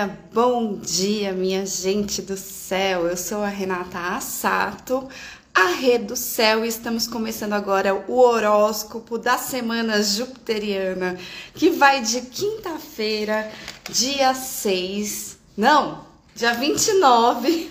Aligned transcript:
dia, 0.00 0.18
bom 0.32 0.78
dia, 0.78 1.32
minha 1.32 1.66
gente 1.66 2.22
do 2.22 2.36
céu. 2.36 3.06
Eu 3.06 3.16
sou 3.18 3.42
a 3.42 3.48
Renata 3.48 3.98
Assato, 3.98 5.06
a 5.54 5.66
Rede 5.66 6.04
do 6.04 6.16
Céu, 6.16 6.64
e 6.64 6.68
estamos 6.68 7.06
começando 7.06 7.52
agora 7.52 7.94
o 8.08 8.18
horóscopo 8.18 9.18
da 9.18 9.36
semana 9.36 10.02
jupiteriana, 10.02 11.18
que 11.54 11.68
vai 11.68 12.00
de 12.00 12.22
quinta-feira, 12.22 13.52
dia 13.90 14.32
6, 14.32 15.38
não, 15.54 16.06
dia 16.34 16.54
29. 16.54 17.70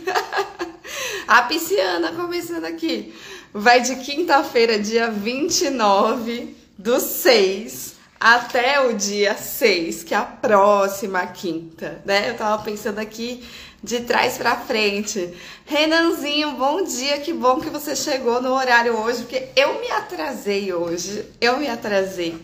a 1.28 1.42
pisciana 1.44 2.12
começando 2.12 2.66
aqui. 2.66 3.12
Vai 3.52 3.82
de 3.82 3.96
quinta-feira, 3.96 4.78
dia 4.78 5.10
29 5.10 6.56
do 6.78 7.00
6 7.00 7.89
até 8.20 8.82
o 8.82 8.94
dia 8.94 9.36
6, 9.36 10.04
que 10.04 10.14
é 10.14 10.18
a 10.18 10.24
próxima 10.24 11.26
quinta, 11.28 12.02
né? 12.04 12.30
Eu 12.30 12.36
tava 12.36 12.62
pensando 12.64 13.00
aqui 13.00 13.48
de 13.82 14.02
trás 14.02 14.38
para 14.38 14.58
frente. 14.58 15.34
Renanzinho, 15.66 16.52
bom 16.58 16.84
dia, 16.84 17.20
que 17.20 17.32
bom 17.32 17.62
que 17.62 17.70
você 17.70 17.96
chegou 17.96 18.42
no 18.42 18.52
horário 18.52 18.98
hoje, 18.98 19.22
porque 19.22 19.48
eu 19.56 19.80
me 19.80 19.90
atrasei 19.90 20.74
hoje, 20.74 21.26
eu 21.40 21.58
me 21.58 21.70
atrasei. 21.70 22.38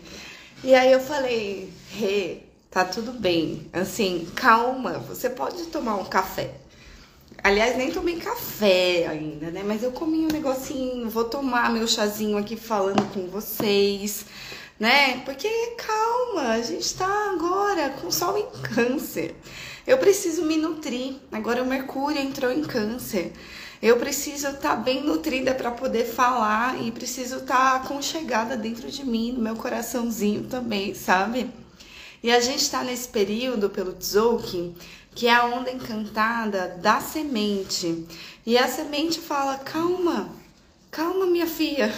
E 0.64 0.74
aí 0.74 0.92
eu 0.94 1.02
falei, 1.02 1.70
Rê, 1.92 2.38
tá 2.72 2.86
tudo 2.86 3.12
bem, 3.12 3.68
assim, 3.74 4.30
calma, 4.34 5.00
você 5.00 5.30
pode 5.30 5.66
tomar 5.66 5.96
um 5.96 6.06
café. 6.06 6.52
Aliás, 7.44 7.78
nem 7.78 7.92
tomei 7.92 8.16
café 8.16 9.08
ainda, 9.08 9.52
né? 9.52 9.62
Mas 9.64 9.84
eu 9.84 9.92
comi 9.92 10.20
um 10.20 10.30
negocinho, 10.30 11.10
vou 11.10 11.26
tomar 11.26 11.70
meu 11.70 11.86
chazinho 11.86 12.38
aqui 12.38 12.56
falando 12.56 13.14
com 13.14 13.28
vocês 13.28 14.26
né? 14.80 15.20
Porque 15.26 15.50
calma, 15.78 16.50
a 16.50 16.62
gente 16.62 16.94
tá 16.96 17.32
agora 17.32 17.90
com 17.92 18.12
sol 18.12 18.38
em 18.38 18.62
câncer. 18.62 19.36
Eu 19.88 19.98
preciso 19.98 20.44
me 20.44 20.58
nutrir. 20.58 21.16
Agora 21.32 21.64
o 21.64 21.66
Mercúrio 21.66 22.20
entrou 22.20 22.52
em 22.52 22.64
câncer. 22.64 23.32
Eu 23.82 23.98
preciso 23.98 24.48
estar 24.48 24.70
tá 24.70 24.76
bem 24.76 25.04
nutrida 25.04 25.54
para 25.54 25.70
poder 25.72 26.06
falar 26.06 26.82
e 26.82 26.92
preciso 26.92 27.38
estar 27.38 27.72
tá 27.72 27.76
aconchegada 27.76 28.58
dentro 28.58 28.90
de 28.90 29.06
mim, 29.06 29.32
no 29.32 29.42
meu 29.42 29.56
coraçãozinho 29.56 30.46
também, 30.46 30.94
sabe? 30.96 31.52
E 32.24 32.32
a 32.32 32.40
gente 32.40 32.62
está 32.62 32.84
nesse 32.84 33.08
período 33.08 33.70
pelo 33.70 33.94
Tzolk'in, 33.94 34.76
que 35.14 35.28
é 35.28 35.34
a 35.34 35.46
onda 35.46 35.72
encantada 35.72 36.80
da 36.82 37.00
semente. 37.00 38.06
E 38.46 38.58
a 38.58 38.68
semente 38.68 39.20
fala: 39.20 39.58
calma, 39.60 40.30
calma, 40.96 41.26
minha 41.26 41.46
filha. 41.46 41.94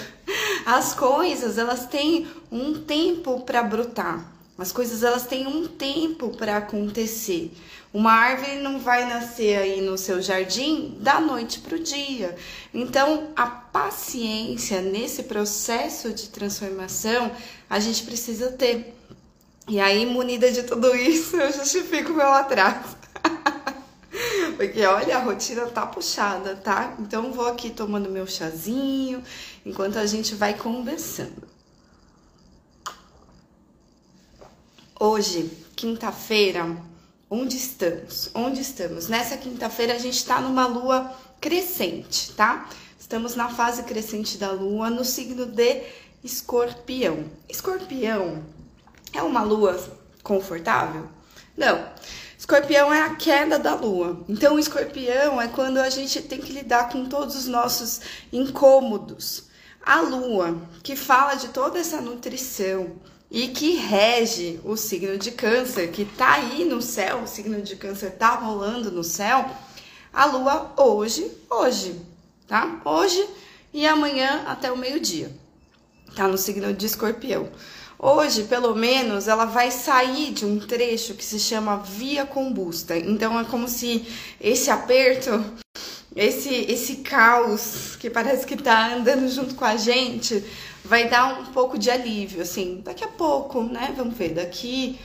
As 0.66 0.96
coisas, 0.96 1.60
elas 1.60 1.86
têm 1.86 2.28
um 2.52 2.74
tempo 2.82 3.42
para 3.42 3.62
brotar. 3.62 4.26
As 4.58 4.72
coisas 4.72 5.04
elas 5.04 5.28
têm 5.28 5.46
um 5.46 5.68
tempo 5.68 6.36
para 6.36 6.58
acontecer. 6.58 7.54
Uma 7.94 8.12
árvore 8.12 8.58
não 8.58 8.80
vai 8.80 9.06
nascer 9.06 9.60
aí 9.60 9.82
no 9.82 10.00
seu 10.00 10.20
jardim 10.20 10.98
da 11.00 11.22
noite 11.22 11.60
para 11.60 11.76
o 11.76 11.80
dia. 11.80 12.36
Então, 12.74 13.30
a 13.36 13.46
paciência 13.46 14.82
nesse 14.82 15.24
processo 15.24 16.12
de 16.12 16.30
transformação 16.30 17.32
a 17.70 17.80
gente 17.80 18.04
precisa 18.04 18.52
ter. 18.52 18.96
E 19.68 19.80
aí, 19.80 20.08
munida 20.08 20.52
de 20.52 20.64
tudo 20.64 20.96
isso, 20.96 21.38
eu 21.38 21.54
justifico 21.54 22.14
meu 22.14 22.30
atraso. 22.30 22.97
Porque 24.58 24.84
olha, 24.88 25.18
a 25.18 25.22
rotina 25.22 25.68
tá 25.68 25.86
puxada, 25.86 26.56
tá? 26.56 26.96
Então 26.98 27.32
vou 27.32 27.48
aqui 27.48 27.70
tomando 27.70 28.10
meu 28.10 28.26
chazinho 28.26 29.24
enquanto 29.64 29.98
a 29.98 30.06
gente 30.08 30.34
vai 30.34 30.56
conversando. 30.56 31.48
Hoje, 35.00 35.52
quinta-feira, 35.76 36.76
onde 37.30 37.56
estamos? 37.56 38.32
Onde 38.34 38.62
estamos? 38.62 39.08
Nessa 39.08 39.38
quinta-feira 39.38 39.94
a 39.94 40.00
gente 40.00 40.26
tá 40.26 40.42
numa 40.42 40.66
lua 40.66 41.16
crescente, 41.40 42.34
tá? 42.34 42.68
Estamos 43.00 43.36
na 43.36 43.50
fase 43.50 43.84
crescente 43.84 44.40
da 44.40 44.50
lua 44.50 44.90
no 44.90 45.06
signo 45.06 45.46
de 45.46 45.84
Escorpião. 46.24 47.26
Escorpião 47.48 48.44
é 49.14 49.22
uma 49.22 49.44
lua 49.44 49.80
confortável? 50.24 51.08
Não. 51.56 51.86
Escorpião 52.48 52.94
é 52.94 53.02
a 53.02 53.14
queda 53.14 53.60
da 53.60 53.76
lua. 53.76 54.24
Então, 54.30 54.56
o 54.56 54.60
escorpião 54.60 55.42
é 55.42 55.50
quando 55.50 55.80
a 55.80 55.90
gente 55.90 56.22
tem 56.22 56.40
que 56.40 56.54
lidar 56.54 56.90
com 56.90 57.04
todos 57.04 57.36
os 57.36 57.46
nossos 57.46 58.00
incômodos. 58.32 59.50
A 59.86 60.00
lua, 60.00 60.58
que 60.82 60.96
fala 60.96 61.36
de 61.36 61.50
toda 61.50 61.78
essa 61.78 62.00
nutrição 62.00 62.96
e 63.30 63.50
que 63.50 63.76
rege 63.76 64.62
o 64.64 64.78
signo 64.78 65.18
de 65.18 65.32
Câncer, 65.32 65.92
que 65.92 66.06
tá 66.06 66.36
aí 66.36 66.64
no 66.64 66.82
céu, 66.82 67.24
o 67.24 67.28
signo 67.28 67.62
de 67.62 67.76
Câncer 67.76 68.12
tá 68.12 68.36
rolando 68.36 68.90
no 68.94 69.04
céu. 69.04 69.52
A 70.14 70.24
lua 70.24 70.72
hoje, 70.78 71.30
hoje, 71.50 72.00
tá? 72.48 72.80
Hoje 72.86 73.28
e 73.74 73.86
amanhã 73.86 74.46
até 74.48 74.72
o 74.72 74.78
meio-dia. 74.78 75.36
Tá 76.16 76.30
no 76.30 76.38
signo 76.38 76.74
de 76.74 76.86
Escorpião. 76.86 77.52
Hoje, 78.00 78.44
pelo 78.44 78.76
menos, 78.76 79.28
ela 79.28 79.46
vai 79.46 79.72
sair 79.72 80.32
de 80.32 80.46
um 80.46 80.60
trecho 80.60 81.16
que 81.16 81.26
se 81.26 81.40
chama 81.40 81.78
via 81.78 82.26
combusta. 82.26 82.96
Então 82.96 83.40
é 83.40 83.44
como 83.44 83.68
se 83.68 84.06
esse 84.40 84.70
aperto, 84.70 85.44
esse 86.16 86.54
esse 86.72 86.98
caos 86.98 87.96
que 88.00 88.10
parece 88.10 88.46
que 88.46 88.56
tá 88.56 88.94
andando 88.94 89.28
junto 89.28 89.56
com 89.56 89.66
a 89.66 89.78
gente, 89.78 90.44
vai 90.84 91.10
dar 91.10 91.40
um 91.40 91.46
pouco 91.48 91.78
de 91.78 91.90
alívio, 91.90 92.42
assim. 92.42 92.82
Daqui 92.84 93.04
a 93.04 93.08
pouco, 93.08 93.64
né? 93.64 93.94
Vamos 93.98 94.16
ver, 94.16 94.30
daqui 94.30 95.00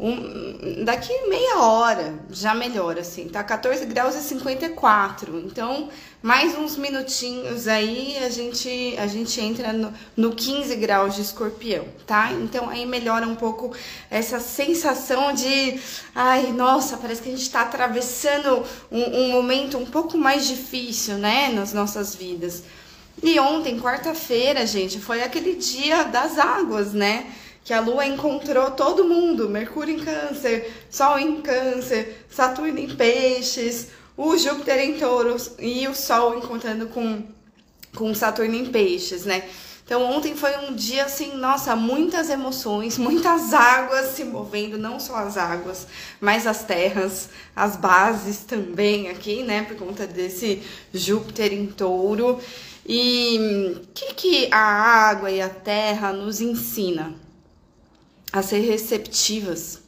um, 0.00 0.82
daqui 0.82 1.12
meia 1.28 1.58
hora 1.58 2.14
já 2.30 2.54
melhora, 2.54 3.02
assim, 3.02 3.28
tá 3.28 3.44
14 3.44 3.84
graus 3.84 4.14
e 4.16 4.22
54. 4.22 5.38
Então, 5.40 5.90
mais 6.22 6.56
uns 6.56 6.76
minutinhos 6.76 7.66
aí 7.66 8.18
a 8.18 8.28
gente, 8.28 8.94
a 8.98 9.06
gente 9.06 9.40
entra 9.40 9.72
no, 9.72 9.92
no 10.14 10.34
15 10.34 10.76
graus 10.76 11.14
de 11.14 11.22
escorpião, 11.22 11.86
tá? 12.06 12.30
Então 12.32 12.68
aí 12.68 12.84
melhora 12.84 13.26
um 13.26 13.34
pouco 13.34 13.74
essa 14.10 14.38
sensação 14.38 15.32
de 15.32 15.80
ai, 16.14 16.52
nossa, 16.52 16.98
parece 16.98 17.22
que 17.22 17.30
a 17.30 17.36
gente 17.36 17.50
tá 17.50 17.62
atravessando 17.62 18.62
um, 18.92 19.02
um 19.02 19.30
momento 19.30 19.78
um 19.78 19.86
pouco 19.86 20.18
mais 20.18 20.46
difícil, 20.46 21.14
né, 21.14 21.48
nas 21.48 21.72
nossas 21.72 22.14
vidas. 22.14 22.64
E 23.22 23.38
ontem, 23.40 23.80
quarta-feira, 23.80 24.66
gente, 24.66 24.98
foi 24.98 25.22
aquele 25.22 25.54
dia 25.54 26.04
das 26.04 26.38
águas, 26.38 26.92
né? 26.92 27.26
que 27.62 27.74
a 27.74 27.80
Lua 27.80 28.06
encontrou 28.06 28.70
todo 28.70 29.04
mundo, 29.04 29.48
Mercúrio 29.48 29.94
em 29.94 30.00
Câncer, 30.02 30.72
Sol 30.90 31.18
em 31.18 31.40
Câncer, 31.42 32.24
Saturno 32.30 32.78
em 32.78 32.88
Peixes, 32.88 33.88
o 34.22 34.36
Júpiter 34.36 34.78
em 34.80 34.98
Touros 34.98 35.52
e 35.58 35.86
o 35.88 35.94
Sol 35.94 36.36
encontrando 36.36 36.86
com, 36.88 37.22
com 37.94 38.14
Saturno 38.14 38.54
em 38.54 38.66
Peixes, 38.66 39.24
né? 39.24 39.48
Então 39.84 40.04
ontem 40.04 40.36
foi 40.36 40.56
um 40.58 40.74
dia 40.74 41.04
assim, 41.04 41.36
nossa, 41.36 41.74
muitas 41.74 42.30
emoções, 42.30 42.96
muitas 42.98 43.52
águas 43.54 44.14
se 44.14 44.22
movendo, 44.24 44.78
não 44.78 45.00
só 45.00 45.16
as 45.16 45.36
águas, 45.36 45.86
mas 46.20 46.46
as 46.46 46.62
terras, 46.62 47.30
as 47.56 47.76
bases 47.76 48.40
também 48.40 49.08
aqui, 49.08 49.42
né, 49.42 49.62
por 49.62 49.76
conta 49.76 50.06
desse 50.06 50.62
Júpiter 50.92 51.52
em 51.52 51.66
Touro. 51.66 52.38
E 52.86 53.74
o 53.76 53.86
que, 53.94 54.14
que 54.14 54.48
a 54.52 54.60
água 54.60 55.30
e 55.30 55.40
a 55.40 55.48
terra 55.48 56.12
nos 56.12 56.40
ensina? 56.40 57.14
a 58.32 58.42
ser 58.42 58.60
receptivas. 58.60 59.79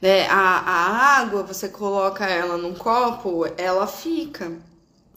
Né? 0.00 0.26
A, 0.28 0.58
a 0.58 1.20
água, 1.20 1.42
você 1.42 1.68
coloca 1.68 2.24
ela 2.26 2.56
num 2.56 2.74
copo, 2.74 3.44
ela 3.56 3.86
fica, 3.86 4.52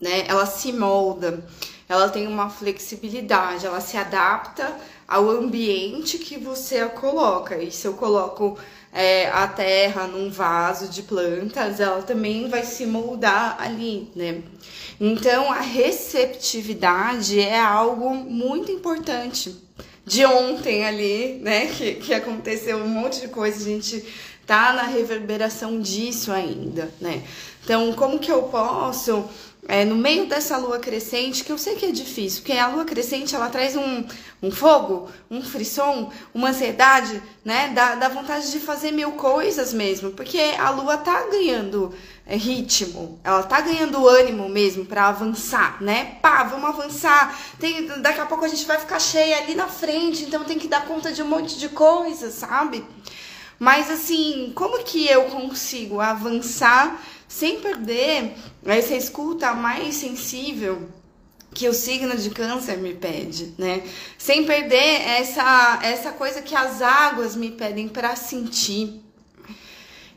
né? 0.00 0.24
Ela 0.26 0.46
se 0.46 0.72
molda, 0.72 1.44
ela 1.88 2.08
tem 2.08 2.26
uma 2.26 2.50
flexibilidade, 2.50 3.66
ela 3.66 3.80
se 3.80 3.96
adapta 3.96 4.74
ao 5.06 5.30
ambiente 5.30 6.18
que 6.18 6.38
você 6.38 6.78
a 6.78 6.88
coloca. 6.88 7.56
E 7.62 7.70
se 7.70 7.86
eu 7.86 7.94
coloco 7.94 8.58
é, 8.92 9.28
a 9.28 9.46
terra 9.46 10.06
num 10.06 10.30
vaso 10.30 10.88
de 10.88 11.02
plantas, 11.02 11.80
ela 11.80 12.02
também 12.02 12.48
vai 12.48 12.64
se 12.64 12.84
moldar 12.86 13.56
ali, 13.60 14.10
né? 14.16 14.42
Então 15.00 15.52
a 15.52 15.60
receptividade 15.60 17.40
é 17.40 17.60
algo 17.60 18.14
muito 18.14 18.72
importante 18.72 19.54
de 20.04 20.24
ontem 20.26 20.84
ali, 20.84 21.38
né? 21.42 21.66
Que, 21.66 21.94
que 21.94 22.14
aconteceu 22.14 22.78
um 22.78 22.88
monte 22.88 23.20
de 23.20 23.28
coisa, 23.28 23.58
a 23.58 23.64
gente 23.64 24.04
tá 24.52 24.70
na 24.74 24.82
reverberação 24.82 25.80
disso 25.80 26.30
ainda, 26.30 26.92
né? 27.00 27.22
Então, 27.64 27.90
como 27.94 28.18
que 28.18 28.30
eu 28.30 28.42
posso, 28.42 29.24
é, 29.66 29.82
no 29.82 29.96
meio 29.96 30.26
dessa 30.26 30.58
lua 30.58 30.78
crescente, 30.78 31.42
que 31.42 31.50
eu 31.50 31.56
sei 31.56 31.74
que 31.74 31.86
é 31.86 31.90
difícil, 31.90 32.42
porque 32.42 32.52
a 32.52 32.66
lua 32.66 32.84
crescente 32.84 33.34
ela 33.34 33.48
traz 33.48 33.74
um, 33.76 34.04
um 34.42 34.50
fogo, 34.50 35.08
um 35.30 35.40
frisson, 35.40 36.12
uma 36.34 36.50
ansiedade, 36.50 37.22
né? 37.42 37.72
Dá, 37.74 37.94
dá 37.94 38.10
vontade 38.10 38.52
de 38.52 38.60
fazer 38.60 38.90
mil 38.90 39.12
coisas 39.12 39.72
mesmo, 39.72 40.10
porque 40.10 40.38
a 40.58 40.68
lua 40.68 40.98
tá 40.98 41.28
ganhando 41.30 41.94
é, 42.26 42.36
ritmo, 42.36 43.18
ela 43.24 43.42
tá 43.44 43.58
ganhando 43.62 44.06
ânimo 44.06 44.50
mesmo 44.50 44.84
para 44.84 45.08
avançar, 45.08 45.82
né? 45.82 46.18
Pá, 46.20 46.42
vamos 46.44 46.68
avançar. 46.68 47.40
Tem, 47.58 47.86
daqui 48.02 48.20
a 48.20 48.26
pouco 48.26 48.44
a 48.44 48.48
gente 48.48 48.66
vai 48.66 48.78
ficar 48.78 49.00
cheia 49.00 49.38
ali 49.38 49.54
na 49.54 49.68
frente, 49.68 50.24
então 50.24 50.44
tem 50.44 50.58
que 50.58 50.68
dar 50.68 50.84
conta 50.84 51.10
de 51.10 51.22
um 51.22 51.26
monte 51.26 51.58
de 51.58 51.70
coisa, 51.70 52.30
sabe? 52.30 52.84
Mas 53.58 53.90
assim, 53.90 54.52
como 54.54 54.82
que 54.84 55.06
eu 55.06 55.24
consigo 55.26 56.00
avançar 56.00 57.00
sem 57.28 57.60
perder 57.60 58.34
essa 58.64 58.94
escuta 58.94 59.54
mais 59.54 59.94
sensível 59.94 60.88
que 61.54 61.68
o 61.68 61.74
signo 61.74 62.16
de 62.16 62.30
câncer 62.30 62.78
me 62.78 62.94
pede, 62.94 63.54
né? 63.58 63.82
Sem 64.18 64.44
perder 64.44 65.02
essa 65.02 65.80
essa 65.82 66.12
coisa 66.12 66.42
que 66.42 66.54
as 66.54 66.80
águas 66.82 67.36
me 67.36 67.50
pedem 67.50 67.88
para 67.88 68.16
sentir. 68.16 69.00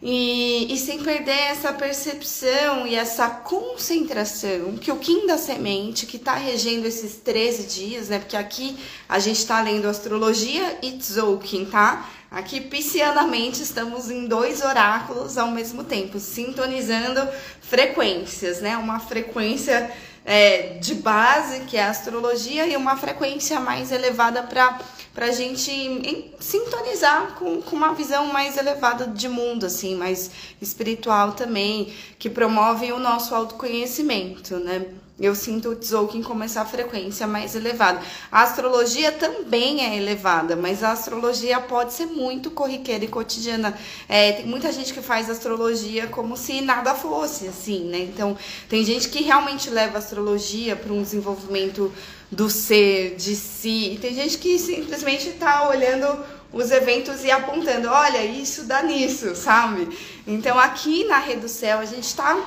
E, 0.01 0.71
e, 0.71 0.77
sem 0.77 1.01
perder 1.01 1.31
essa 1.31 1.73
percepção 1.73 2.85
e 2.85 2.93
essa 2.93 3.27
concentração 3.27 4.75
que 4.77 4.91
o 4.91 4.97
Kim 4.97 5.25
da 5.25 5.37
semente, 5.37 6.05
que 6.05 6.17
está 6.17 6.35
regendo 6.35 6.85
esses 6.85 7.15
13 7.15 7.63
dias, 7.63 8.09
né? 8.09 8.19
Porque 8.19 8.37
aqui 8.37 8.77
a 9.09 9.17
gente 9.17 9.39
está 9.39 9.59
lendo 9.61 9.87
astrologia 9.87 10.77
e 10.83 10.91
Tzolk'in, 10.91 11.65
tá? 11.65 12.07
Aqui, 12.29 12.59
piscianamente, 12.59 13.61
estamos 13.61 14.09
em 14.09 14.27
dois 14.27 14.61
oráculos 14.61 15.37
ao 15.37 15.51
mesmo 15.51 15.83
tempo, 15.83 16.19
sintonizando 16.19 17.27
frequências, 17.61 18.61
né? 18.61 18.75
Uma 18.77 18.99
frequência 18.99 19.91
é, 20.25 20.77
de 20.79 20.95
base, 20.95 21.61
que 21.61 21.77
é 21.77 21.83
a 21.83 21.89
astrologia, 21.91 22.67
e 22.67 22.75
uma 22.75 22.97
frequência 22.97 23.59
mais 23.59 23.91
elevada 23.91 24.41
para 24.43 24.79
a 25.15 25.31
gente 25.31 25.71
em, 25.71 26.33
sintonizar 26.39 27.35
com, 27.35 27.61
com 27.61 27.75
uma 27.75 27.93
visão 27.93 28.25
mais 28.27 28.57
elevada 28.57 29.07
de 29.07 29.29
mundo, 29.29 29.67
assim, 29.67 29.95
mais 29.95 30.31
espiritual 30.59 31.33
também, 31.33 31.93
que 32.17 32.29
promove 32.29 32.91
o 32.91 32.99
nosso 32.99 33.35
autoconhecimento, 33.35 34.57
né? 34.57 34.85
Eu 35.17 35.33
sinto 35.33 35.69
o 35.69 35.75
Tzolk'in 35.75 36.21
como 36.21 36.43
essa 36.43 36.65
frequência 36.65 37.25
mais 37.25 37.55
elevada. 37.55 38.01
A 38.29 38.43
astrologia 38.43 39.13
também 39.13 39.79
é 39.85 39.95
elevada, 39.95 40.57
mas 40.57 40.83
a 40.83 40.91
astrologia 40.91 41.57
pode 41.61 41.93
ser 41.93 42.07
muito 42.07 42.51
corriqueira 42.51 43.05
e 43.05 43.07
cotidiana. 43.07 43.73
É, 44.09 44.33
tem 44.33 44.45
muita 44.45 44.73
gente 44.73 44.93
que 44.93 45.01
faz 45.01 45.29
astrologia 45.29 46.07
como 46.07 46.35
se 46.35 46.59
nada 46.59 46.93
fosse, 46.93 47.47
assim, 47.47 47.85
né? 47.85 47.99
Então, 47.99 48.37
tem 48.67 48.83
gente 48.83 49.07
que 49.07 49.23
realmente 49.23 49.69
leva 49.69 49.95
a 49.95 49.99
astrologia 49.99 50.75
para 50.75 50.91
um 50.91 51.01
desenvolvimento 51.01 51.93
do 52.29 52.49
ser, 52.49 53.15
de 53.15 53.37
si. 53.37 53.93
E 53.93 53.97
tem 53.97 54.13
gente 54.13 54.37
que 54.37 54.59
simplesmente 54.59 55.29
está 55.29 55.69
olhando 55.69 56.25
os 56.51 56.71
eventos 56.71 57.23
e 57.23 57.31
apontando, 57.31 57.87
olha, 57.87 58.21
isso 58.25 58.65
dá 58.65 58.83
nisso, 58.83 59.33
sabe? 59.33 59.97
Então, 60.27 60.59
aqui 60.59 61.05
na 61.05 61.19
Rede 61.19 61.39
do 61.39 61.49
Céu, 61.49 61.79
a 61.79 61.85
gente 61.85 62.03
está 62.03 62.37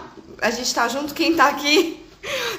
a 0.41 0.51
gente 0.51 0.73
tá 0.73 0.87
junto, 0.87 1.15
quem 1.15 1.33
está 1.33 1.49
aqui 1.49 2.07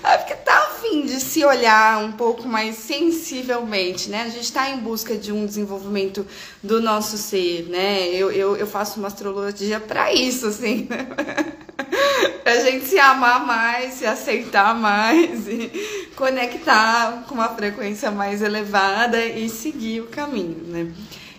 é 0.03 0.17
porque 0.17 0.35
tá 0.35 0.57
afim 0.69 1.05
de 1.05 1.19
se 1.19 1.43
olhar 1.43 2.03
um 2.03 2.11
pouco 2.11 2.47
mais 2.47 2.75
sensivelmente, 2.77 4.09
né? 4.09 4.23
A 4.23 4.29
gente 4.29 4.43
está 4.43 4.69
em 4.69 4.77
busca 4.77 5.15
de 5.15 5.31
um 5.31 5.45
desenvolvimento 5.45 6.25
do 6.63 6.81
nosso 6.81 7.17
ser, 7.17 7.67
né? 7.69 8.07
Eu, 8.07 8.31
eu, 8.31 8.55
eu 8.55 8.67
faço 8.67 8.99
uma 8.99 9.07
astrologia 9.07 9.79
para 9.79 10.13
isso, 10.13 10.47
assim, 10.47 10.87
né? 10.89 11.07
pra 12.43 12.59
gente 12.59 12.85
se 12.85 12.99
amar 12.99 13.45
mais, 13.45 13.95
se 13.95 14.05
aceitar 14.05 14.73
mais 14.73 15.47
e 15.47 16.09
conectar 16.15 17.25
com 17.27 17.35
uma 17.35 17.49
frequência 17.49 18.09
mais 18.11 18.41
elevada 18.41 19.23
e 19.23 19.49
seguir 19.49 20.01
o 20.01 20.07
caminho, 20.07 20.63
né? 20.67 20.91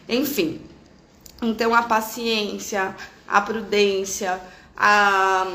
Enfim, 0.09 0.61
então 1.43 1.75
a 1.75 1.83
paciência, 1.83 2.95
a 3.27 3.41
prudência, 3.41 4.41
a 4.77 5.47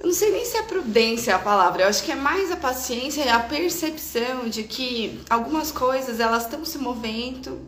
eu 0.00 0.06
não 0.06 0.14
sei 0.14 0.30
nem 0.30 0.46
se 0.46 0.56
é 0.56 0.62
prudência 0.62 1.36
a 1.36 1.38
palavra, 1.38 1.82
eu 1.82 1.88
acho 1.88 2.02
que 2.02 2.10
é 2.10 2.14
mais 2.14 2.50
a 2.50 2.56
paciência 2.56 3.22
e 3.22 3.28
a 3.28 3.38
percepção 3.38 4.48
de 4.48 4.62
que 4.62 5.20
algumas 5.28 5.70
coisas 5.70 6.18
elas 6.18 6.44
estão 6.44 6.64
se 6.64 6.78
movendo, 6.78 7.60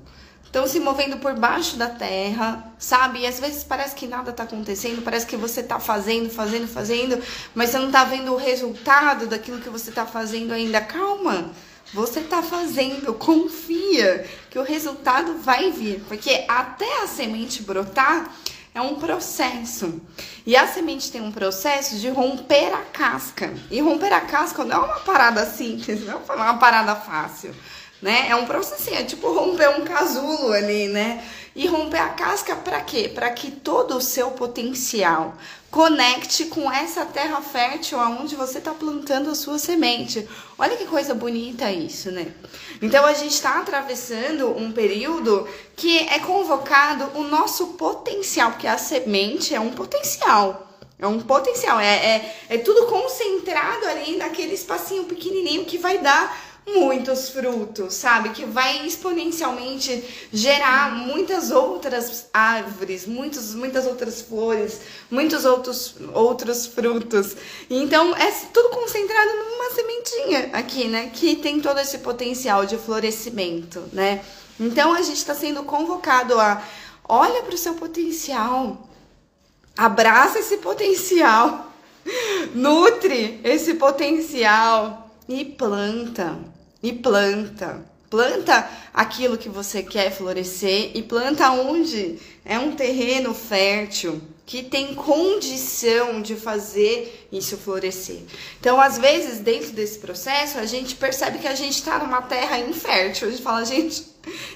estão 0.42 0.66
se 0.66 0.80
movendo 0.80 1.18
por 1.18 1.34
baixo 1.34 1.76
da 1.76 1.88
terra, 1.90 2.72
sabe? 2.78 3.20
E 3.20 3.26
às 3.26 3.38
vezes 3.38 3.62
parece 3.62 3.94
que 3.94 4.06
nada 4.06 4.32
tá 4.32 4.44
acontecendo, 4.44 5.02
parece 5.02 5.26
que 5.26 5.36
você 5.36 5.62
tá 5.62 5.78
fazendo, 5.78 6.30
fazendo, 6.30 6.66
fazendo, 6.66 7.22
mas 7.54 7.68
você 7.68 7.78
não 7.78 7.90
tá 7.90 8.04
vendo 8.04 8.32
o 8.32 8.36
resultado 8.36 9.26
daquilo 9.26 9.60
que 9.60 9.68
você 9.68 9.92
tá 9.92 10.06
fazendo 10.06 10.52
ainda. 10.52 10.80
Calma! 10.80 11.50
Você 11.92 12.22
tá 12.22 12.42
fazendo, 12.42 13.12
confia 13.20 14.26
que 14.50 14.58
o 14.58 14.62
resultado 14.62 15.34
vai 15.34 15.70
vir, 15.70 16.02
porque 16.08 16.46
até 16.48 17.02
a 17.02 17.06
semente 17.06 17.62
brotar, 17.62 18.34
é 18.74 18.80
um 18.80 18.96
processo. 18.96 20.00
E 20.46 20.56
a 20.56 20.66
semente 20.66 21.10
tem 21.10 21.20
um 21.20 21.32
processo 21.32 21.96
de 21.96 22.08
romper 22.08 22.72
a 22.72 22.82
casca. 22.82 23.52
E 23.70 23.80
romper 23.80 24.12
a 24.12 24.20
casca 24.20 24.64
não 24.64 24.76
é 24.76 24.86
uma 24.86 25.00
parada 25.00 25.44
simples, 25.46 26.04
não 26.06 26.20
é 26.28 26.32
uma 26.34 26.58
parada 26.58 26.94
fácil, 26.96 27.54
né? 28.00 28.28
É 28.28 28.36
um 28.36 28.46
processo, 28.46 28.94
é 28.94 29.04
tipo 29.04 29.32
romper 29.32 29.68
um 29.78 29.84
casulo 29.84 30.52
ali, 30.52 30.88
né? 30.88 31.22
E 31.54 31.66
romper 31.66 32.00
a 32.00 32.08
casca 32.08 32.56
para 32.56 32.80
quê? 32.80 33.10
Para 33.14 33.30
que 33.30 33.50
todo 33.50 33.96
o 33.96 34.00
seu 34.00 34.30
potencial 34.30 35.34
conecte 35.72 36.44
com 36.44 36.70
essa 36.70 37.06
terra 37.06 37.40
fértil 37.40 37.98
aonde 37.98 38.36
você 38.36 38.58
está 38.58 38.72
plantando 38.72 39.30
a 39.30 39.34
sua 39.34 39.58
semente. 39.58 40.28
Olha 40.58 40.76
que 40.76 40.84
coisa 40.84 41.14
bonita 41.14 41.72
isso, 41.72 42.10
né? 42.12 42.30
Então 42.82 43.06
a 43.06 43.14
gente 43.14 43.32
está 43.32 43.58
atravessando 43.58 44.54
um 44.54 44.70
período 44.70 45.48
que 45.74 46.00
é 46.00 46.18
convocado 46.18 47.18
o 47.18 47.22
nosso 47.22 47.68
potencial, 47.68 48.50
porque 48.50 48.66
a 48.66 48.76
semente 48.76 49.54
é 49.54 49.60
um 49.60 49.70
potencial. 49.70 50.68
É 50.98 51.06
um 51.06 51.18
potencial, 51.18 51.80
é, 51.80 51.86
é, 51.96 52.36
é 52.50 52.58
tudo 52.58 52.86
concentrado 52.86 53.86
ali 53.86 54.18
naquele 54.18 54.52
espacinho 54.52 55.04
pequenininho 55.04 55.64
que 55.64 55.78
vai 55.78 55.98
dar 55.98 56.51
muitos 56.66 57.30
frutos, 57.30 57.94
sabe? 57.94 58.30
Que 58.30 58.44
vai 58.44 58.86
exponencialmente 58.86 60.28
gerar 60.32 60.94
muitas 60.94 61.50
outras 61.50 62.26
árvores, 62.32 63.06
muitos, 63.06 63.54
muitas 63.54 63.86
outras 63.86 64.22
flores, 64.22 64.80
muitos 65.10 65.44
outros, 65.44 65.96
outros 66.14 66.66
frutos. 66.66 67.36
Então 67.68 68.14
é 68.16 68.30
tudo 68.52 68.70
concentrado 68.70 69.30
numa 69.32 69.70
sementinha 69.70 70.50
aqui, 70.52 70.88
né? 70.88 71.10
Que 71.12 71.36
tem 71.36 71.60
todo 71.60 71.78
esse 71.80 71.98
potencial 71.98 72.64
de 72.64 72.76
florescimento, 72.78 73.82
né? 73.92 74.24
Então 74.58 74.94
a 74.94 75.02
gente 75.02 75.16
está 75.16 75.34
sendo 75.34 75.64
convocado 75.64 76.38
a 76.40 76.62
olha 77.08 77.42
para 77.42 77.54
o 77.54 77.58
seu 77.58 77.74
potencial, 77.74 78.88
abraça 79.76 80.38
esse 80.38 80.58
potencial, 80.58 81.72
nutre 82.54 83.40
esse 83.42 83.74
potencial 83.74 85.01
e 85.32 85.44
planta 85.46 86.38
e 86.82 86.92
planta. 86.92 87.82
Planta 88.10 88.68
aquilo 88.92 89.38
que 89.38 89.48
você 89.48 89.82
quer 89.82 90.12
florescer 90.12 90.90
e 90.94 91.02
planta 91.02 91.50
onde 91.50 92.18
é 92.44 92.58
um 92.58 92.72
terreno 92.72 93.32
fértil 93.32 94.20
que 94.44 94.62
tem 94.62 94.94
condição 94.94 96.20
de 96.20 96.36
fazer 96.36 97.26
isso 97.32 97.56
florescer. 97.56 98.18
Então, 98.60 98.78
às 98.78 98.98
vezes, 98.98 99.38
dentro 99.38 99.70
desse 99.70 99.98
processo, 99.98 100.58
a 100.58 100.66
gente 100.66 100.94
percebe 100.94 101.38
que 101.38 101.48
a 101.48 101.54
gente 101.54 101.76
está 101.76 101.98
numa 101.98 102.20
terra 102.20 102.58
infértil. 102.58 103.28
A 103.28 103.30
gente 103.30 103.42
fala, 103.42 103.64
gente, 103.64 104.04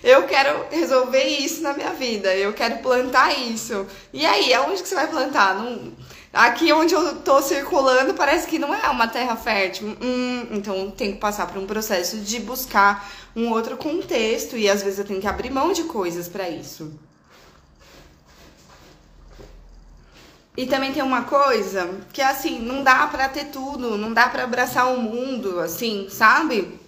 eu 0.05 0.25
quero 0.25 0.67
resolver 0.71 1.25
isso 1.25 1.63
na 1.63 1.73
minha 1.73 1.95
vida, 1.95 2.37
eu 2.37 2.53
quero 2.53 2.79
plantar 2.83 3.33
isso. 3.39 3.87
E 4.13 4.27
aí, 4.27 4.53
aonde 4.53 4.83
que 4.83 4.89
você 4.89 4.97
vai 4.97 5.09
plantar? 5.09 5.55
Não 5.55 5.93
Aqui 6.37 6.71
onde 6.71 6.93
eu 6.93 7.17
tô 7.23 7.41
circulando 7.41 8.13
parece 8.13 8.47
que 8.47 8.59
não 8.59 8.75
é 8.75 8.87
uma 8.91 9.09
terra 9.09 9.35
fértil. 9.37 9.97
Hum, 10.03 10.47
então 10.51 10.91
tem 10.91 11.13
que 11.13 11.19
passar 11.19 11.47
por 11.47 11.57
um 11.57 11.67
processo 11.67 12.19
de 12.19 12.39
buscar 12.41 13.11
um 13.35 13.51
outro 13.51 13.75
contexto 13.79 14.55
e 14.55 14.69
às 14.69 14.83
vezes 14.83 14.99
eu 14.99 15.07
tenho 15.07 15.19
que 15.19 15.27
abrir 15.27 15.49
mão 15.49 15.73
de 15.73 15.85
coisas 15.85 16.29
para 16.29 16.47
isso. 16.47 16.93
E 20.55 20.67
também 20.67 20.93
tem 20.93 21.03
uma 21.03 21.23
coisa 21.23 22.01
que 22.13 22.21
é 22.21 22.27
assim, 22.27 22.59
não 22.59 22.83
dá 22.85 23.07
para 23.07 23.31
ter 23.31 23.47
tudo, 23.47 23.97
não 23.97 24.13
dá 24.13 24.29
para 24.29 24.45
abraçar 24.45 24.93
o 24.93 25.01
mundo, 25.01 25.59
assim, 25.61 26.09
sabe? 26.11 26.79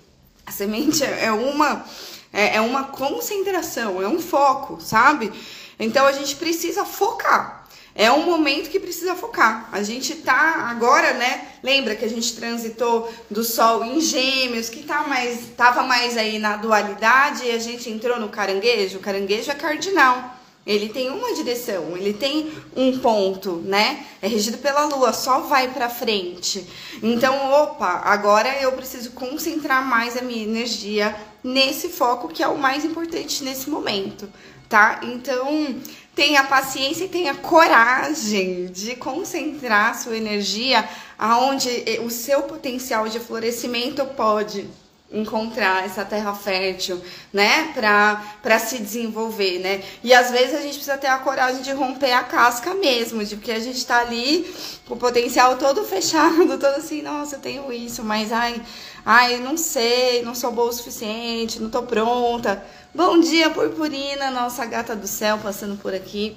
A 0.44 0.52
semente 0.52 1.02
é 1.02 1.32
uma 1.32 1.86
é, 2.30 2.56
é 2.56 2.60
uma 2.60 2.84
concentração, 2.84 4.02
é 4.02 4.08
um 4.08 4.20
foco, 4.20 4.78
sabe? 4.78 5.32
Então 5.80 6.04
a 6.04 6.12
gente 6.12 6.36
precisa 6.36 6.84
focar 6.84 7.57
é 7.98 8.12
um 8.12 8.24
momento 8.24 8.70
que 8.70 8.78
precisa 8.78 9.16
focar. 9.16 9.68
A 9.72 9.82
gente 9.82 10.14
tá 10.14 10.68
agora, 10.70 11.14
né? 11.14 11.48
Lembra 11.64 11.96
que 11.96 12.04
a 12.04 12.08
gente 12.08 12.36
transitou 12.36 13.12
do 13.28 13.42
Sol 13.42 13.84
em 13.84 14.00
Gêmeos, 14.00 14.68
que 14.68 14.84
tá 14.84 15.02
mais, 15.08 15.48
tava 15.56 15.82
mais 15.82 16.16
aí 16.16 16.38
na 16.38 16.56
dualidade, 16.56 17.46
e 17.46 17.50
a 17.50 17.58
gente 17.58 17.90
entrou 17.90 18.20
no 18.20 18.28
caranguejo. 18.28 18.98
O 18.98 19.00
caranguejo 19.00 19.50
é 19.50 19.54
cardinal. 19.54 20.36
Ele 20.64 20.90
tem 20.90 21.10
uma 21.10 21.34
direção, 21.34 21.96
ele 21.96 22.12
tem 22.12 22.52
um 22.76 22.98
ponto, 23.00 23.56
né? 23.64 24.06
É 24.22 24.28
regido 24.28 24.58
pela 24.58 24.84
lua, 24.84 25.12
só 25.12 25.40
vai 25.40 25.66
para 25.66 25.88
frente. 25.88 26.64
Então, 27.02 27.50
opa, 27.50 28.02
agora 28.04 28.62
eu 28.62 28.70
preciso 28.72 29.10
concentrar 29.10 29.84
mais 29.84 30.16
a 30.16 30.22
minha 30.22 30.44
energia 30.44 31.16
nesse 31.42 31.88
foco 31.88 32.28
que 32.28 32.44
é 32.44 32.48
o 32.48 32.58
mais 32.58 32.84
importante 32.84 33.42
nesse 33.42 33.68
momento, 33.68 34.28
tá? 34.68 35.00
Então, 35.02 35.80
tenha 36.18 36.42
paciência 36.42 37.04
e 37.04 37.08
tenha 37.08 37.32
coragem 37.32 38.66
de 38.66 38.96
concentrar 38.96 39.96
sua 39.96 40.16
energia 40.16 40.84
aonde 41.16 41.70
o 42.04 42.10
seu 42.10 42.42
potencial 42.42 43.08
de 43.08 43.20
florescimento 43.20 44.04
pode 44.04 44.68
encontrar 45.12 45.86
essa 45.86 46.04
terra 46.04 46.34
fértil, 46.34 47.00
né, 47.32 47.72
para 47.72 48.58
se 48.58 48.78
desenvolver, 48.78 49.60
né? 49.60 49.80
E 50.02 50.12
às 50.12 50.30
vezes 50.32 50.56
a 50.56 50.60
gente 50.60 50.74
precisa 50.74 50.98
ter 50.98 51.06
a 51.06 51.18
coragem 51.18 51.62
de 51.62 51.70
romper 51.70 52.12
a 52.12 52.24
casca 52.24 52.74
mesmo, 52.74 53.24
de 53.24 53.36
porque 53.36 53.52
a 53.52 53.60
gente 53.60 53.86
tá 53.86 54.00
ali 54.00 54.52
com 54.88 54.94
o 54.94 54.98
potencial 54.98 55.56
todo 55.56 55.84
fechado, 55.84 56.46
todo 56.58 56.66
assim, 56.66 57.00
nossa, 57.00 57.36
eu 57.36 57.40
tenho 57.40 57.72
isso, 57.72 58.02
mas 58.02 58.32
ai, 58.32 58.60
ai, 59.06 59.38
não 59.38 59.56
sei, 59.56 60.22
não 60.22 60.34
sou 60.34 60.50
boa 60.50 60.68
o 60.68 60.72
suficiente, 60.72 61.62
não 61.62 61.70
tô 61.70 61.84
pronta. 61.84 62.62
Bom 62.94 63.20
dia, 63.20 63.50
purpurina, 63.50 64.30
nossa 64.30 64.64
gata 64.64 64.96
do 64.96 65.06
céu 65.06 65.38
passando 65.38 65.76
por 65.76 65.94
aqui. 65.94 66.34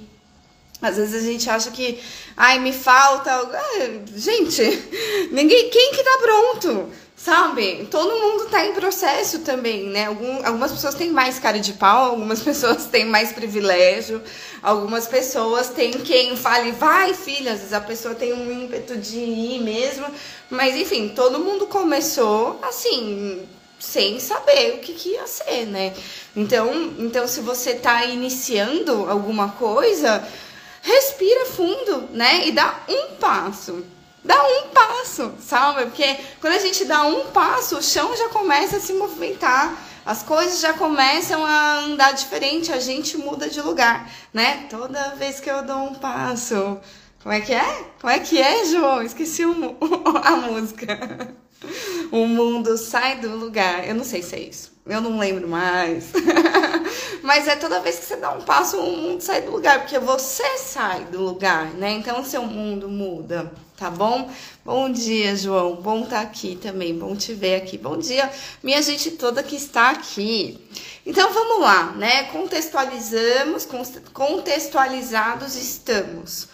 Às 0.82 0.98
vezes 0.98 1.24
a 1.24 1.26
gente 1.26 1.50
acha 1.50 1.72
que, 1.72 1.98
ai, 2.36 2.60
me 2.60 2.74
falta. 2.74 3.32
Gente, 4.14 4.62
ninguém, 5.32 5.70
quem 5.70 5.94
que 5.94 6.04
tá 6.04 6.18
pronto? 6.22 6.90
Sabe? 7.16 7.88
Todo 7.90 8.20
mundo 8.20 8.50
tá 8.50 8.66
em 8.66 8.74
processo 8.74 9.40
também, 9.40 9.88
né? 9.90 10.08
Algum, 10.08 10.46
algumas 10.46 10.72
pessoas 10.74 10.94
têm 10.96 11.10
mais 11.12 11.40
cara 11.40 11.60
de 11.60 11.72
pau, 11.74 12.12
algumas 12.12 12.42
pessoas 12.44 12.86
têm 12.86 13.06
mais 13.06 13.32
privilégio, 13.32 14.22
algumas 14.62 15.08
pessoas 15.08 15.70
têm 15.70 15.92
quem 15.92 16.36
fale, 16.36 16.74
vai, 16.74 17.14
filha, 17.14 17.54
às 17.54 17.60
vezes 17.60 17.74
a 17.74 17.80
pessoa 17.80 18.14
tem 18.14 18.34
um 18.34 18.52
ímpeto 18.52 18.98
de 18.98 19.20
ir 19.20 19.62
mesmo. 19.62 20.06
Mas 20.50 20.76
enfim, 20.76 21.10
todo 21.10 21.40
mundo 21.40 21.68
começou 21.68 22.60
assim, 22.62 23.48
sem 23.82 24.20
saber 24.20 24.76
o 24.76 24.78
que, 24.78 24.94
que 24.94 25.10
ia 25.10 25.26
ser, 25.26 25.66
né? 25.66 25.94
Então, 26.36 26.94
então, 27.00 27.28
se 27.28 27.42
você 27.42 27.74
tá 27.74 28.06
iniciando 28.06 29.10
alguma 29.10 29.50
coisa, 29.50 30.26
respira 30.82 31.48
fundo, 31.48 32.08
né? 32.14 32.48
E 32.48 32.52
dá 32.52 32.80
um 32.88 33.16
passo. 33.16 33.84
Dá 34.24 34.42
um 34.42 34.68
passo, 34.70 35.34
sabe? 35.40 35.86
Porque 35.86 36.16
quando 36.40 36.54
a 36.54 36.60
gente 36.60 36.86
dá 36.86 37.02
um 37.04 37.32
passo, 37.32 37.78
o 37.78 37.82
chão 37.82 38.16
já 38.16 38.30
começa 38.30 38.78
a 38.78 38.80
se 38.80 38.94
movimentar, 38.94 39.76
as 40.06 40.22
coisas 40.22 40.60
já 40.60 40.74
começam 40.74 41.44
a 41.44 41.80
andar 41.80 42.12
diferente, 42.14 42.72
a 42.72 42.80
gente 42.80 43.18
muda 43.18 43.50
de 43.50 43.62
lugar, 43.62 44.08
né? 44.32 44.68
Toda 44.70 45.16
vez 45.16 45.40
que 45.40 45.50
eu 45.50 45.64
dou 45.64 45.86
um 45.86 45.96
passo. 45.96 46.80
Como 47.24 47.34
é 47.34 47.42
que 47.42 47.54
é? 47.54 47.86
Como 48.00 48.14
é 48.14 48.20
que 48.20 48.40
é, 48.40 48.66
João? 48.66 49.02
Esqueci 49.02 49.44
o, 49.44 49.76
a 50.24 50.32
música. 50.38 51.36
O 52.12 52.28
mundo 52.28 52.78
sai 52.78 53.20
do 53.20 53.36
lugar. 53.38 53.88
Eu 53.88 53.96
não 53.96 54.04
sei 54.04 54.22
se 54.22 54.36
é 54.36 54.40
isso. 54.40 54.72
Eu 54.86 55.00
não 55.00 55.18
lembro 55.18 55.48
mais. 55.48 56.12
Mas 57.22 57.48
é 57.48 57.56
toda 57.56 57.80
vez 57.80 58.00
que 58.00 58.06
você 58.06 58.18
dá 58.18 58.32
um 58.32 58.42
passo, 58.42 58.78
o 58.78 58.98
mundo 58.98 59.22
sai 59.22 59.42
do 59.42 59.52
lugar, 59.52 59.80
porque 59.80 60.00
você 60.00 60.58
sai 60.58 61.06
do 61.06 61.22
lugar, 61.22 61.68
né? 61.76 61.92
Então 61.92 62.20
o 62.20 62.26
seu 62.26 62.44
mundo 62.44 62.90
muda, 62.90 63.52
tá 63.78 63.92
bom? 63.92 64.30
Bom 64.66 64.92
dia, 64.92 65.36
João. 65.36 65.76
Bom 65.76 66.04
estar 66.04 66.18
tá 66.18 66.22
aqui 66.22 66.58
também. 66.62 66.98
Bom 66.98 67.16
te 67.16 67.34
ver 67.34 67.56
aqui. 67.56 67.78
Bom 67.78 67.98
dia, 67.98 68.30
minha 68.64 68.82
gente 68.82 69.12
toda 69.12 69.44
que 69.44 69.56
está 69.56 69.92
aqui. 69.92 70.60
Então 71.06 71.32
vamos 71.32 71.62
lá, 71.62 71.92
né? 71.92 72.24
Contextualizamos, 72.24 73.68
contextualizados 74.12 75.56
estamos. 75.56 76.50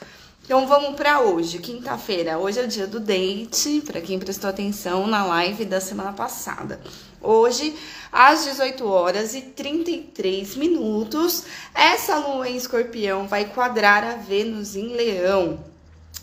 Então 0.47 0.65
vamos 0.65 0.95
para 0.95 1.19
hoje, 1.19 1.59
quinta-feira. 1.59 2.37
Hoje 2.37 2.61
é 2.61 2.63
o 2.63 2.67
dia 2.69 2.87
do 2.87 3.01
date, 3.01 3.83
para 3.85 3.99
quem 3.99 4.17
prestou 4.17 4.49
atenção 4.49 5.05
na 5.05 5.25
live 5.25 5.65
da 5.65 5.81
semana 5.81 6.13
passada. 6.13 6.79
Hoje, 7.21 7.75
às 8.09 8.45
18 8.45 8.87
horas 8.87 9.35
e 9.35 9.41
33 9.41 10.55
minutos, 10.55 11.43
essa 11.75 12.19
lua 12.19 12.47
em 12.47 12.55
escorpião 12.55 13.27
vai 13.27 13.43
quadrar 13.43 14.05
a 14.05 14.15
Vênus 14.15 14.77
em 14.77 14.95
leão. 14.95 15.59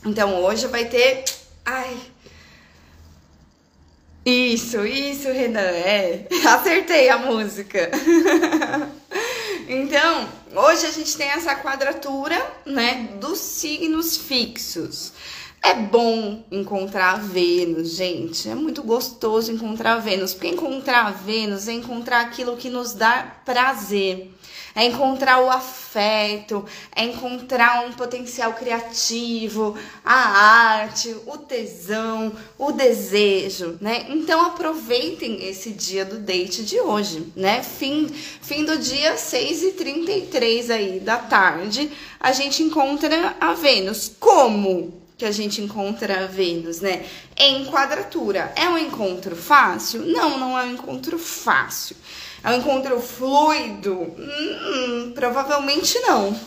Então 0.07 0.43
hoje 0.43 0.69
vai 0.69 0.87
ter. 0.87 1.23
Ai. 1.63 1.95
Isso, 4.25 4.87
isso, 4.87 5.29
Renan. 5.29 5.61
É, 5.61 6.27
acertei 6.49 7.11
a 7.11 7.19
música. 7.19 7.91
Então, 9.67 10.29
hoje 10.55 10.87
a 10.87 10.91
gente 10.91 11.17
tem 11.17 11.29
essa 11.29 11.55
quadratura, 11.57 12.37
né, 12.65 13.11
dos 13.21 13.39
signos 13.39 14.17
fixos. 14.17 15.13
É 15.63 15.75
bom 15.75 16.45
encontrar 16.51 17.19
Vênus, 17.21 17.97
gente. 17.97 18.49
É 18.49 18.55
muito 18.55 18.83
gostoso 18.83 19.51
encontrar 19.51 19.97
Vênus, 19.97 20.35
porque 20.35 20.49
encontrar 20.49 21.11
Vênus 21.13 21.69
é 21.69 21.73
encontrar 21.73 22.21
aquilo 22.21 22.57
que 22.57 22.69
nos 22.69 22.93
dá 22.93 23.23
prazer 23.45 24.31
é 24.75 24.85
encontrar 24.87 25.41
o 25.43 25.51
afeto, 25.51 26.65
é 26.95 27.05
encontrar 27.05 27.87
um 27.87 27.93
potencial 27.93 28.55
criativo, 28.55 29.79
a 30.05 30.15
arte, 30.15 31.15
o 31.27 31.39
tesão, 31.39 32.33
o 32.59 32.73
desejo, 32.73 33.79
né? 33.81 34.07
Então 34.09 34.45
aproveitem 34.45 35.47
esse 35.47 35.71
dia 35.71 36.05
do 36.05 36.19
date 36.19 36.65
de 36.65 36.81
hoje, 36.81 37.33
né? 37.37 37.63
Fim, 37.63 38.09
fim 38.09 38.65
do 38.65 38.77
dia 38.77 39.15
6h33 39.15 40.71
aí 40.71 41.01
da 41.01 41.19
tarde, 41.19 41.91
a 42.19 42.33
gente 42.33 42.63
encontra 42.63 43.37
a 43.41 43.55
Vênus. 43.55 44.11
Como? 44.19 45.05
que 45.17 45.25
a 45.25 45.31
gente 45.31 45.61
encontra 45.61 46.25
a 46.25 46.27
Vênus, 46.27 46.81
né? 46.81 47.07
Em 47.37 47.65
quadratura. 47.67 48.53
É 48.57 48.69
um 48.69 48.77
encontro 48.77 49.37
fácil? 49.37 50.05
Não, 50.05 50.39
não 50.39 50.59
é 50.59 50.65
um 50.65 50.73
encontro 50.73 51.19
fácil. 51.19 51.97
É 52.45 52.51
um 52.51 52.57
encontro 52.57 53.01
fluido? 53.01 54.03
Hum, 54.19 55.13
provavelmente 55.15 55.99
não. 56.01 56.39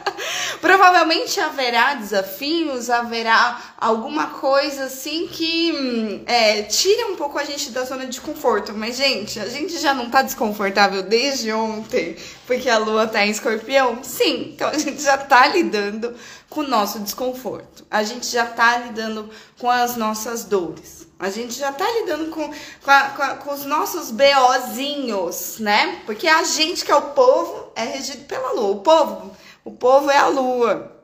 provavelmente 0.60 1.40
haverá 1.40 1.94
desafios, 1.94 2.90
haverá 2.90 3.58
alguma 3.78 4.26
coisa 4.26 4.84
assim 4.84 5.26
que 5.28 5.72
hum, 5.72 6.22
é, 6.26 6.62
tire 6.64 7.04
um 7.04 7.16
pouco 7.16 7.38
a 7.38 7.44
gente 7.44 7.70
da 7.70 7.82
zona 7.84 8.04
de 8.04 8.20
conforto. 8.20 8.74
Mas, 8.74 8.98
gente, 8.98 9.40
a 9.40 9.48
gente 9.48 9.78
já 9.78 9.94
não 9.94 10.10
tá 10.10 10.20
desconfortável 10.20 11.02
desde 11.02 11.50
ontem, 11.50 12.14
porque 12.46 12.68
a 12.68 12.76
lua 12.76 13.06
tá 13.06 13.24
em 13.24 13.30
escorpião? 13.30 14.04
Sim, 14.04 14.52
então 14.54 14.68
a 14.68 14.76
gente 14.76 15.02
já 15.02 15.16
tá 15.16 15.46
lidando 15.46 16.14
com 16.50 16.60
o 16.60 16.68
nosso 16.68 17.00
desconforto. 17.00 17.86
A 17.90 18.02
gente 18.02 18.26
já 18.26 18.44
tá 18.44 18.76
lidando 18.76 19.30
com 19.58 19.70
as 19.70 19.96
nossas 19.96 20.44
dores. 20.44 21.10
A 21.22 21.30
gente 21.30 21.54
já 21.56 21.70
tá 21.70 21.88
lidando 21.88 22.30
com, 22.30 22.48
com, 22.48 22.90
a, 22.90 23.10
com, 23.10 23.22
a, 23.22 23.36
com, 23.36 23.54
os 23.54 23.64
nossos 23.64 24.10
BOzinhos, 24.10 25.60
né? 25.60 26.02
Porque 26.04 26.26
a 26.26 26.42
gente 26.42 26.84
que 26.84 26.90
é 26.90 26.96
o 26.96 27.10
povo 27.10 27.70
é 27.76 27.84
regido 27.84 28.24
pela 28.24 28.50
lua. 28.50 28.72
O 28.72 28.80
povo, 28.80 29.36
o 29.64 29.70
povo 29.70 30.10
é 30.10 30.16
a 30.16 30.26
lua. 30.26 31.00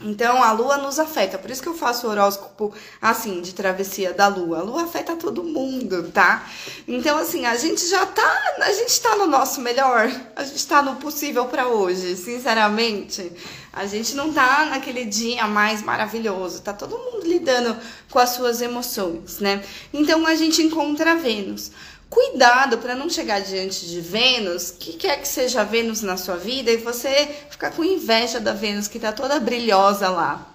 Então 0.00 0.42
a 0.42 0.52
lua 0.52 0.76
nos 0.78 0.98
afeta. 0.98 1.38
Por 1.38 1.50
isso 1.50 1.60
que 1.60 1.68
eu 1.68 1.74
faço 1.74 2.06
horóscopo 2.06 2.72
assim, 3.02 3.40
de 3.40 3.52
travessia 3.52 4.12
da 4.12 4.28
lua. 4.28 4.60
A 4.60 4.62
lua 4.62 4.84
afeta 4.84 5.16
todo 5.16 5.42
mundo, 5.42 6.10
tá? 6.12 6.48
Então, 6.86 7.18
assim, 7.18 7.44
a 7.46 7.56
gente 7.56 7.84
já 7.88 8.06
tá. 8.06 8.56
A 8.60 8.72
gente 8.72 9.00
tá 9.00 9.16
no 9.16 9.26
nosso 9.26 9.60
melhor. 9.60 10.08
A 10.36 10.44
gente 10.44 10.66
tá 10.66 10.82
no 10.82 10.96
possível 10.96 11.46
para 11.46 11.66
hoje, 11.66 12.16
sinceramente. 12.16 13.32
A 13.72 13.86
gente 13.86 14.14
não 14.14 14.32
tá 14.32 14.66
naquele 14.66 15.04
dia 15.04 15.46
mais 15.46 15.82
maravilhoso, 15.82 16.62
tá 16.62 16.72
todo 16.72 16.98
mundo 16.98 17.26
lidando 17.26 17.76
com 18.10 18.18
as 18.18 18.30
suas 18.30 18.60
emoções, 18.60 19.38
né? 19.38 19.62
Então 19.92 20.26
a 20.26 20.34
gente 20.34 20.62
encontra 20.62 21.16
Vênus. 21.16 21.70
Cuidado 22.10 22.78
para 22.78 22.94
não 22.94 23.10
chegar 23.10 23.40
diante 23.40 23.86
de 23.86 24.00
Vênus, 24.00 24.70
que 24.70 24.94
quer 24.94 25.20
que 25.20 25.28
seja 25.28 25.62
Vênus 25.62 26.00
na 26.00 26.16
sua 26.16 26.36
vida, 26.36 26.70
e 26.70 26.78
você 26.78 27.28
ficar 27.50 27.70
com 27.70 27.84
inveja 27.84 28.40
da 28.40 28.54
Vênus 28.54 28.88
que 28.88 28.98
tá 28.98 29.12
toda 29.12 29.38
brilhosa 29.38 30.08
lá. 30.08 30.46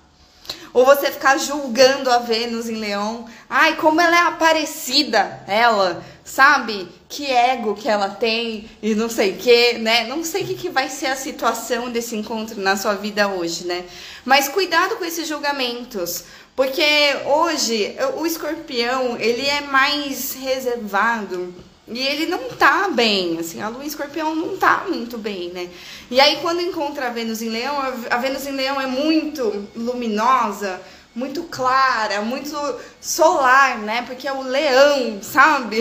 Ou 0.74 0.84
você 0.84 1.12
ficar 1.12 1.38
julgando 1.38 2.10
a 2.10 2.18
Vênus 2.18 2.68
em 2.68 2.76
Leão. 2.76 3.28
Ai, 3.48 3.76
como 3.76 4.02
ela 4.02 4.16
é 4.16 4.22
aparecida, 4.22 5.44
ela, 5.48 6.04
sabe? 6.26 6.90
Que 7.08 7.28
ego 7.32 7.76
que 7.76 7.88
ela 7.88 8.10
tem 8.10 8.68
e 8.82 8.96
não 8.96 9.08
sei 9.08 9.34
o 9.34 9.38
que, 9.38 9.74
né? 9.74 10.08
Não 10.08 10.24
sei 10.24 10.42
o 10.42 10.48
que, 10.48 10.56
que 10.56 10.70
vai 10.70 10.90
ser 10.90 11.08
a 11.08 11.16
situação 11.16 11.92
desse 11.92 12.16
encontro 12.16 12.60
na 12.60 12.76
sua 12.76 12.96
vida 12.96 13.28
hoje, 13.28 13.68
né? 13.68 13.86
Mas 14.26 14.50
cuidado 14.50 14.96
com 14.96 15.06
esses 15.06 15.28
julgamentos. 15.28 16.24
Porque 16.56 16.84
hoje 17.26 17.96
o 18.16 18.26
escorpião, 18.26 19.18
ele 19.20 19.46
é 19.48 19.62
mais 19.62 20.34
reservado 20.34 21.54
e 21.88 22.00
ele 22.00 22.28
não 22.28 22.50
tá 22.50 22.88
bem, 22.90 23.40
assim, 23.40 23.62
a 23.62 23.68
lua 23.68 23.84
em 23.84 23.88
escorpião 23.88 24.36
não 24.36 24.56
tá 24.58 24.86
muito 24.88 25.18
bem, 25.18 25.50
né? 25.50 25.70
E 26.12 26.22
aí 26.22 26.38
quando 26.42 26.62
encontra 26.62 27.08
a 27.08 27.10
Vênus 27.10 27.42
em 27.42 27.50
leão, 27.50 27.76
a 28.10 28.18
Vênus 28.18 28.46
em 28.46 28.52
leão 28.52 28.80
é 28.80 28.86
muito 28.86 29.68
luminosa, 29.76 30.80
muito 31.16 31.44
clara, 31.44 32.22
muito 32.22 32.56
solar, 33.02 33.80
né? 33.80 34.04
Porque 34.04 34.28
é 34.28 34.32
o 34.32 34.44
leão, 34.44 35.20
sabe? 35.24 35.80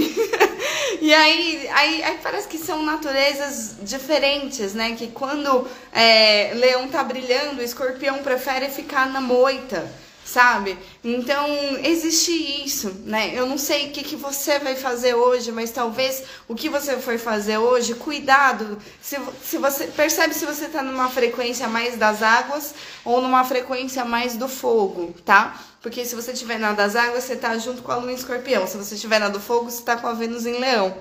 e 1.01 1.13
aí, 1.13 1.69
aí, 1.73 2.03
aí, 2.03 2.19
parece 2.23 2.49
que 2.49 2.59
são 2.59 2.83
naturezas 2.83 3.77
diferentes, 3.83 4.75
né? 4.75 4.97
Que 4.97 5.09
quando 5.09 5.69
é, 5.93 6.53
leão 6.55 6.89
tá 6.89 7.05
brilhando, 7.05 7.61
o 7.61 7.65
escorpião 7.65 8.19
prefere 8.19 8.69
ficar 8.71 9.09
na 9.11 9.21
moita 9.21 10.02
sabe? 10.25 10.79
Então, 11.03 11.47
existe 11.83 12.33
isso, 12.65 12.91
né? 13.05 13.33
Eu 13.35 13.47
não 13.47 13.59
sei 13.59 13.89
o 13.89 13.91
que, 13.91 14.03
que 14.03 14.17
você 14.17 14.59
vai 14.59 14.77
fazer 14.77 15.15
hoje, 15.15 15.53
mas 15.53 15.71
talvez 15.71 16.23
o 16.49 16.55
que 16.55 16.69
você 16.69 16.97
for 16.99 17.19
fazer 17.19 17.59
hoje, 17.59 17.95
cuidado. 17.95 18.79
Se, 19.01 19.19
se 19.45 19.59
você 19.59 19.87
percebe 19.89 20.35
se 20.35 20.47
você 20.47 20.69
tá 20.69 20.83
numa 20.83 21.09
frequência 21.09 21.69
mais 21.69 21.97
das 21.97 22.23
águas 22.23 22.75
ou 23.05 23.21
numa 23.21 23.45
frequência 23.45 24.05
mais 24.05 24.37
do 24.37 24.49
fogo, 24.49 25.15
tá? 25.25 25.61
Porque 25.83 26.05
se 26.05 26.15
você 26.15 26.33
tiver 26.33 26.59
na 26.59 26.73
das 26.73 26.95
águas, 26.95 27.25
você 27.25 27.37
tá 27.37 27.59
junto 27.59 27.83
com 27.83 27.91
a 27.91 27.97
lua 27.97 28.13
em 28.13 28.15
escorpião. 28.15 28.67
Se 28.67 28.77
você 28.77 28.97
tiver 28.97 29.19
na 29.19 29.29
do 29.29 29.41
fogo, 29.41 29.71
você 29.71 29.83
tá 29.83 29.97
com 29.97 30.07
a 30.07 30.13
Vênus 30.13 30.47
em 30.47 30.59
leão. 30.59 30.97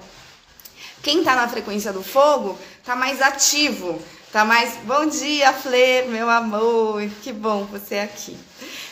Quem 1.03 1.23
tá 1.23 1.35
na 1.35 1.47
frequência 1.47 1.93
do 1.93 2.03
fogo 2.03 2.57
tá 2.83 2.95
mais 2.95 3.21
ativo, 3.21 4.01
tá 4.31 4.43
mais. 4.43 4.77
Bom 4.83 5.05
dia, 5.05 5.53
Flê, 5.53 6.03
meu 6.03 6.29
amor, 6.29 7.01
que 7.21 7.31
bom 7.31 7.65
você 7.65 7.99
aqui. 7.99 8.37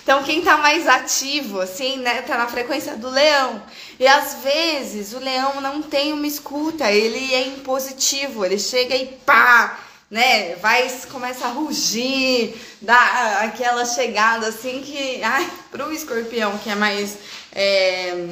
Então, 0.03 0.24
quem 0.24 0.41
tá 0.41 0.58
mais 0.58 0.88
ativo, 0.88 1.60
assim, 1.60 1.98
né, 1.98 2.22
tá 2.22 2.38
na 2.38 2.48
frequência 2.48 2.96
do 2.96 3.10
leão. 3.10 3.62
E 4.00 4.08
às 4.08 4.36
vezes 4.36 5.13
o 5.13 5.20
leão 5.20 5.62
não 5.62 5.82
tem 5.82 6.13
uma 6.13 6.25
escuta, 6.25 6.91
ele 6.91 7.34
é 7.34 7.48
impositivo, 7.48 8.46
ele 8.46 8.58
chega 8.58 8.96
e 8.96 9.08
pá, 9.08 9.77
né, 10.10 10.56
vai, 10.56 10.89
começa 11.12 11.46
a 11.46 11.51
rugir, 11.51 12.56
dá 12.82 13.41
aquela 13.44 13.86
chegada 13.86 14.48
assim 14.48 14.82
que, 14.82 15.22
ai, 15.22 15.50
pro 15.70 15.91
escorpião 15.94 16.58
que 16.58 16.70
é 16.70 16.75
mais. 16.75 17.18
É, 17.53 18.27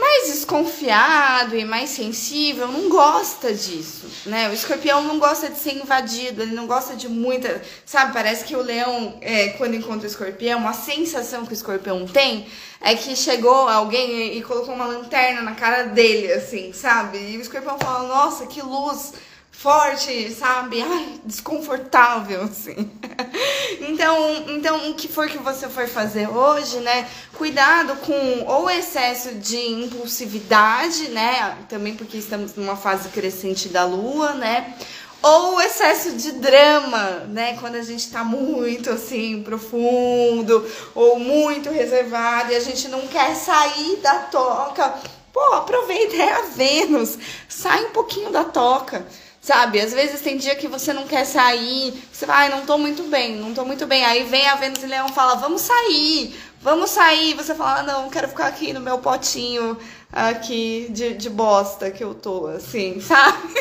mais 0.00 0.28
desconfiado 0.28 1.54
e 1.54 1.64
mais 1.64 1.90
sensível 1.90 2.66
não 2.66 2.88
gosta 2.88 3.52
disso, 3.52 4.06
né? 4.26 4.48
O 4.48 4.52
escorpião 4.52 5.04
não 5.04 5.18
gosta 5.18 5.50
de 5.50 5.58
ser 5.58 5.74
invadido, 5.74 6.42
ele 6.42 6.54
não 6.54 6.66
gosta 6.66 6.96
de 6.96 7.08
muita. 7.08 7.62
Sabe, 7.84 8.14
parece 8.14 8.44
que 8.44 8.56
o 8.56 8.62
leão, 8.62 9.18
é, 9.20 9.50
quando 9.50 9.74
encontra 9.74 10.04
o 10.04 10.10
escorpião, 10.10 10.66
a 10.66 10.72
sensação 10.72 11.44
que 11.44 11.52
o 11.52 11.54
escorpião 11.54 12.06
tem 12.06 12.46
é 12.80 12.94
que 12.94 13.14
chegou 13.14 13.68
alguém 13.68 14.38
e 14.38 14.42
colocou 14.42 14.74
uma 14.74 14.86
lanterna 14.86 15.42
na 15.42 15.54
cara 15.54 15.82
dele, 15.84 16.32
assim, 16.32 16.72
sabe? 16.72 17.18
E 17.18 17.36
o 17.36 17.40
escorpião 17.42 17.78
fala: 17.78 18.08
Nossa, 18.08 18.46
que 18.46 18.62
luz! 18.62 19.12
Forte, 19.60 20.30
sabe? 20.32 20.80
Ai, 20.80 21.20
desconfortável, 21.22 22.44
assim. 22.44 22.90
então, 23.86 24.44
então, 24.48 24.90
o 24.90 24.94
que 24.94 25.06
for 25.06 25.28
que 25.28 25.36
você 25.36 25.68
for 25.68 25.86
fazer 25.86 26.30
hoje, 26.30 26.78
né? 26.78 27.06
Cuidado 27.34 27.94
com 27.96 28.44
ou 28.46 28.70
excesso 28.70 29.34
de 29.34 29.58
impulsividade, 29.58 31.10
né? 31.10 31.58
Também 31.68 31.94
porque 31.94 32.16
estamos 32.16 32.54
numa 32.54 32.74
fase 32.74 33.10
crescente 33.10 33.68
da 33.68 33.84
lua, 33.84 34.32
né? 34.32 34.74
Ou 35.22 35.60
excesso 35.60 36.12
de 36.12 36.32
drama, 36.32 37.26
né? 37.28 37.58
Quando 37.60 37.74
a 37.74 37.82
gente 37.82 38.10
tá 38.10 38.24
muito 38.24 38.88
assim, 38.88 39.42
profundo, 39.42 40.66
ou 40.94 41.18
muito 41.18 41.68
reservado 41.68 42.50
e 42.50 42.56
a 42.56 42.60
gente 42.60 42.88
não 42.88 43.06
quer 43.08 43.34
sair 43.34 43.96
da 43.96 44.20
toca. 44.20 44.94
Pô, 45.30 45.52
aproveita, 45.52 46.16
é 46.16 46.32
a 46.32 46.42
Vênus. 46.46 47.18
Sai 47.46 47.84
um 47.84 47.90
pouquinho 47.90 48.30
da 48.30 48.42
toca 48.42 49.04
Sabe, 49.40 49.80
às 49.80 49.94
vezes 49.94 50.20
tem 50.20 50.36
dia 50.36 50.54
que 50.54 50.68
você 50.68 50.92
não 50.92 51.06
quer 51.06 51.24
sair, 51.24 51.94
você 52.12 52.26
vai, 52.26 52.46
ah, 52.46 52.56
não 52.56 52.66
tô 52.66 52.76
muito 52.76 53.04
bem, 53.04 53.36
não 53.36 53.54
tô 53.54 53.64
muito 53.64 53.86
bem. 53.86 54.04
Aí 54.04 54.24
vem 54.24 54.46
a 54.46 54.54
Vênus 54.56 54.82
e 54.82 54.86
Leão 54.86 55.08
fala, 55.08 55.36
vamos 55.36 55.62
sair, 55.62 56.38
vamos 56.60 56.90
sair. 56.90 57.32
Você 57.34 57.54
fala, 57.54 57.80
ah, 57.80 57.82
não, 57.82 58.10
quero 58.10 58.28
ficar 58.28 58.48
aqui 58.48 58.74
no 58.74 58.80
meu 58.80 58.98
potinho 58.98 59.78
aqui 60.12 60.88
de, 60.90 61.14
de 61.14 61.30
bosta 61.30 61.90
que 61.90 62.04
eu 62.04 62.14
tô, 62.14 62.48
assim, 62.48 63.00
sabe? 63.02 63.54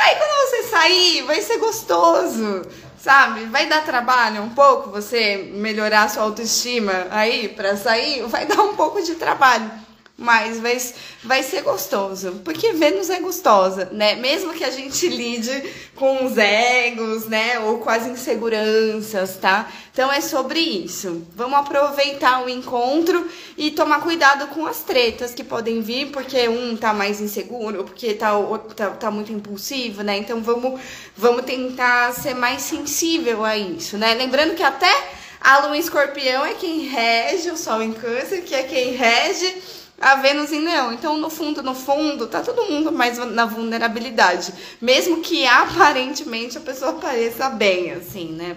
Aí 0.00 0.16
quando 0.16 0.50
você 0.50 0.62
sair, 0.64 1.22
vai 1.22 1.40
ser 1.40 1.58
gostoso, 1.58 2.62
sabe? 2.98 3.44
Vai 3.44 3.68
dar 3.68 3.84
trabalho 3.84 4.42
um 4.42 4.50
pouco 4.50 4.90
você 4.90 5.36
melhorar 5.54 6.10
sua 6.10 6.24
autoestima 6.24 7.06
aí 7.10 7.48
para 7.48 7.76
sair, 7.76 8.26
vai 8.26 8.44
dar 8.44 8.60
um 8.62 8.74
pouco 8.74 9.00
de 9.02 9.14
trabalho 9.14 9.81
mas 10.16 10.60
vai, 10.60 10.78
vai 11.24 11.42
ser 11.42 11.62
gostoso, 11.62 12.40
porque 12.44 12.72
Vênus 12.72 13.10
é 13.10 13.18
gostosa, 13.18 13.88
né? 13.92 14.14
Mesmo 14.16 14.52
que 14.52 14.62
a 14.62 14.70
gente 14.70 15.08
lide 15.08 15.64
com 15.96 16.24
os 16.26 16.36
egos, 16.36 17.26
né? 17.26 17.58
Ou 17.60 17.78
com 17.78 17.90
as 17.90 18.06
inseguranças, 18.06 19.36
tá? 19.38 19.70
Então 19.90 20.12
é 20.12 20.20
sobre 20.20 20.60
isso. 20.60 21.26
Vamos 21.34 21.58
aproveitar 21.58 22.44
o 22.44 22.48
encontro 22.48 23.26
e 23.56 23.70
tomar 23.70 24.00
cuidado 24.00 24.46
com 24.48 24.66
as 24.66 24.82
tretas 24.82 25.34
que 25.34 25.42
podem 25.42 25.80
vir, 25.80 26.10
porque 26.10 26.46
um 26.48 26.76
tá 26.76 26.92
mais 26.92 27.20
inseguro, 27.20 27.84
porque 27.84 28.14
tá, 28.14 28.32
tá, 28.76 28.90
tá 28.90 29.10
muito 29.10 29.32
impulsivo, 29.32 30.02
né? 30.02 30.18
Então 30.18 30.42
vamos, 30.42 30.80
vamos 31.16 31.44
tentar 31.44 32.12
ser 32.12 32.34
mais 32.34 32.62
sensível 32.62 33.44
a 33.44 33.56
isso, 33.56 33.96
né? 33.96 34.14
Lembrando 34.14 34.54
que 34.54 34.62
até 34.62 34.92
a 35.40 35.66
lua 35.66 35.76
em 35.76 35.80
escorpião 35.80 36.44
é 36.44 36.54
quem 36.54 36.80
rege, 36.80 37.50
o 37.50 37.56
sol 37.56 37.82
em 37.82 37.92
câncer, 37.92 38.42
que 38.42 38.54
é 38.54 38.62
quem 38.62 38.92
rege 38.92 39.81
a 40.02 40.16
Vênus 40.16 40.50
em 40.50 40.64
Leão. 40.64 40.92
Então, 40.92 41.16
no 41.16 41.30
fundo, 41.30 41.62
no 41.62 41.76
fundo, 41.76 42.26
tá 42.26 42.40
todo 42.40 42.68
mundo 42.68 42.90
mais 42.90 43.18
na 43.18 43.46
vulnerabilidade. 43.46 44.52
Mesmo 44.80 45.20
que 45.20 45.46
aparentemente 45.46 46.58
a 46.58 46.60
pessoa 46.60 46.94
pareça 46.94 47.48
bem, 47.48 47.92
assim, 47.92 48.32
né? 48.32 48.56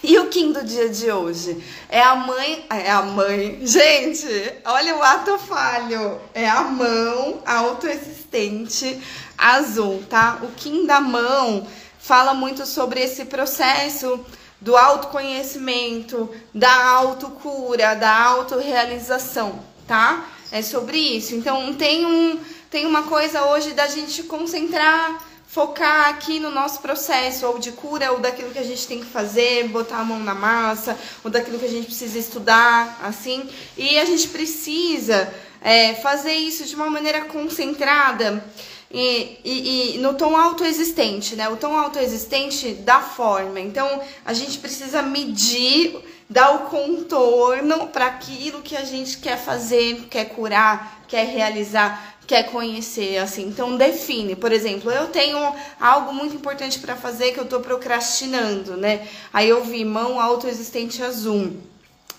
E 0.00 0.16
o 0.16 0.28
Kim 0.28 0.52
do 0.52 0.64
dia 0.64 0.88
de 0.88 1.10
hoje? 1.10 1.60
É 1.88 2.00
a 2.00 2.14
mãe. 2.14 2.64
É 2.70 2.88
a 2.88 3.02
mãe. 3.02 3.58
Gente, 3.66 4.28
olha 4.64 4.96
o 4.96 5.02
ato 5.02 5.36
falho. 5.38 6.20
É 6.32 6.48
a 6.48 6.62
mão 6.62 7.42
autoexistente 7.44 9.00
azul, 9.36 10.04
tá? 10.08 10.38
O 10.42 10.52
Kim 10.52 10.86
da 10.86 11.00
mão 11.00 11.66
fala 11.98 12.32
muito 12.32 12.64
sobre 12.64 13.00
esse 13.00 13.24
processo 13.24 14.24
do 14.60 14.76
autoconhecimento, 14.76 16.30
da 16.54 16.86
autocura, 16.86 17.94
da 17.94 18.16
autorrealização 18.24 19.67
tá? 19.88 20.28
É 20.52 20.62
sobre 20.62 20.98
isso. 20.98 21.34
Então 21.34 21.74
tem 21.74 22.06
um 22.06 22.38
tem 22.70 22.84
uma 22.84 23.04
coisa 23.04 23.46
hoje 23.46 23.72
da 23.72 23.86
gente 23.86 24.22
concentrar, 24.24 25.24
focar 25.46 26.10
aqui 26.10 26.38
no 26.38 26.50
nosso 26.50 26.80
processo, 26.80 27.46
ou 27.46 27.58
de 27.58 27.72
cura, 27.72 28.12
ou 28.12 28.20
daquilo 28.20 28.50
que 28.50 28.58
a 28.58 28.62
gente 28.62 28.86
tem 28.86 29.00
que 29.00 29.06
fazer, 29.06 29.66
botar 29.68 30.00
a 30.00 30.04
mão 30.04 30.20
na 30.20 30.34
massa, 30.34 30.96
ou 31.24 31.30
daquilo 31.30 31.58
que 31.58 31.64
a 31.64 31.70
gente 31.70 31.86
precisa 31.86 32.18
estudar, 32.18 33.00
assim. 33.02 33.48
E 33.74 33.98
a 33.98 34.04
gente 34.04 34.28
precisa 34.28 35.32
é, 35.62 35.94
fazer 35.94 36.34
isso 36.34 36.66
de 36.66 36.74
uma 36.74 36.90
maneira 36.90 37.22
concentrada. 37.24 38.44
E, 38.90 39.38
e, 39.44 39.96
e, 39.96 39.98
no 39.98 40.14
tom 40.14 40.36
autoexistente, 40.36 41.36
né? 41.36 41.48
O 41.48 41.56
tom 41.56 41.74
autoexistente 41.74 42.72
da 42.72 43.00
forma. 43.00 43.60
Então, 43.60 44.00
a 44.24 44.34
gente 44.34 44.58
precisa 44.58 45.00
medir 45.02 45.98
dá 46.28 46.50
o 46.52 46.58
contorno 46.70 47.88
para 47.88 48.06
aquilo 48.06 48.60
que 48.60 48.76
a 48.76 48.84
gente 48.84 49.18
quer 49.18 49.38
fazer, 49.38 50.06
quer 50.10 50.26
curar, 50.26 51.02
quer 51.08 51.26
realizar, 51.26 52.16
quer 52.26 52.50
conhecer, 52.50 53.16
assim. 53.18 53.48
Então 53.48 53.76
define, 53.76 54.36
por 54.36 54.52
exemplo, 54.52 54.90
eu 54.90 55.06
tenho 55.08 55.38
algo 55.80 56.12
muito 56.12 56.36
importante 56.36 56.78
para 56.78 56.94
fazer 56.94 57.32
que 57.32 57.40
eu 57.40 57.46
tô 57.46 57.60
procrastinando, 57.60 58.76
né? 58.76 59.08
Aí 59.32 59.48
eu 59.48 59.64
vi 59.64 59.84
mão 59.84 60.20
autoexistente 60.20 61.02
azul. 61.02 61.56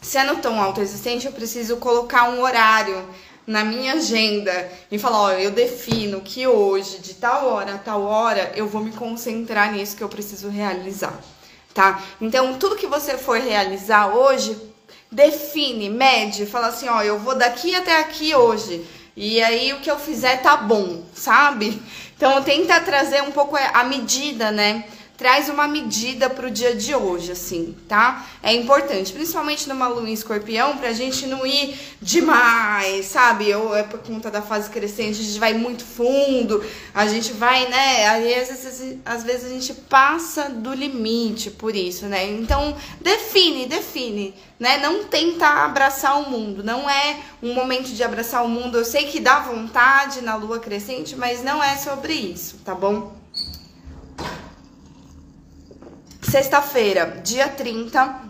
Se 0.01 0.21
no 0.23 0.37
tom 0.37 0.59
autoexistente, 0.59 1.27
eu 1.27 1.31
preciso 1.31 1.77
colocar 1.77 2.29
um 2.29 2.41
horário 2.41 3.05
na 3.45 3.63
minha 3.63 3.93
agenda 3.93 4.71
e 4.91 4.97
falar, 4.97 5.21
ó, 5.21 5.31
eu 5.31 5.51
defino 5.51 6.21
que 6.21 6.47
hoje, 6.47 6.99
de 6.99 7.15
tal 7.15 7.47
hora 7.47 7.75
a 7.75 7.77
tal 7.77 8.03
hora, 8.03 8.51
eu 8.55 8.67
vou 8.67 8.81
me 8.81 8.91
concentrar 8.91 9.73
nisso 9.73 9.97
que 9.97 10.03
eu 10.03 10.09
preciso 10.09 10.49
realizar 10.49 11.19
tá? 11.73 12.01
Então, 12.19 12.57
tudo 12.57 12.75
que 12.75 12.87
você 12.87 13.17
for 13.17 13.39
realizar 13.39 14.15
hoje, 14.15 14.57
define, 15.11 15.89
mede, 15.89 16.45
fala 16.45 16.67
assim, 16.67 16.87
ó, 16.87 17.01
eu 17.01 17.19
vou 17.19 17.35
daqui 17.35 17.75
até 17.75 17.99
aqui 17.99 18.35
hoje. 18.35 18.85
E 19.15 19.41
aí 19.41 19.73
o 19.73 19.79
que 19.79 19.91
eu 19.91 19.99
fizer 19.99 20.37
tá 20.41 20.55
bom, 20.55 21.03
sabe? 21.13 21.81
Então 22.15 22.41
tenta 22.43 22.79
trazer 22.79 23.21
um 23.23 23.31
pouco 23.31 23.57
a 23.57 23.83
medida, 23.83 24.51
né? 24.51 24.85
Traz 25.19 25.49
uma 25.49 25.67
medida 25.67 26.29
para 26.29 26.47
o 26.47 26.49
dia 26.49 26.73
de 26.73 26.95
hoje, 26.95 27.33
assim, 27.33 27.75
tá? 27.89 28.25
É 28.41 28.53
importante, 28.53 29.11
principalmente 29.11 29.67
numa 29.67 29.85
lua 29.89 30.09
em 30.09 30.13
escorpião, 30.13 30.77
pra 30.77 30.93
gente 30.93 31.27
não 31.27 31.45
ir 31.45 31.77
demais, 32.01 33.07
sabe? 33.07 33.53
Ou 33.53 33.75
é 33.75 33.83
por 33.83 33.99
conta 33.99 34.31
da 34.31 34.41
fase 34.41 34.69
crescente, 34.69 35.19
a 35.19 35.23
gente 35.23 35.37
vai 35.37 35.53
muito 35.53 35.83
fundo, 35.83 36.63
a 36.95 37.05
gente 37.05 37.33
vai, 37.33 37.67
né? 37.67 38.07
Às 38.07 38.23
vezes, 38.23 38.97
às 39.05 39.23
vezes 39.25 39.45
a 39.47 39.49
gente 39.49 39.73
passa 39.73 40.49
do 40.49 40.73
limite 40.73 41.51
por 41.51 41.75
isso, 41.75 42.05
né? 42.05 42.25
Então, 42.25 42.73
define, 43.01 43.65
define, 43.65 44.33
né? 44.57 44.77
Não 44.77 45.03
tenta 45.03 45.65
abraçar 45.65 46.17
o 46.21 46.29
mundo, 46.31 46.63
não 46.63 46.89
é 46.89 47.17
um 47.43 47.53
momento 47.53 47.89
de 47.89 48.01
abraçar 48.01 48.45
o 48.45 48.47
mundo. 48.47 48.77
Eu 48.77 48.85
sei 48.85 49.07
que 49.07 49.19
dá 49.19 49.41
vontade 49.41 50.21
na 50.21 50.37
lua 50.37 50.59
crescente, 50.59 51.17
mas 51.17 51.43
não 51.43 51.61
é 51.61 51.75
sobre 51.75 52.13
isso, 52.13 52.61
tá 52.63 52.73
bom? 52.73 53.18
Sexta-feira, 56.29 57.21
dia 57.23 57.47
30. 57.47 58.29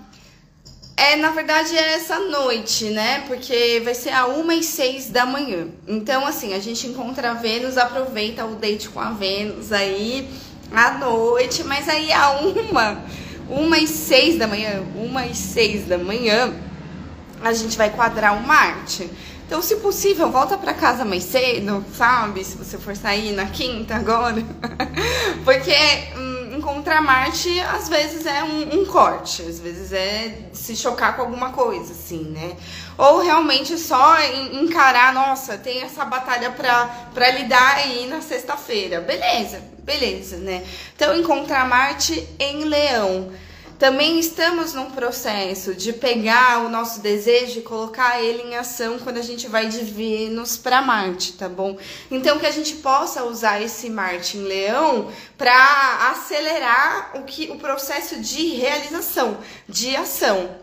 É, 0.95 1.15
na 1.15 1.31
verdade, 1.31 1.77
é 1.77 1.93
essa 1.93 2.19
noite, 2.19 2.85
né? 2.85 3.23
Porque 3.27 3.81
vai 3.83 3.93
ser 3.93 4.12
a 4.12 4.27
1 4.27 4.51
e 4.51 4.63
6 4.63 5.09
da 5.09 5.25
manhã. 5.25 5.67
Então, 5.88 6.25
assim, 6.25 6.53
a 6.53 6.59
gente 6.59 6.88
encontra 6.88 7.31
a 7.31 7.33
Vênus, 7.33 7.77
aproveita 7.77 8.45
o 8.45 8.55
date 8.55 8.89
com 8.89 8.99
a 8.99 9.12
Vênus 9.12 9.71
aí 9.71 10.29
à 10.71 10.91
noite, 10.97 11.63
mas 11.63 11.89
aí 11.89 12.12
a 12.12 12.31
uma 12.39 13.03
uma 13.49 13.79
e 13.79 13.88
seis 13.88 14.38
da 14.38 14.47
manhã, 14.47 14.83
uma 14.95 15.25
e 15.25 15.33
seis 15.33 15.88
da 15.88 15.97
manhã, 15.97 16.53
a 17.41 17.51
gente 17.51 17.77
vai 17.77 17.89
quadrar 17.89 18.38
o 18.38 18.45
Marte. 18.45 19.09
Então, 19.47 19.63
se 19.63 19.77
possível, 19.77 20.29
volta 20.29 20.55
para 20.55 20.75
casa 20.75 21.03
mais 21.03 21.23
cedo, 21.23 21.83
sabe? 21.97 22.43
Se 22.43 22.55
você 22.55 22.77
for 22.77 22.95
sair 22.95 23.31
na 23.31 23.47
quinta 23.47 23.95
agora. 23.95 24.43
Porque 25.43 25.73
encontrar 26.69 27.01
Marte 27.01 27.60
às 27.62 27.89
vezes 27.89 28.25
é 28.27 28.43
um, 28.43 28.82
um, 28.82 28.86
corte, 28.86 29.41
às 29.41 29.60
vezes 29.60 29.91
é 29.91 30.49
se 30.53 30.75
chocar 30.75 31.15
com 31.15 31.23
alguma 31.23 31.51
coisa, 31.51 31.93
assim, 31.93 32.23
né? 32.25 32.55
Ou 32.97 33.21
realmente 33.21 33.77
só 33.77 34.21
encarar, 34.53 35.13
nossa, 35.13 35.58
tem 35.58 35.82
essa 35.82 36.05
batalha 36.05 36.51
para 36.51 37.29
lidar 37.32 37.77
aí 37.77 38.05
na 38.08 38.21
sexta-feira. 38.21 39.01
Beleza, 39.01 39.63
beleza, 39.79 40.38
né? 40.38 40.63
Então, 40.95 41.17
encontrar 41.17 41.67
Marte 41.67 42.27
em 42.39 42.65
Leão. 42.65 43.32
Também 43.80 44.20
estamos 44.20 44.74
num 44.74 44.92
processo 44.92 45.74
de 45.74 45.94
pegar 45.94 46.65
o 46.65 46.70
nosso 46.70 47.00
desejo 47.00 47.60
e 47.60 47.62
colocar 47.62 48.22
ele 48.22 48.44
em 48.44 48.58
ação 48.58 49.00
quando 49.00 49.15
a 49.15 49.22
gente 49.22 49.48
vai 49.48 49.70
de 49.70 49.86
Vênus 49.86 50.58
para 50.58 50.82
Marte, 50.82 51.32
tá 51.32 51.48
bom? 51.48 51.78
Então 52.12 52.38
que 52.38 52.46
a 52.46 52.52
gente 52.52 52.76
possa 52.76 53.24
usar 53.24 53.62
esse 53.62 53.89
Marte 53.89 54.38
em 54.38 54.44
Leão 54.44 55.10
para 55.38 56.12
acelerar 56.12 57.12
o 57.15 57.24
que 57.24 57.50
o 57.52 57.56
processo 57.56 58.20
de 58.20 58.50
realização, 58.50 59.38
de 59.70 59.96
ação, 59.96 60.58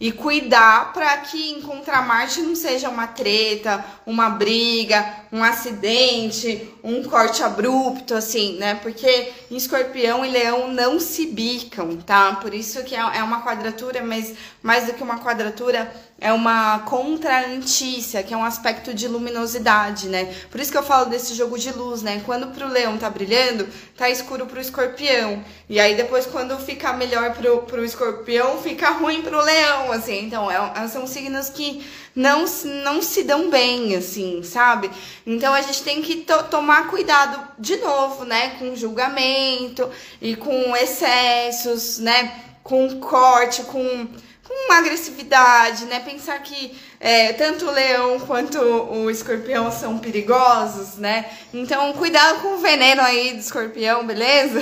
e 0.00 0.10
cuidar 0.10 0.94
para 0.94 1.14
que 1.18 1.52
encontrar 1.52 2.06
Marte 2.06 2.40
não 2.40 2.54
seja 2.54 2.88
uma 2.88 3.06
treta, 3.06 3.84
uma 4.06 4.30
briga, 4.30 5.14
um 5.30 5.44
acidente, 5.44 6.70
um 6.82 7.02
corte 7.04 7.42
abrupto, 7.42 8.14
assim, 8.14 8.56
né? 8.58 8.74
Porque 8.76 9.32
escorpião 9.50 10.24
e 10.24 10.30
leão 10.30 10.72
não 10.72 10.98
se 10.98 11.26
bicam, 11.26 11.96
tá? 11.96 12.36
Por 12.36 12.54
isso 12.54 12.82
que 12.84 12.94
é, 12.94 12.98
é 12.98 13.22
uma 13.22 13.42
quadratura, 13.42 14.02
mas 14.02 14.34
mais 14.62 14.86
do 14.86 14.94
que 14.94 15.02
uma 15.02 15.18
quadratura, 15.18 15.92
é 16.20 16.32
uma 16.32 16.80
contraantícia, 16.80 18.22
que 18.22 18.34
é 18.34 18.36
um 18.36 18.44
aspecto 18.44 18.92
de 18.92 19.08
luminosidade, 19.08 20.08
né? 20.08 20.34
Por 20.50 20.60
isso 20.60 20.70
que 20.70 20.76
eu 20.76 20.82
falo 20.82 21.06
desse 21.06 21.34
jogo 21.34 21.58
de 21.58 21.72
luz, 21.72 22.02
né? 22.02 22.22
Quando 22.26 22.48
pro 22.48 22.68
leão 22.68 22.98
tá 22.98 23.08
brilhando, 23.08 23.66
tá 23.96 24.10
escuro 24.10 24.46
pro 24.46 24.60
escorpião. 24.60 25.42
E 25.68 25.80
aí 25.80 25.94
depois 25.94 26.26
quando 26.26 26.58
fica 26.58 26.92
melhor 26.92 27.32
pro, 27.32 27.62
pro 27.62 27.84
escorpião, 27.84 28.58
fica 28.58 28.90
ruim 28.90 29.22
pro 29.22 29.40
leão, 29.40 29.92
assim. 29.92 30.26
Então, 30.26 30.50
é, 30.50 30.88
são 30.88 31.06
signos 31.06 31.48
que 31.48 31.82
não, 32.14 32.44
não 32.84 33.00
se 33.02 33.22
dão 33.22 33.50
bem, 33.50 33.94
assim, 33.96 34.42
sabe? 34.42 34.90
Então 35.26 35.54
a 35.54 35.62
gente 35.62 35.82
tem 35.82 36.02
que 36.02 36.16
to 36.16 36.44
tomar 36.44 36.88
cuidado 36.88 37.40
de 37.58 37.76
novo, 37.76 38.24
né? 38.24 38.56
Com 38.58 38.74
julgamento 38.74 39.88
e 40.20 40.36
com 40.36 40.76
excessos, 40.76 41.98
né? 41.98 42.44
Com 42.62 43.00
corte, 43.00 43.62
com 43.62 44.08
com 44.50 44.72
agressividade, 44.72 45.84
né? 45.84 46.00
Pensar 46.00 46.42
que 46.42 46.76
é, 46.98 47.32
tanto 47.34 47.66
o 47.66 47.70
leão 47.70 48.18
quanto 48.18 48.58
o 48.58 49.08
escorpião 49.08 49.70
são 49.70 49.98
perigosos, 49.98 50.96
né? 50.96 51.24
Então, 51.54 51.92
cuidado 51.92 52.40
com 52.40 52.54
o 52.54 52.58
veneno 52.58 53.00
aí 53.00 53.32
do 53.32 53.38
escorpião, 53.38 54.04
beleza? 54.04 54.60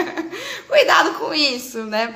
cuidado 0.68 1.14
com 1.14 1.32
isso, 1.32 1.84
né? 1.84 2.14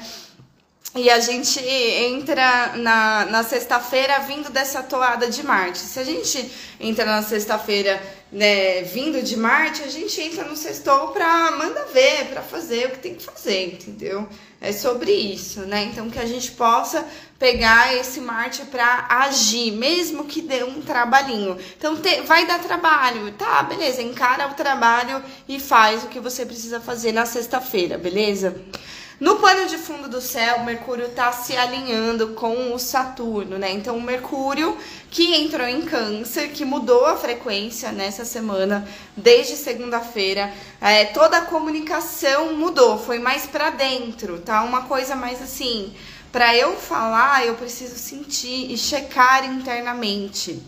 E 0.99 1.09
a 1.09 1.21
gente 1.21 1.61
entra 1.61 2.73
na, 2.75 3.25
na 3.27 3.45
sexta-feira 3.45 4.19
vindo 4.19 4.51
dessa 4.51 4.83
toada 4.83 5.31
de 5.31 5.45
Marte. 5.45 5.79
Se 5.79 6.01
a 6.01 6.03
gente 6.03 6.51
entra 6.81 7.05
na 7.05 7.23
sexta-feira 7.23 8.03
né, 8.33 8.83
vindo 8.83 9.23
de 9.23 9.37
Marte, 9.37 9.85
a 9.85 9.87
gente 9.87 10.21
entra 10.21 10.43
no 10.43 10.57
sextou 10.57 11.09
pra 11.09 11.53
manda 11.53 11.85
ver, 11.95 12.27
pra 12.27 12.43
fazer 12.43 12.87
o 12.87 12.91
que 12.91 12.99
tem 12.99 13.15
que 13.15 13.23
fazer, 13.23 13.75
entendeu? 13.75 14.29
É 14.61 14.73
sobre 14.73 15.13
isso, 15.13 15.61
né? 15.61 15.85
Então 15.85 16.11
que 16.11 16.19
a 16.19 16.27
gente 16.27 16.51
possa 16.51 17.07
pegar 17.39 17.95
esse 17.97 18.21
Marte 18.21 18.63
para 18.63 19.07
agir, 19.09 19.71
mesmo 19.71 20.25
que 20.25 20.43
dê 20.43 20.65
um 20.65 20.83
trabalhinho. 20.83 21.57
Então 21.79 21.95
te, 21.95 22.23
vai 22.23 22.45
dar 22.45 22.59
trabalho, 22.59 23.31
tá? 23.35 23.63
Beleza, 23.63 24.03
encara 24.03 24.49
o 24.49 24.55
trabalho 24.55 25.23
e 25.49 25.61
faz 25.61 26.03
o 26.03 26.09
que 26.09 26.19
você 26.19 26.45
precisa 26.45 26.81
fazer 26.81 27.13
na 27.13 27.25
sexta-feira, 27.25 27.97
beleza? 27.97 28.61
No 29.21 29.35
plano 29.35 29.67
de 29.67 29.77
fundo 29.77 30.09
do 30.09 30.21
céu, 30.21 30.63
Mercúrio 30.63 31.07
está 31.07 31.33
se 31.33 31.57
alinhando 31.57 32.29
com 32.35 32.73
o 32.73 32.79
Saturno, 32.79 33.59
né? 33.59 33.73
Então, 33.73 33.97
o 33.97 34.01
Mercúrio 34.01 34.77
que 35.11 35.35
entrou 35.35 35.67
em 35.67 35.83
Câncer, 35.83 36.53
que 36.53 36.65
mudou 36.65 37.05
a 37.05 37.17
frequência 37.17 37.91
nessa 37.91 38.25
semana, 38.25 38.87
desde 39.17 39.57
segunda-feira, 39.57 40.53
é, 40.81 41.07
toda 41.07 41.39
a 41.39 41.47
comunicação 41.47 42.55
mudou, 42.55 42.97
foi 42.97 43.19
mais 43.19 43.45
para 43.45 43.71
dentro, 43.71 44.39
tá? 44.39 44.63
Uma 44.63 44.83
coisa 44.83 45.17
mais 45.17 45.43
assim, 45.43 45.93
para 46.31 46.57
eu 46.57 46.77
falar, 46.77 47.45
eu 47.45 47.55
preciso 47.55 47.97
sentir 47.97 48.71
e 48.71 48.79
checar 48.79 49.45
internamente. 49.45 50.63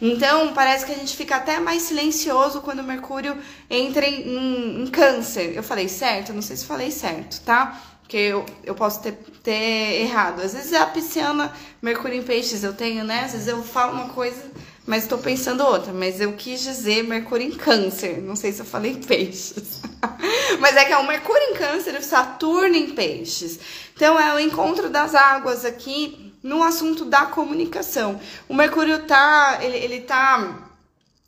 Então, 0.00 0.54
parece 0.54 0.86
que 0.86 0.92
a 0.92 0.96
gente 0.96 1.14
fica 1.14 1.36
até 1.36 1.60
mais 1.60 1.82
silencioso 1.82 2.62
quando 2.62 2.80
o 2.80 2.84
Mercúrio 2.84 3.36
entra 3.68 4.06
em, 4.06 4.82
em, 4.82 4.86
câncer. 4.86 5.54
Eu 5.54 5.62
falei 5.62 5.88
certo? 5.88 6.32
Não 6.32 6.40
sei 6.40 6.56
se 6.56 6.64
falei 6.64 6.90
certo, 6.90 7.40
tá? 7.42 7.78
Porque 8.10 8.16
eu, 8.16 8.44
eu 8.64 8.74
posso 8.74 9.00
ter, 9.00 9.12
ter 9.40 10.02
errado. 10.02 10.40
Às 10.40 10.52
vezes 10.52 10.72
é 10.72 10.78
a 10.78 10.86
pisciana 10.86 11.52
Mercúrio 11.80 12.18
em 12.18 12.24
Peixes 12.24 12.64
eu 12.64 12.74
tenho, 12.74 13.04
né? 13.04 13.22
Às 13.24 13.34
vezes 13.34 13.46
eu 13.46 13.62
falo 13.62 13.92
uma 13.92 14.08
coisa, 14.08 14.42
mas 14.84 15.04
estou 15.04 15.18
pensando 15.18 15.64
outra. 15.64 15.92
Mas 15.92 16.20
eu 16.20 16.32
quis 16.32 16.60
dizer 16.60 17.04
Mercúrio 17.04 17.46
em 17.46 17.52
Câncer. 17.52 18.20
Não 18.20 18.34
sei 18.34 18.50
se 18.50 18.62
eu 18.62 18.66
falei 18.66 18.96
Peixes. 18.96 19.80
mas 20.58 20.74
é 20.74 20.86
que 20.86 20.92
é 20.92 20.96
o 20.96 21.06
Mercúrio 21.06 21.50
em 21.50 21.54
Câncer 21.54 21.94
e 21.94 22.02
Saturno 22.02 22.74
em 22.74 22.90
Peixes. 22.90 23.60
Então 23.94 24.18
é 24.18 24.34
o 24.34 24.40
encontro 24.40 24.90
das 24.90 25.14
águas 25.14 25.64
aqui 25.64 26.34
no 26.42 26.64
assunto 26.64 27.04
da 27.04 27.26
comunicação. 27.26 28.20
O 28.48 28.54
Mercúrio 28.54 29.06
tá, 29.06 29.60
ele, 29.62 29.76
ele 29.76 30.00
tá 30.00 30.68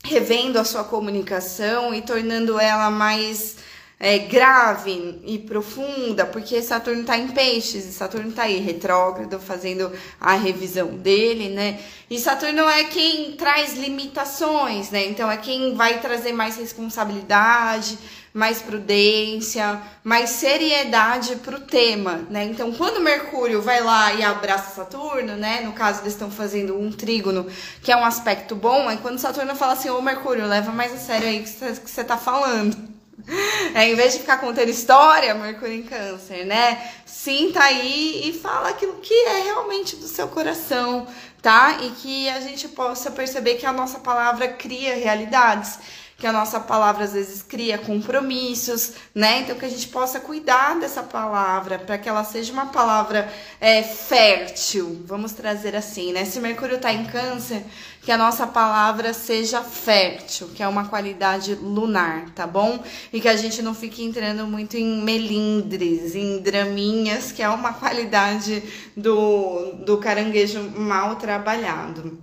revendo 0.05 0.59
a 0.59 0.65
sua 0.65 0.83
comunicação 0.83 1.95
e 1.95 2.03
tornando 2.03 2.59
ela 2.59 2.91
mais 2.91 3.55
é, 4.03 4.19
grave 4.19 5.21
e 5.25 5.39
profunda, 5.39 6.27
porque 6.27 6.61
Saturno 6.61 7.03
está 7.03 7.17
em 7.17 7.29
peixes, 7.29 7.87
e 7.87 7.93
Saturno 7.93 8.31
está 8.31 8.43
aí 8.43 8.59
retrógrado, 8.59 9.39
fazendo 9.39 9.93
a 10.21 10.35
revisão 10.35 10.89
dele, 10.89 11.51
né? 11.51 11.79
E 12.11 12.19
Saturno 12.19 12.69
é 12.69 12.83
quem 12.83 13.37
traz 13.37 13.79
limitações, 13.79 14.91
né? 14.91 15.07
Então 15.07 15.31
é 15.31 15.37
quem 15.37 15.77
vai 15.77 16.01
trazer 16.01 16.33
mais 16.33 16.57
responsabilidade, 16.57 17.97
mais 18.35 18.61
prudência, 18.61 19.81
mais 20.03 20.31
seriedade 20.31 21.37
para 21.37 21.55
o 21.55 21.61
tema, 21.61 22.27
né? 22.29 22.43
Então, 22.43 22.73
quando 22.73 23.01
Mercúrio 23.01 23.63
vai 23.63 23.81
lá 23.85 24.15
e 24.15 24.25
abraça 24.25 24.75
Saturno, 24.75 25.37
né? 25.37 25.61
No 25.61 25.75
caso, 25.75 26.01
eles 26.01 26.15
estão 26.15 26.29
fazendo 26.29 26.77
um 26.77 26.91
trígono, 26.91 27.47
que 27.81 27.93
é 27.93 27.97
um 27.97 28.05
aspecto 28.05 28.57
bom, 28.57 28.91
é 28.91 28.97
quando 28.97 29.21
Saturno 29.21 29.55
fala 29.55 29.75
assim: 29.75 29.91
Ô 29.91 30.03
Mercúrio, 30.03 30.45
leva 30.45 30.73
mais 30.73 30.93
a 30.93 30.99
sério 30.99 31.29
aí 31.29 31.41
que 31.41 31.49
você 31.49 32.03
tá 32.03 32.17
falando. 32.17 32.92
É, 33.75 33.89
em 33.89 33.95
vez 33.95 34.13
de 34.13 34.19
ficar 34.19 34.37
contando 34.39 34.69
história, 34.69 35.35
Mercúrio 35.35 35.75
em 35.75 35.83
Câncer, 35.83 36.45
né? 36.45 36.93
Sinta 37.07 37.63
aí 37.63 38.29
e 38.29 38.33
fala 38.35 38.69
aquilo 38.69 38.95
que 38.95 39.15
é 39.15 39.45
realmente 39.45 39.97
do 39.97 40.07
seu 40.07 40.29
coração, 40.29 41.07
tá? 41.41 41.79
E 41.81 41.91
que 41.91 42.29
a 42.29 42.41
gente 42.41 42.69
possa 42.69 43.11
perceber 43.11 43.55
que 43.55 43.65
a 43.65 43.73
nossa 43.73 43.99
palavra 44.01 44.49
cria 44.49 44.95
realidades 44.97 45.79
que 46.23 46.27
a 46.29 46.33
nossa 46.33 46.61
palavra 46.61 47.03
às 47.03 47.15
vezes 47.15 47.43
cria 47.43 47.77
compromissos, 47.77 48.93
né? 49.13 49.41
Então 49.41 49.57
que 49.57 49.65
a 49.65 49.69
gente 49.69 49.89
possa 49.89 50.21
cuidar 50.21 50.79
dessa 50.79 51.03
palavra 51.03 51.81
para 51.81 51.99
que 51.99 52.09
ela 52.09 52.23
seja 52.23 52.53
uma 52.53 52.67
palavra 52.67 53.29
é, 53.61 53.83
fértil, 53.83 55.03
vamos 55.05 55.33
trazer 55.33 55.75
assim, 55.75 56.13
né? 56.13 56.25
Se 56.25 56.39
Mercúrio 56.39 56.77
está 56.77 56.93
em 56.93 57.07
Câncer, 57.07 57.65
que 58.03 58.13
a 58.13 58.17
nossa 58.17 58.47
palavra 58.47 59.13
seja 59.13 59.63
fértil, 59.63 60.49
que 60.55 60.63
é 60.63 60.69
uma 60.69 60.87
qualidade 60.87 61.57
lunar, 61.57 62.31
tá 62.31 62.47
bom? 62.47 62.81
E 63.13 63.21
que 63.21 63.27
a 63.27 63.35
gente 63.35 63.61
não 63.61 63.75
fique 63.75 64.05
entrando 64.05 64.47
muito 64.47 64.77
em 64.77 65.03
melindres, 65.03 66.15
em 66.15 66.39
draminhas, 66.39 67.33
que 67.33 67.43
é 67.43 67.49
uma 67.49 67.73
qualidade 67.73 68.63
do, 68.97 69.73
do 69.85 69.99
caranguejo 69.99 70.71
mal 70.77 71.17
trabalhado. 71.17 72.17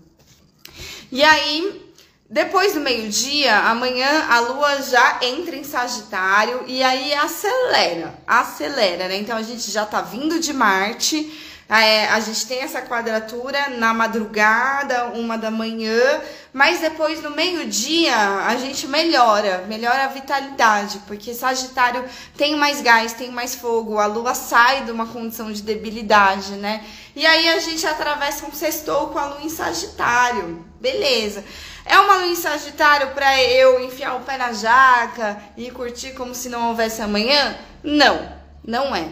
E 1.12 1.22
aí, 1.22 1.89
depois 2.30 2.74
do 2.74 2.80
meio-dia, 2.80 3.58
amanhã 3.58 4.28
a 4.30 4.40
lua 4.40 4.84
já 4.84 5.18
entra 5.24 5.56
em 5.56 5.64
Sagitário 5.64 6.64
e 6.68 6.84
aí 6.84 7.12
acelera, 7.16 8.14
acelera, 8.28 9.08
né? 9.08 9.18
Então 9.18 9.36
a 9.36 9.42
gente 9.42 9.72
já 9.72 9.84
tá 9.84 10.00
vindo 10.02 10.40
de 10.40 10.54
Marte, 10.54 11.28
é, 11.68 12.08
a 12.08 12.20
gente 12.20 12.46
tem 12.46 12.62
essa 12.62 12.84
quadratura 12.84 13.70
na 13.70 13.96
madrugada, 13.96 15.06
uma 15.06 15.40
da 15.40 15.50
manhã, 15.50 16.22
mas 16.54 16.80
depois 16.80 17.20
no 17.24 17.32
meio-dia 17.32 18.16
a 18.16 18.56
gente 18.58 18.88
melhora, 18.88 19.66
melhora 19.68 20.04
a 20.04 20.08
vitalidade, 20.08 21.02
porque 21.08 21.34
Sagitário 21.34 22.06
tem 22.38 22.56
mais 22.56 22.80
gás, 22.80 23.14
tem 23.14 23.32
mais 23.32 23.56
fogo, 23.56 23.98
a 23.98 24.06
lua 24.06 24.36
sai 24.36 24.84
de 24.86 24.92
uma 24.92 25.08
condição 25.08 25.52
de 25.52 25.64
debilidade, 25.64 26.52
né? 26.54 26.84
E 27.16 27.26
aí 27.26 27.50
a 27.50 27.60
gente 27.60 27.86
atravessa 27.88 28.46
um 28.46 28.52
sextou 28.52 29.08
com 29.08 29.18
a 29.18 29.26
lua 29.26 29.42
em 29.42 29.50
Sagitário, 29.50 30.64
beleza. 30.80 31.44
É 31.90 32.00
uma 32.00 32.28
em 32.28 32.36
Sagitário 32.36 33.10
para 33.16 33.42
eu 33.44 33.84
enfiar 33.84 34.16
o 34.16 34.20
pé 34.20 34.38
na 34.38 34.54
jaca 34.54 35.42
e 35.58 35.72
curtir 35.72 36.12
como 36.12 36.36
se 36.36 36.48
não 36.48 36.70
houvesse 36.70 37.02
amanhã? 37.02 37.58
Não, 37.84 38.32
não 38.64 38.96
é. 38.96 39.10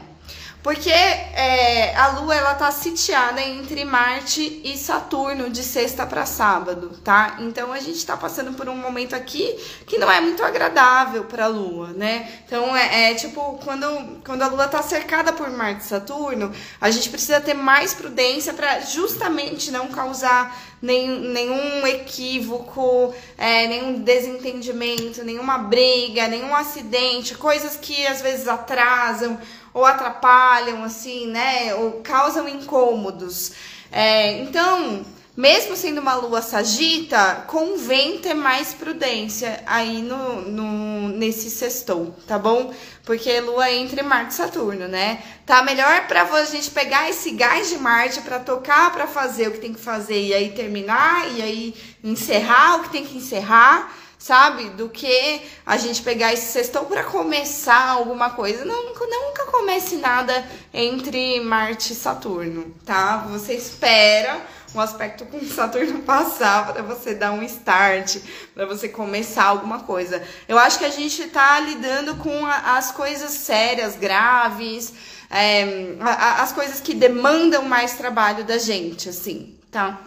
Porque 0.62 0.90
é, 0.92 1.96
a 1.96 2.10
Lua 2.10 2.36
ela 2.36 2.54
tá 2.54 2.70
sitiada 2.72 3.42
entre 3.42 3.86
Marte 3.86 4.62
e 4.64 4.78
Saturno 4.78 5.50
de 5.50 5.64
sexta 5.64 6.06
para 6.06 6.26
sábado, 6.26 6.90
tá? 7.04 7.38
Então 7.40 7.72
a 7.72 7.80
gente 7.80 8.06
tá 8.06 8.18
passando 8.18 8.54
por 8.54 8.68
um 8.68 8.76
momento 8.76 9.16
aqui 9.16 9.56
que 9.86 9.98
não 9.98 10.12
é 10.12 10.20
muito 10.20 10.44
agradável 10.44 11.24
para 11.24 11.46
a 11.46 11.48
Lua, 11.48 11.94
né? 11.94 12.42
Então 12.46 12.76
é, 12.76 13.12
é, 13.12 13.16
tipo 13.16 13.58
quando, 13.64 14.22
quando 14.26 14.42
a 14.42 14.48
Lua 14.48 14.68
tá 14.68 14.84
cercada 14.84 15.32
por 15.32 15.50
Marte 15.50 15.82
e 15.82 15.88
Saturno, 15.88 16.52
a 16.82 16.92
gente 16.92 17.10
precisa 17.10 17.40
ter 17.40 17.54
mais 17.54 17.94
prudência 17.94 18.54
para 18.54 18.82
justamente 18.82 19.72
não 19.72 19.88
causar 19.88 20.54
nenhum, 20.82 21.20
nenhum 21.20 21.88
equívoco, 21.88 23.14
é, 23.38 23.68
nenhum 23.68 24.02
desentendimento, 24.02 25.24
nenhuma 25.24 25.58
briga, 25.58 26.28
nenhum 26.28 26.56
acidente, 26.56 27.36
coisas 27.36 27.78
que 27.78 28.06
às 28.08 28.22
vezes 28.22 28.48
atrasam 28.48 29.40
ou 29.74 29.86
atrapalham, 29.86 30.84
assim, 30.84 31.28
né? 31.28 31.76
Ou 31.76 32.02
causam 32.02 32.48
incômodos. 32.48 33.52
É, 33.92 34.40
então, 34.40 35.06
mesmo 35.38 35.78
sendo 35.78 36.02
uma 36.02 36.16
lua 36.16 36.42
sagita, 36.42 37.46
convém 37.46 38.18
ter 38.18 38.34
mais 38.34 38.74
prudência 38.74 39.62
aí 39.68 40.02
no, 40.02 40.42
no 40.42 41.10
nesse 41.10 41.52
sextou, 41.52 42.16
tá 42.26 42.40
bom? 42.40 42.74
Porque 43.06 43.40
lua 43.42 43.72
entre 43.72 44.02
Marte 44.02 44.32
e 44.32 44.34
Saturno, 44.34 44.88
né? 44.88 45.22
Tá 45.46 45.62
melhor 45.62 46.08
para 46.08 46.24
a 46.24 46.46
gente 46.46 46.72
pegar 46.72 47.08
esse 47.08 47.30
gás 47.32 47.70
de 47.70 47.78
Marte 47.78 48.22
para 48.22 48.40
tocar, 48.40 48.92
para 48.92 49.06
fazer 49.06 49.50
o 49.50 49.52
que 49.52 49.60
tem 49.60 49.74
que 49.74 49.80
fazer 49.80 50.20
e 50.20 50.34
aí 50.34 50.50
terminar 50.50 51.32
e 51.32 51.42
aí 51.44 51.76
encerrar 52.04 52.78
o 52.78 52.84
que 52.84 52.90
tem 52.90 53.06
que 53.06 53.18
encerrar 53.18 53.96
sabe? 54.18 54.72
Do 54.72 54.90
que 54.90 55.42
a 55.64 55.78
gente 55.78 56.02
pegar 56.02 56.34
esse 56.34 56.52
sextou 56.52 56.86
para 56.86 57.04
começar 57.04 57.92
alguma 57.92 58.32
coisa. 58.32 58.66
Não, 58.66 58.86
nunca 58.86 59.46
comece 59.46 59.98
nada 59.98 60.46
entre 60.74 61.40
Marte 61.42 61.94
e 61.94 61.96
Saturno, 61.96 62.74
tá? 62.84 63.28
Você 63.30 63.54
espera 63.54 64.42
um 64.78 64.82
aspecto 64.82 65.26
com 65.26 65.44
Saturno 65.44 66.00
passar 66.06 66.72
para 66.72 66.84
você 66.84 67.16
dar 67.16 67.32
um 67.32 67.42
start, 67.44 68.18
para 68.54 68.66
você 68.66 68.88
começar 68.88 69.46
alguma 69.46 69.80
coisa. 69.80 70.22
Eu 70.48 70.58
acho 70.58 70.78
que 70.80 70.86
a 70.86 70.90
gente 70.90 71.28
tá 71.28 71.60
lidando 71.60 72.16
com 72.16 72.46
a, 72.46 72.78
as 72.78 72.92
coisas 72.92 73.32
sérias, 73.32 73.96
graves, 73.96 74.94
é, 75.30 75.96
a, 76.00 76.44
as 76.44 76.52
coisas 76.52 76.80
que 76.80 76.94
demandam 76.94 77.64
mais 77.64 77.94
trabalho 77.94 78.44
da 78.44 78.58
gente, 78.58 79.10
assim, 79.10 79.58
tá? 79.72 80.02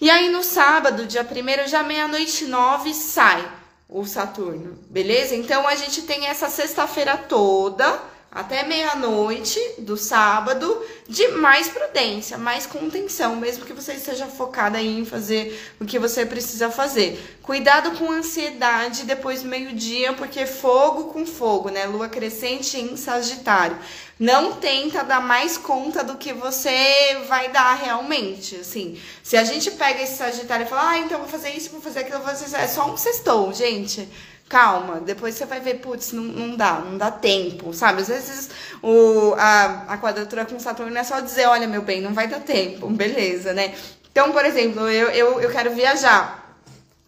E 0.00 0.10
aí 0.10 0.30
no 0.30 0.42
sábado, 0.42 1.06
dia 1.06 1.22
1 1.22 1.68
já 1.68 1.82
meia-noite 1.82 2.44
nove, 2.46 2.94
sai 2.94 3.46
o 3.88 4.04
Saturno, 4.04 4.78
beleza? 4.88 5.34
Então 5.34 5.66
a 5.68 5.74
gente 5.74 6.02
tem 6.02 6.26
essa 6.26 6.48
sexta-feira 6.48 7.16
toda 7.16 8.00
até 8.34 8.62
meia-noite 8.62 9.60
do 9.76 9.94
sábado, 9.94 10.82
de 11.06 11.28
mais 11.32 11.68
prudência, 11.68 12.38
mais 12.38 12.64
contenção, 12.64 13.36
mesmo 13.36 13.66
que 13.66 13.74
você 13.74 13.92
esteja 13.92 14.26
focada 14.26 14.80
em 14.80 15.04
fazer 15.04 15.60
o 15.78 15.84
que 15.84 15.98
você 15.98 16.24
precisa 16.24 16.70
fazer. 16.70 17.22
Cuidado 17.42 17.90
com 17.98 18.10
ansiedade 18.10 19.04
depois 19.04 19.42
do 19.42 19.48
meio-dia, 19.48 20.14
porque 20.14 20.46
fogo 20.46 21.12
com 21.12 21.26
fogo, 21.26 21.68
né? 21.68 21.84
Lua 21.84 22.08
crescente 22.08 22.78
em 22.78 22.96
Sagitário. 22.96 23.78
Não 24.18 24.54
tenta 24.54 25.04
dar 25.04 25.20
mais 25.20 25.58
conta 25.58 26.02
do 26.02 26.16
que 26.16 26.32
você 26.32 27.18
vai 27.28 27.50
dar 27.50 27.74
realmente, 27.74 28.56
assim. 28.56 28.98
Se 29.22 29.36
a 29.36 29.44
gente 29.44 29.72
pega 29.72 30.02
esse 30.02 30.16
Sagitário 30.16 30.64
e 30.64 30.68
fala, 30.68 30.92
ah, 30.92 30.98
então 30.98 31.18
vou 31.18 31.28
fazer 31.28 31.50
isso, 31.50 31.68
vou 31.68 31.82
fazer 31.82 31.98
aquilo, 32.00 32.20
vou 32.20 32.28
fazer 32.28 32.46
isso, 32.46 32.56
é 32.56 32.66
só 32.66 32.90
um 32.90 32.96
sextou, 32.96 33.52
gente 33.52 34.08
calma, 34.52 35.00
depois 35.00 35.34
você 35.34 35.46
vai 35.46 35.60
ver, 35.60 35.76
putz, 35.76 36.12
não, 36.12 36.22
não 36.22 36.54
dá, 36.54 36.74
não 36.74 36.98
dá 36.98 37.10
tempo, 37.10 37.72
sabe? 37.72 38.02
Às 38.02 38.08
vezes 38.08 38.50
o, 38.82 39.32
a, 39.38 39.94
a 39.94 39.98
quadratura 39.98 40.44
com 40.44 40.60
Saturno 40.60 40.94
é 40.94 41.02
só 41.02 41.20
dizer, 41.20 41.46
olha, 41.46 41.66
meu 41.66 41.80
bem, 41.80 42.02
não 42.02 42.12
vai 42.12 42.28
dar 42.28 42.40
tempo, 42.40 42.86
beleza, 42.90 43.54
né? 43.54 43.74
Então, 44.10 44.30
por 44.30 44.44
exemplo, 44.44 44.86
eu, 44.90 45.08
eu, 45.08 45.40
eu 45.40 45.50
quero 45.50 45.70
viajar. 45.74 46.42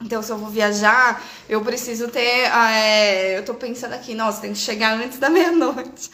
Então, 0.02 0.22
se 0.22 0.32
eu 0.32 0.38
vou 0.38 0.48
viajar, 0.48 1.22
eu 1.48 1.60
preciso 1.60 2.08
ter. 2.08 2.50
É, 2.50 3.38
eu 3.38 3.44
tô 3.44 3.54
pensando 3.54 3.92
aqui, 3.92 4.14
nossa, 4.14 4.40
tem 4.40 4.52
que 4.52 4.58
chegar 4.58 4.94
antes 4.94 5.18
da 5.18 5.28
meia-noite. 5.30 6.10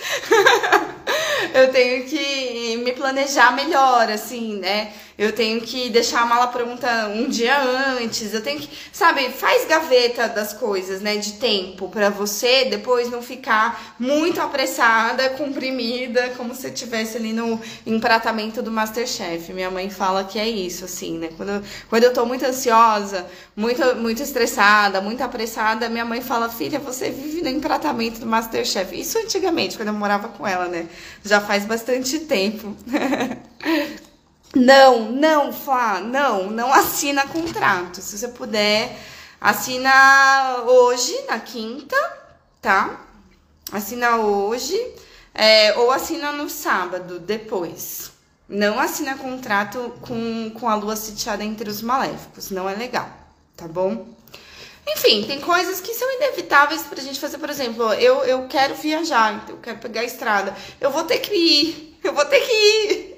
eu 1.55 1.73
tenho 1.73 2.05
que 2.07 2.77
me 2.85 2.93
planejar 2.93 3.53
melhor, 3.53 4.11
assim, 4.11 4.59
né? 4.59 4.93
Eu 5.21 5.33
tenho 5.33 5.61
que 5.61 5.91
deixar 5.91 6.23
a 6.23 6.25
mala 6.25 6.47
pronta 6.47 7.09
um 7.09 7.29
dia 7.29 7.61
antes, 7.61 8.33
eu 8.33 8.43
tenho 8.43 8.59
que, 8.59 8.71
sabe, 8.91 9.29
faz 9.29 9.67
gaveta 9.67 10.27
das 10.27 10.55
coisas, 10.55 11.03
né, 11.03 11.19
de 11.19 11.35
tempo 11.35 11.91
para 11.91 12.09
você 12.09 12.65
depois 12.65 13.11
não 13.11 13.21
ficar 13.21 13.95
muito 13.99 14.41
apressada, 14.41 15.29
comprimida, 15.37 16.31
como 16.39 16.55
se 16.55 16.69
estivesse 16.69 17.19
ali 17.19 17.35
no 17.35 17.61
empratamento 17.87 18.63
do 18.63 18.71
Masterchef. 18.71 19.53
Minha 19.53 19.71
mãe 19.71 19.91
fala 19.91 20.25
que 20.25 20.39
é 20.39 20.49
isso, 20.49 20.87
assim, 20.87 21.19
né? 21.19 21.29
Quando, 21.37 21.63
quando 21.91 22.05
eu 22.05 22.15
tô 22.15 22.25
muito 22.25 22.47
ansiosa, 22.47 23.27
muito, 23.55 23.95
muito 23.97 24.23
estressada, 24.23 25.03
muito 25.03 25.23
apressada, 25.23 25.91
minha 25.91 26.05
mãe 26.05 26.23
fala: 26.23 26.49
"Filha, 26.49 26.79
você 26.79 27.11
vive 27.11 27.43
no 27.43 27.49
empratamento 27.51 28.21
do 28.21 28.27
Masterchef". 28.27 28.99
Isso 28.99 29.19
antigamente, 29.19 29.77
quando 29.77 29.89
eu 29.89 29.95
morava 29.95 30.29
com 30.29 30.47
ela, 30.47 30.67
né? 30.67 30.89
Já 31.23 31.43
faz 31.43 31.67
bastante 31.67 32.21
tempo. 32.21 32.75
Não, 34.55 35.13
não, 35.13 35.53
Flá, 35.53 36.01
não, 36.01 36.51
não 36.51 36.73
assina 36.73 37.27
contrato. 37.27 38.01
Se 38.01 38.19
você 38.19 38.29
puder, 38.29 38.99
assina 39.41 40.65
hoje, 40.67 41.25
na 41.29 41.39
quinta, 41.39 41.97
tá? 42.61 43.01
Assina 43.71 44.17
hoje, 44.17 44.77
é, 45.33 45.79
ou 45.79 45.93
assina 45.93 46.33
no 46.33 46.51
sábado, 46.51 47.21
depois. 47.21 48.11
Não 48.49 48.81
assina 48.81 49.17
contrato 49.17 49.95
com, 50.01 50.51
com 50.59 50.69
a 50.69 50.75
lua 50.75 50.97
sitiada 50.97 51.45
entre 51.45 51.71
os 51.71 51.81
maléficos, 51.81 52.51
não 52.51 52.69
é 52.69 52.75
legal, 52.75 53.09
tá 53.57 53.69
bom? 53.69 54.09
Enfim, 54.89 55.23
tem 55.23 55.41
coisas 55.41 55.81
que 55.81 55.95
são 55.95 56.11
inevitáveis 56.17 56.83
pra 56.83 57.01
gente 57.01 57.21
fazer, 57.21 57.39
por 57.39 57.49
exemplo, 57.49 57.93
eu, 57.95 58.25
eu 58.25 58.49
quero 58.49 58.75
viajar, 58.75 59.35
então 59.35 59.55
eu 59.55 59.61
quero 59.61 59.79
pegar 59.79 60.01
a 60.01 60.05
estrada. 60.05 60.57
Eu 60.81 60.91
vou 60.91 61.05
ter 61.05 61.19
que 61.19 61.33
ir, 61.33 61.90
eu 62.03 62.13
vou 62.13 62.25
ter 62.25 62.41
que 62.41 62.53
ir 62.53 63.11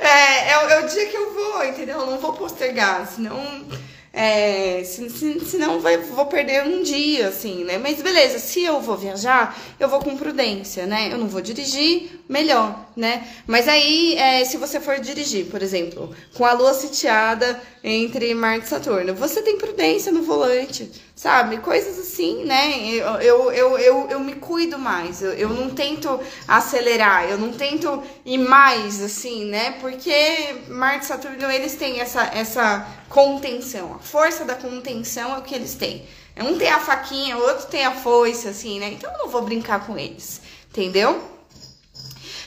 é, 0.00 0.06
é, 0.06 0.50
é, 0.50 0.84
o 0.84 0.88
dia 0.88 1.06
que 1.06 1.16
eu 1.16 1.32
vou, 1.32 1.64
entendeu? 1.64 2.00
Eu 2.00 2.06
não 2.06 2.18
vou 2.18 2.32
postergar, 2.32 3.06
senão. 3.06 3.64
É, 4.12 4.82
se, 4.82 5.10
se, 5.10 5.40
senão 5.44 5.78
vai, 5.78 5.98
vou 5.98 6.24
perder 6.24 6.62
um 6.64 6.82
dia, 6.82 7.28
assim, 7.28 7.64
né? 7.64 7.76
Mas 7.76 8.00
beleza, 8.00 8.38
se 8.38 8.64
eu 8.64 8.80
vou 8.80 8.96
viajar, 8.96 9.54
eu 9.78 9.90
vou 9.90 10.00
com 10.00 10.16
prudência, 10.16 10.86
né? 10.86 11.12
Eu 11.12 11.18
não 11.18 11.28
vou 11.28 11.42
dirigir, 11.42 12.18
melhor, 12.26 12.88
né? 12.96 13.28
Mas 13.46 13.68
aí, 13.68 14.16
é, 14.16 14.42
se 14.46 14.56
você 14.56 14.80
for 14.80 14.98
dirigir, 15.00 15.46
por 15.46 15.60
exemplo, 15.60 16.16
com 16.34 16.46
a 16.46 16.54
lua 16.54 16.72
sitiada 16.72 17.60
entre 17.84 18.34
Marte 18.34 18.64
e 18.64 18.68
Saturno, 18.70 19.14
você 19.14 19.42
tem 19.42 19.58
prudência 19.58 20.10
no 20.10 20.22
volante, 20.22 20.90
sabe? 21.16 21.56
Coisas 21.58 21.98
assim, 21.98 22.44
né? 22.44 22.78
Eu, 22.90 23.14
eu, 23.14 23.52
eu, 23.52 23.78
eu, 23.78 24.08
eu 24.10 24.20
me 24.20 24.34
cuido 24.34 24.78
mais, 24.78 25.22
eu, 25.22 25.32
eu 25.32 25.48
não 25.48 25.70
tento 25.70 26.20
acelerar, 26.46 27.24
eu 27.24 27.38
não 27.38 27.52
tento 27.52 28.02
ir 28.24 28.36
mais, 28.36 29.02
assim, 29.02 29.46
né? 29.46 29.72
Porque 29.80 30.56
Marte 30.68 31.06
e 31.06 31.08
Saturno, 31.08 31.50
eles 31.50 31.74
têm 31.74 32.00
essa, 32.00 32.22
essa 32.34 32.86
contenção, 33.08 33.94
a 33.94 33.98
força 33.98 34.44
da 34.44 34.54
contenção 34.54 35.34
é 35.34 35.38
o 35.38 35.42
que 35.42 35.54
eles 35.54 35.74
têm. 35.74 36.06
Um 36.38 36.58
tem 36.58 36.68
a 36.68 36.78
faquinha, 36.78 37.38
o 37.38 37.40
outro 37.40 37.66
tem 37.68 37.86
a 37.86 37.92
foice, 37.92 38.46
assim, 38.46 38.78
né? 38.78 38.90
Então 38.90 39.10
eu 39.10 39.18
não 39.20 39.28
vou 39.28 39.40
brincar 39.40 39.86
com 39.86 39.98
eles, 39.98 40.42
entendeu? 40.68 41.24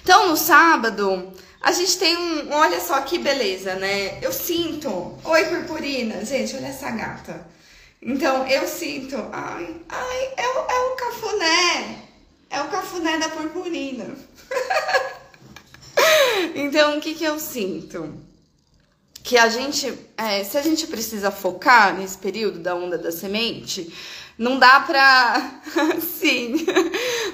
Então 0.04 0.30
no 0.30 0.38
sábado 0.38 1.34
a 1.60 1.72
gente 1.72 1.98
tem 1.98 2.16
um. 2.16 2.54
Olha 2.54 2.80
só 2.80 3.02
que 3.02 3.18
beleza, 3.18 3.74
né? 3.76 4.20
Eu 4.22 4.32
sinto. 4.32 5.18
Oi, 5.24 5.44
purpurina. 5.46 6.24
Gente, 6.24 6.56
olha 6.56 6.68
essa 6.68 6.92
gata. 6.92 7.59
Então, 8.02 8.48
eu 8.48 8.66
sinto, 8.66 9.16
ai, 9.32 9.76
ai, 9.90 10.34
é 10.38 10.48
o, 10.48 10.72
é 10.72 10.80
o 10.80 10.96
cafuné. 10.96 12.06
É 12.50 12.62
o 12.62 12.70
cafuné 12.70 13.18
da 13.18 13.30
purpurina. 13.30 14.16
então, 16.56 16.98
o 16.98 17.02
que 17.02 17.14
que 17.14 17.26
eu 17.26 17.38
sinto? 17.38 18.18
Que 19.22 19.38
a 19.38 19.50
gente, 19.50 19.94
é, 20.18 20.44
se 20.46 20.58
a 20.58 20.62
gente 20.62 20.88
precisa 20.88 21.30
focar 21.30 21.96
nesse 21.96 22.18
período 22.18 22.60
da 22.60 22.74
onda 22.74 22.98
da 22.98 23.12
semente, 23.12 23.94
não 24.38 24.58
dá 24.58 24.80
pra. 24.80 25.62
Sim, 26.02 26.66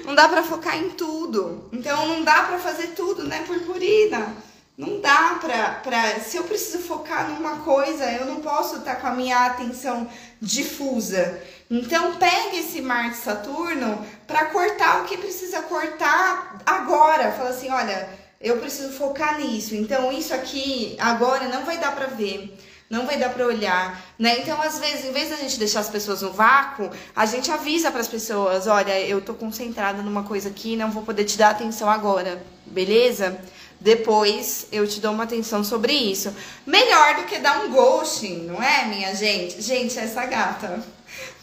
não 0.04 0.16
dá 0.16 0.28
pra 0.28 0.42
focar 0.42 0.76
em 0.76 0.90
tudo. 0.90 1.70
Então, 1.72 2.08
não 2.08 2.24
dá 2.24 2.42
pra 2.42 2.58
fazer 2.58 2.88
tudo, 2.88 3.22
né, 3.22 3.44
purpurina? 3.46 4.34
Não 4.76 5.00
dá 5.00 5.38
pra, 5.40 5.70
pra. 5.82 6.20
Se 6.20 6.36
eu 6.36 6.44
preciso 6.44 6.80
focar 6.80 7.30
numa 7.30 7.58
coisa, 7.60 8.04
eu 8.12 8.26
não 8.26 8.40
posso 8.40 8.76
estar 8.76 8.96
com 8.96 9.06
a 9.06 9.14
minha 9.14 9.46
atenção 9.46 10.06
difusa. 10.40 11.40
Então, 11.70 12.16
pega 12.16 12.56
esse 12.56 12.82
Marte 12.82 13.16
Saturno 13.16 14.04
para 14.26 14.46
cortar 14.46 15.00
o 15.00 15.04
que 15.06 15.16
precisa 15.16 15.62
cortar 15.62 16.58
agora. 16.66 17.32
Fala 17.32 17.50
assim: 17.50 17.70
olha, 17.70 18.06
eu 18.38 18.58
preciso 18.58 18.92
focar 18.92 19.38
nisso. 19.40 19.74
Então, 19.74 20.12
isso 20.12 20.34
aqui 20.34 20.94
agora 21.00 21.48
não 21.48 21.64
vai 21.64 21.78
dar 21.78 21.94
para 21.94 22.08
ver. 22.08 22.54
não 22.90 23.06
vai 23.06 23.16
dar 23.18 23.30
para 23.30 23.46
olhar, 23.46 24.00
né? 24.18 24.40
Então, 24.40 24.60
às 24.62 24.78
vezes, 24.78 25.06
em 25.06 25.12
vez 25.12 25.30
da 25.30 25.36
gente 25.36 25.58
deixar 25.58 25.80
as 25.80 25.88
pessoas 25.88 26.22
no 26.22 26.32
vácuo, 26.32 26.90
a 27.16 27.26
gente 27.26 27.50
avisa 27.50 27.90
para 27.90 28.00
as 28.00 28.08
pessoas, 28.08 28.66
olha, 28.66 29.00
eu 29.00 29.20
tô 29.20 29.34
concentrada 29.34 30.02
numa 30.02 30.22
coisa 30.22 30.48
aqui, 30.50 30.76
não 30.76 30.90
vou 30.90 31.02
poder 31.02 31.24
te 31.24 31.36
dar 31.36 31.50
atenção 31.50 31.90
agora, 31.90 32.40
beleza? 32.66 33.40
Depois 33.80 34.66
eu 34.72 34.86
te 34.86 35.00
dou 35.00 35.12
uma 35.12 35.24
atenção 35.24 35.62
sobre 35.62 35.92
isso. 35.92 36.34
Melhor 36.66 37.16
do 37.16 37.24
que 37.24 37.38
dar 37.38 37.64
um 37.64 37.70
ghosting, 37.70 38.46
não 38.46 38.62
é, 38.62 38.86
minha 38.86 39.14
gente? 39.14 39.60
Gente, 39.60 39.98
essa 39.98 40.24
gata. 40.26 40.82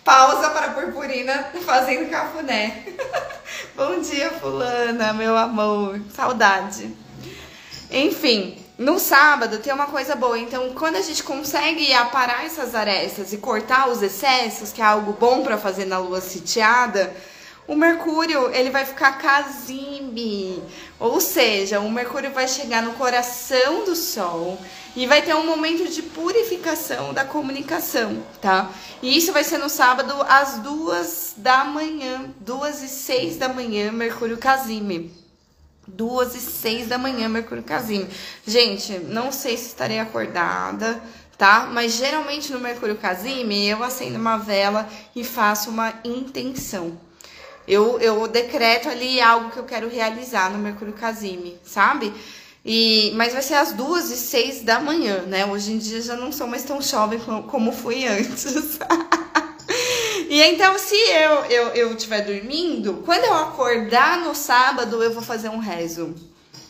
Pausa 0.03 0.49
para 0.49 0.67
a 0.67 0.71
purpurina 0.71 1.51
fazendo 1.65 2.09
cafuné. 2.09 2.85
Bom 3.75 4.01
dia, 4.01 4.31
fulana, 4.31 5.13
meu 5.13 5.37
amor. 5.37 6.01
Saudade. 6.13 6.91
Enfim, 7.89 8.57
no 8.77 8.99
sábado 8.99 9.59
tem 9.59 9.71
uma 9.71 9.85
coisa 9.85 10.15
boa. 10.15 10.37
Então, 10.37 10.73
quando 10.73 10.95
a 10.95 11.01
gente 11.01 11.23
consegue 11.23 11.93
aparar 11.93 12.45
essas 12.45 12.73
arestas 12.73 13.31
e 13.31 13.37
cortar 13.37 13.87
os 13.87 14.01
excessos, 14.01 14.73
que 14.73 14.81
é 14.81 14.85
algo 14.85 15.13
bom 15.13 15.43
para 15.43 15.57
fazer 15.57 15.85
na 15.85 15.99
lua 15.99 16.19
sitiada, 16.19 17.15
o 17.67 17.75
Mercúrio 17.75 18.53
ele 18.53 18.69
vai 18.69 18.85
ficar 18.85 19.17
casime, 19.17 20.61
ou 20.99 21.21
seja, 21.21 21.79
o 21.79 21.89
Mercúrio 21.89 22.31
vai 22.31 22.47
chegar 22.47 22.83
no 22.83 22.93
coração 22.93 23.85
do 23.85 23.95
Sol 23.95 24.59
e 24.95 25.07
vai 25.07 25.21
ter 25.21 25.33
um 25.33 25.45
momento 25.45 25.89
de 25.89 26.01
purificação 26.01 27.13
da 27.13 27.23
comunicação, 27.23 28.21
tá? 28.41 28.69
E 29.01 29.17
isso 29.17 29.31
vai 29.31 29.43
ser 29.43 29.57
no 29.57 29.69
sábado 29.69 30.13
às 30.27 30.59
duas 30.59 31.33
da 31.37 31.63
manhã, 31.63 32.25
duas 32.39 32.83
e 32.83 32.87
seis 32.87 33.37
da 33.37 33.49
manhã, 33.49 33.91
Mercúrio 33.91 34.37
casime. 34.37 35.11
Duas 35.85 36.35
e 36.35 36.39
seis 36.39 36.87
da 36.87 36.97
manhã, 36.97 37.27
Mercúrio 37.27 37.63
casime. 37.63 38.07
Gente, 38.45 38.99
não 38.99 39.31
sei 39.31 39.57
se 39.57 39.67
estarei 39.67 39.99
acordada, 39.99 41.01
tá? 41.37 41.67
Mas 41.71 41.93
geralmente 41.93 42.51
no 42.51 42.59
Mercúrio 42.59 42.95
casime 42.95 43.67
eu 43.67 43.83
acendo 43.83 44.17
uma 44.17 44.37
vela 44.37 44.87
e 45.15 45.23
faço 45.23 45.69
uma 45.69 45.93
intenção. 46.03 46.97
Eu, 47.67 47.99
eu 47.99 48.27
decreto 48.27 48.89
ali 48.89 49.21
algo 49.21 49.51
que 49.51 49.57
eu 49.57 49.63
quero 49.63 49.89
realizar 49.89 50.51
no 50.51 50.59
Mercúrio 50.59 50.93
Casime, 50.93 51.57
sabe? 51.63 52.13
E, 52.65 53.11
mas 53.15 53.33
vai 53.33 53.41
ser 53.41 53.55
às 53.55 53.73
duas 53.73 54.09
e 54.09 54.15
seis 54.15 54.61
da 54.61 54.79
manhã, 54.79 55.21
né? 55.23 55.45
Hoje 55.45 55.73
em 55.73 55.77
dia 55.77 56.01
já 56.01 56.15
não 56.15 56.31
sou 56.31 56.47
mais 56.47 56.63
tão 56.63 56.81
jovem 56.81 57.19
como 57.47 57.71
fui 57.71 58.05
antes. 58.07 58.79
e 60.29 60.41
então, 60.41 60.77
se 60.77 60.95
eu, 60.95 61.45
eu, 61.45 61.67
eu 61.69 61.93
estiver 61.93 62.21
dormindo, 62.21 63.01
quando 63.05 63.23
eu 63.25 63.33
acordar 63.33 64.19
no 64.19 64.33
sábado, 64.33 65.03
eu 65.03 65.13
vou 65.13 65.23
fazer 65.23 65.49
um 65.49 65.59
rezo. 65.59 66.15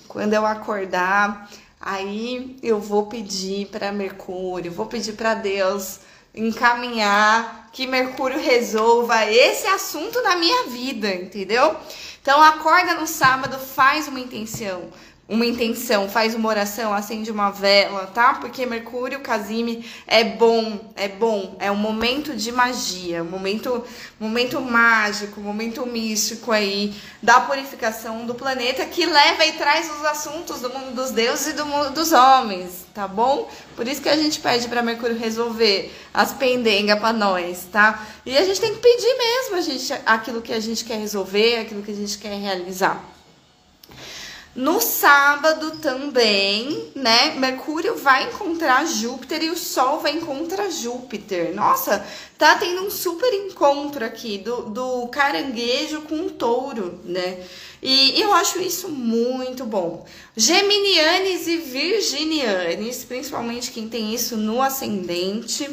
Quando 0.08 0.34
eu 0.34 0.45
acordar, 0.45 1.49
aí 1.79 2.56
eu 2.62 2.79
vou 2.79 3.08
pedir 3.08 3.67
para 3.67 3.91
Mercúrio, 3.91 4.71
vou 4.71 4.86
pedir 4.86 5.13
para 5.13 5.34
Deus 5.34 5.99
encaminhar, 6.34 7.69
que 7.72 7.88
Mercúrio 7.88 8.39
resolva 8.39 9.26
esse 9.26 9.67
assunto 9.67 10.22
na 10.22 10.36
minha 10.36 10.67
vida, 10.67 11.13
entendeu? 11.13 11.76
Então 12.22 12.41
acorda 12.41 12.93
no 12.96 13.06
sábado, 13.06 13.58
faz 13.58 14.08
uma 14.08 14.19
intenção 14.19 14.89
uma 15.27 15.45
intenção, 15.45 16.09
faz 16.09 16.36
uma 16.36 16.49
oração, 16.49 16.93
acende 16.93 17.31
uma 17.31 17.49
vela, 17.49 18.07
tá? 18.07 18.33
Porque 18.36 18.65
Mercúrio, 18.65 19.21
Casime 19.21 19.86
é 20.05 20.21
bom, 20.21 20.91
é 20.97 21.07
bom, 21.07 21.55
é 21.59 21.71
um 21.71 21.77
momento 21.77 22.36
de 22.36 22.51
magia, 22.51 23.23
um 23.23 23.29
momento, 23.29 23.86
momento 24.19 24.59
mágico, 24.59 25.39
momento 25.39 25.86
místico 25.86 26.51
aí 26.51 26.93
da 27.21 27.39
purificação 27.39 28.25
do 28.25 28.36
planeta 28.36 28.86
que 28.86 29.05
leva 29.05 29.45
e 29.45 29.53
traz 29.53 29.89
os 29.89 30.05
assuntos 30.05 30.59
do 30.59 30.69
mundo 30.69 30.93
dos 30.93 31.12
deuses 31.12 31.47
e 31.47 31.53
do 31.53 31.65
mundo 31.65 31.91
dos 31.91 32.12
homens, 32.12 32.86
tá 32.93 33.07
bom? 33.07 33.49
Por 33.77 33.88
isso 33.88 34.01
que 34.01 34.09
a 34.09 34.17
gente 34.17 34.41
pede 34.41 34.67
para 34.67 34.83
Mercúrio 34.83 35.17
resolver 35.17 35.89
as 36.13 36.33
pendengas 36.33 36.99
para 36.99 37.13
nós, 37.13 37.65
tá? 37.71 38.05
E 38.25 38.38
a 38.38 38.43
gente 38.43 38.59
tem 38.59 38.73
que 38.73 38.81
pedir 38.81 39.17
mesmo 39.17 39.55
a 39.55 39.62
gente 39.62 39.93
aquilo 40.05 40.41
que 40.41 40.51
a 40.51 40.59
gente 40.59 40.83
quer 40.83 40.97
resolver, 40.97 41.59
aquilo 41.59 41.81
que 41.81 41.91
a 41.91 41.95
gente 41.95 42.17
quer 42.17 42.38
realizar. 42.38 43.12
No 44.56 44.80
sábado 44.80 45.72
também, 45.80 46.92
né? 46.96 47.34
Mercúrio 47.36 47.96
vai 47.96 48.26
encontrar 48.26 48.86
Júpiter 48.86 49.44
e 49.44 49.50
o 49.50 49.58
Sol 49.58 50.00
vai 50.00 50.12
encontrar 50.12 50.70
Júpiter. 50.70 51.56
Nossa, 51.56 52.06
tá 52.38 52.56
tendo 52.56 52.84
um 52.84 52.92
super 52.92 53.34
encontro 53.34 54.06
aqui 54.06 54.38
do, 54.38 54.70
do 54.70 55.08
caranguejo 55.08 56.02
com 56.02 56.28
o 56.28 56.32
touro, 56.32 57.00
né? 57.04 57.44
E 57.82 58.22
eu 58.22 58.32
acho 58.32 58.62
isso 58.62 58.89
muito 58.89 59.66
bom. 59.66 60.06
Geminianes 60.38 61.48
e 61.48 61.58
virginianes, 61.58 63.04
principalmente 63.04 63.72
quem 63.72 63.89
tem 63.89 64.13
isso 64.13 64.38
no 64.38 64.62
ascendente. 64.62 65.68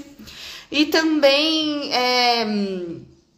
E 0.73 0.87
também. 0.87 1.93
É, 1.93 2.47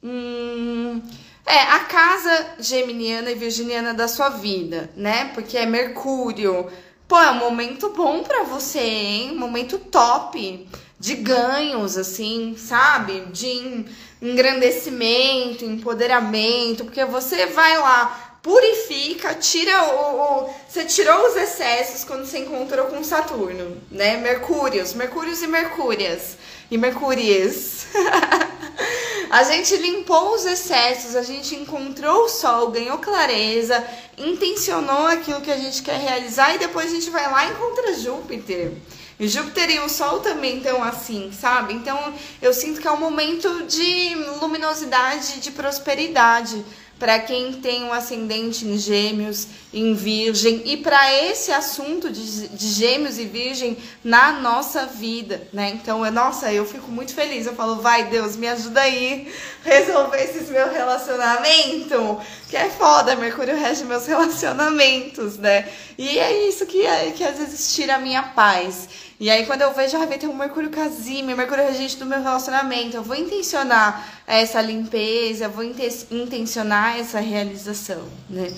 hum, 0.04 1.02
é, 1.46 1.58
a 1.58 1.80
casa 1.80 2.54
geminiana 2.58 3.30
e 3.30 3.34
virginiana 3.34 3.92
da 3.92 4.06
sua 4.06 4.28
vida, 4.28 4.90
né? 4.96 5.30
Porque 5.34 5.58
é 5.58 5.66
Mercúrio. 5.66 6.70
Pô, 7.08 7.18
é 7.18 7.30
um 7.30 7.38
momento 7.38 7.90
bom 7.90 8.22
para 8.22 8.44
você, 8.44 8.80
hein? 8.80 9.36
Momento 9.36 9.78
top 9.78 10.68
de 10.98 11.14
ganhos, 11.16 11.98
assim, 11.98 12.54
sabe? 12.56 13.22
De 13.32 13.84
engrandecimento, 14.22 15.64
empoderamento, 15.64 16.84
porque 16.84 17.04
você 17.04 17.46
vai 17.46 17.76
lá, 17.76 18.38
purifica, 18.40 19.34
tira 19.34 19.82
o, 19.82 20.44
o, 20.44 20.54
Você 20.68 20.84
tirou 20.84 21.26
os 21.26 21.36
excessos 21.36 22.04
quando 22.04 22.24
você 22.24 22.38
encontrou 22.38 22.86
com 22.86 23.02
Saturno, 23.02 23.76
né? 23.90 24.16
Mercúrios, 24.16 24.94
Mercúrios 24.94 25.42
e 25.42 25.48
Mercúrias. 25.48 26.36
E 26.72 26.78
Mercúrias. 26.78 27.86
A 29.28 29.42
gente 29.42 29.76
limpou 29.76 30.34
os 30.34 30.46
excessos, 30.46 31.16
a 31.16 31.22
gente 31.22 31.54
encontrou 31.54 32.24
o 32.24 32.28
sol, 32.28 32.70
ganhou 32.70 32.98
clareza, 32.98 33.82
intencionou 34.18 35.06
aquilo 35.06 35.40
que 35.40 35.50
a 35.50 35.56
gente 35.56 35.82
quer 35.82 35.98
realizar 35.98 36.54
e 36.54 36.58
depois 36.58 36.86
a 36.86 36.94
gente 36.94 37.08
vai 37.08 37.30
lá 37.30 37.46
e 37.46 37.50
encontra 37.50 37.94
Júpiter. 37.94 38.72
E 39.18 39.26
Júpiter 39.26 39.70
e 39.70 39.78
o 39.80 39.88
Sol 39.88 40.20
também 40.20 40.58
estão 40.58 40.84
assim, 40.84 41.32
sabe? 41.32 41.72
Então 41.72 42.12
eu 42.42 42.52
sinto 42.52 42.78
que 42.78 42.86
é 42.86 42.92
um 42.92 43.00
momento 43.00 43.64
de 43.64 44.14
luminosidade, 44.38 45.40
de 45.40 45.50
prosperidade 45.50 46.62
para 47.02 47.18
quem 47.18 47.54
tem 47.54 47.82
um 47.82 47.92
ascendente 47.92 48.64
em 48.64 48.78
Gêmeos, 48.78 49.48
em 49.74 49.92
Virgem 49.92 50.62
e 50.64 50.76
para 50.76 51.12
esse 51.12 51.50
assunto 51.50 52.08
de, 52.08 52.46
de, 52.46 52.68
Gêmeos 52.68 53.18
e 53.18 53.24
Virgem 53.24 53.76
na 54.04 54.34
nossa 54.38 54.86
vida, 54.86 55.48
né? 55.52 55.70
Então, 55.70 56.06
é, 56.06 56.12
nossa, 56.12 56.52
eu 56.52 56.64
fico 56.64 56.92
muito 56.92 57.12
feliz. 57.12 57.44
Eu 57.44 57.56
falo, 57.56 57.82
vai 57.82 58.06
Deus, 58.08 58.36
me 58.36 58.46
ajuda 58.46 58.82
aí 58.82 59.34
resolver 59.64 60.22
esses 60.22 60.48
meu 60.50 60.70
relacionamento, 60.70 62.20
que 62.48 62.56
é 62.56 62.68
foda, 62.68 63.16
Mercúrio 63.16 63.56
rege 63.56 63.84
meus 63.84 64.06
relacionamentos, 64.06 65.38
né? 65.38 65.68
E 65.96 66.18
é 66.18 66.48
isso 66.48 66.66
que, 66.66 66.84
é, 66.84 67.12
que 67.12 67.24
às 67.24 67.38
vezes 67.38 67.74
tira 67.74 67.94
a 67.94 67.98
minha 67.98 68.22
paz. 68.22 68.88
E 69.20 69.30
aí, 69.30 69.46
quando 69.46 69.62
eu 69.62 69.72
vejo, 69.72 69.96
ah, 69.96 70.04
vai 70.04 70.18
ter 70.18 70.26
um 70.26 70.34
Mercúrio 70.34 70.68
Casime, 70.68 71.34
Mercúrio 71.34 71.64
regente 71.64 71.96
do 71.96 72.04
meu 72.04 72.20
relacionamento, 72.20 72.96
eu 72.96 73.04
vou 73.04 73.14
intencionar 73.14 74.22
essa 74.26 74.60
limpeza, 74.60 75.44
eu 75.44 75.50
vou 75.50 75.64
intencionar 75.64 76.98
essa 76.98 77.20
realização, 77.20 78.02
né? 78.28 78.52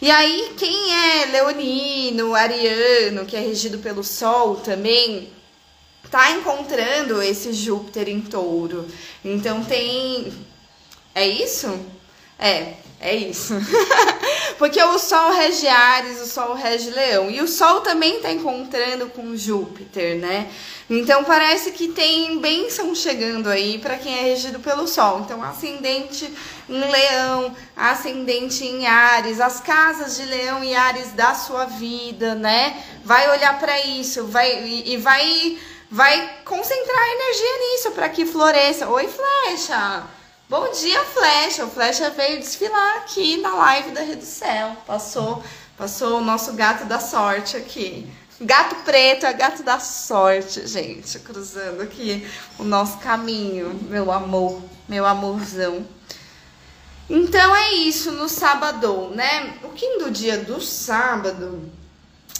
E 0.00 0.10
aí, 0.10 0.54
quem 0.56 0.74
é 0.94 1.26
leonino, 1.26 2.34
ariano, 2.34 3.26
que 3.26 3.36
é 3.36 3.40
regido 3.40 3.78
pelo 3.78 4.02
Sol 4.02 4.56
também, 4.56 5.30
tá 6.16 6.30
encontrando 6.30 7.22
esse 7.22 7.52
Júpiter 7.52 8.08
em 8.08 8.20
touro. 8.20 8.86
Então, 9.24 9.64
tem. 9.64 10.32
É 11.14 11.26
isso? 11.26 11.78
É, 12.38 12.74
é 13.00 13.14
isso. 13.14 13.54
Porque 14.58 14.82
o 14.82 14.98
Sol 14.98 15.32
rege 15.32 15.68
Ares, 15.68 16.20
o 16.20 16.26
Sol 16.26 16.54
rege 16.54 16.90
Leão. 16.90 17.30
E 17.30 17.40
o 17.42 17.48
Sol 17.48 17.80
também 17.80 18.16
está 18.16 18.32
encontrando 18.32 19.06
com 19.08 19.36
Júpiter, 19.36 20.16
né? 20.16 20.48
Então 20.88 21.24
parece 21.24 21.72
que 21.72 21.88
tem 21.88 22.38
bênção 22.38 22.94
chegando 22.94 23.48
aí 23.48 23.78
para 23.78 23.96
quem 23.98 24.16
é 24.18 24.22
regido 24.22 24.60
pelo 24.60 24.86
Sol. 24.86 25.20
Então, 25.20 25.42
ascendente 25.42 26.32
em 26.68 26.78
Leão, 26.78 27.54
ascendente 27.76 28.64
em 28.64 28.86
Ares, 28.86 29.40
as 29.40 29.60
casas 29.60 30.16
de 30.16 30.24
Leão 30.24 30.62
e 30.62 30.74
Ares 30.74 31.12
da 31.12 31.34
sua 31.34 31.64
vida, 31.64 32.34
né? 32.34 32.82
Vai 33.04 33.30
olhar 33.30 33.58
para 33.58 33.84
isso, 33.84 34.26
vai 34.26 34.64
e 34.86 34.96
vai 34.96 35.58
vai 35.90 36.40
concentrar 36.44 37.08
energia 37.08 37.58
nisso 37.58 37.90
para 37.92 38.08
que 38.08 38.26
floresça. 38.26 38.88
Oi, 38.88 39.08
flecha. 39.08 40.04
Bom 40.48 40.70
dia, 40.70 41.02
Flecha. 41.04 41.64
O 41.64 41.70
Flecha 41.70 42.08
veio 42.10 42.38
desfilar 42.38 42.98
aqui 42.98 43.36
na 43.38 43.52
live 43.54 43.90
da 43.90 44.00
Rede 44.00 44.24
Céu. 44.24 44.76
Passou, 44.86 45.42
passou 45.76 46.18
o 46.18 46.24
nosso 46.24 46.52
gato 46.52 46.84
da 46.84 47.00
sorte 47.00 47.56
aqui. 47.56 48.08
Gato 48.40 48.76
preto 48.84 49.26
é 49.26 49.32
gato 49.32 49.62
da 49.62 49.80
sorte, 49.80 50.66
gente. 50.66 51.18
Cruzando 51.18 51.82
aqui 51.82 52.24
o 52.58 52.64
nosso 52.64 52.98
caminho, 52.98 53.74
meu 53.88 54.12
amor, 54.12 54.62
meu 54.88 55.04
amorzão. 55.04 55.84
Então 57.10 57.56
é 57.56 57.72
isso 57.74 58.12
no 58.12 58.28
sábado, 58.28 59.10
né? 59.14 59.58
O 59.64 59.70
que 59.70 59.98
do 59.98 60.10
dia 60.10 60.38
do 60.38 60.60
sábado 60.60 61.72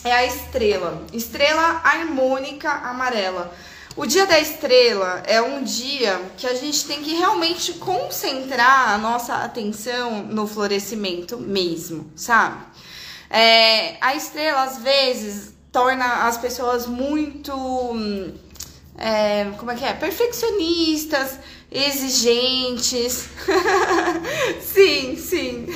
é 0.07 0.12
a 0.12 0.26
estrela, 0.26 1.04
estrela 1.12 1.80
harmônica 1.84 2.70
amarela. 2.70 3.52
O 3.96 4.04
dia 4.04 4.26
da 4.26 4.38
estrela 4.38 5.22
é 5.26 5.40
um 5.40 5.64
dia 5.64 6.20
que 6.36 6.46
a 6.46 6.54
gente 6.54 6.84
tem 6.86 7.02
que 7.02 7.14
realmente 7.14 7.72
concentrar 7.74 8.90
a 8.90 8.98
nossa 8.98 9.36
atenção 9.36 10.22
no 10.22 10.46
florescimento 10.46 11.38
mesmo, 11.38 12.11
sabe? 12.14 12.62
É, 13.30 13.96
a 14.00 14.14
estrela, 14.14 14.64
às 14.64 14.78
vezes, 14.78 15.54
torna 15.72 16.26
as 16.26 16.36
pessoas 16.36 16.86
muito. 16.86 17.52
É, 18.98 19.50
como 19.59 19.70
é 19.70 19.74
que 19.74 19.84
é? 19.84 19.92
Perfeccionistas, 19.94 21.38
exigentes. 21.70 23.28
sim, 24.60 25.16
sim. 25.16 25.66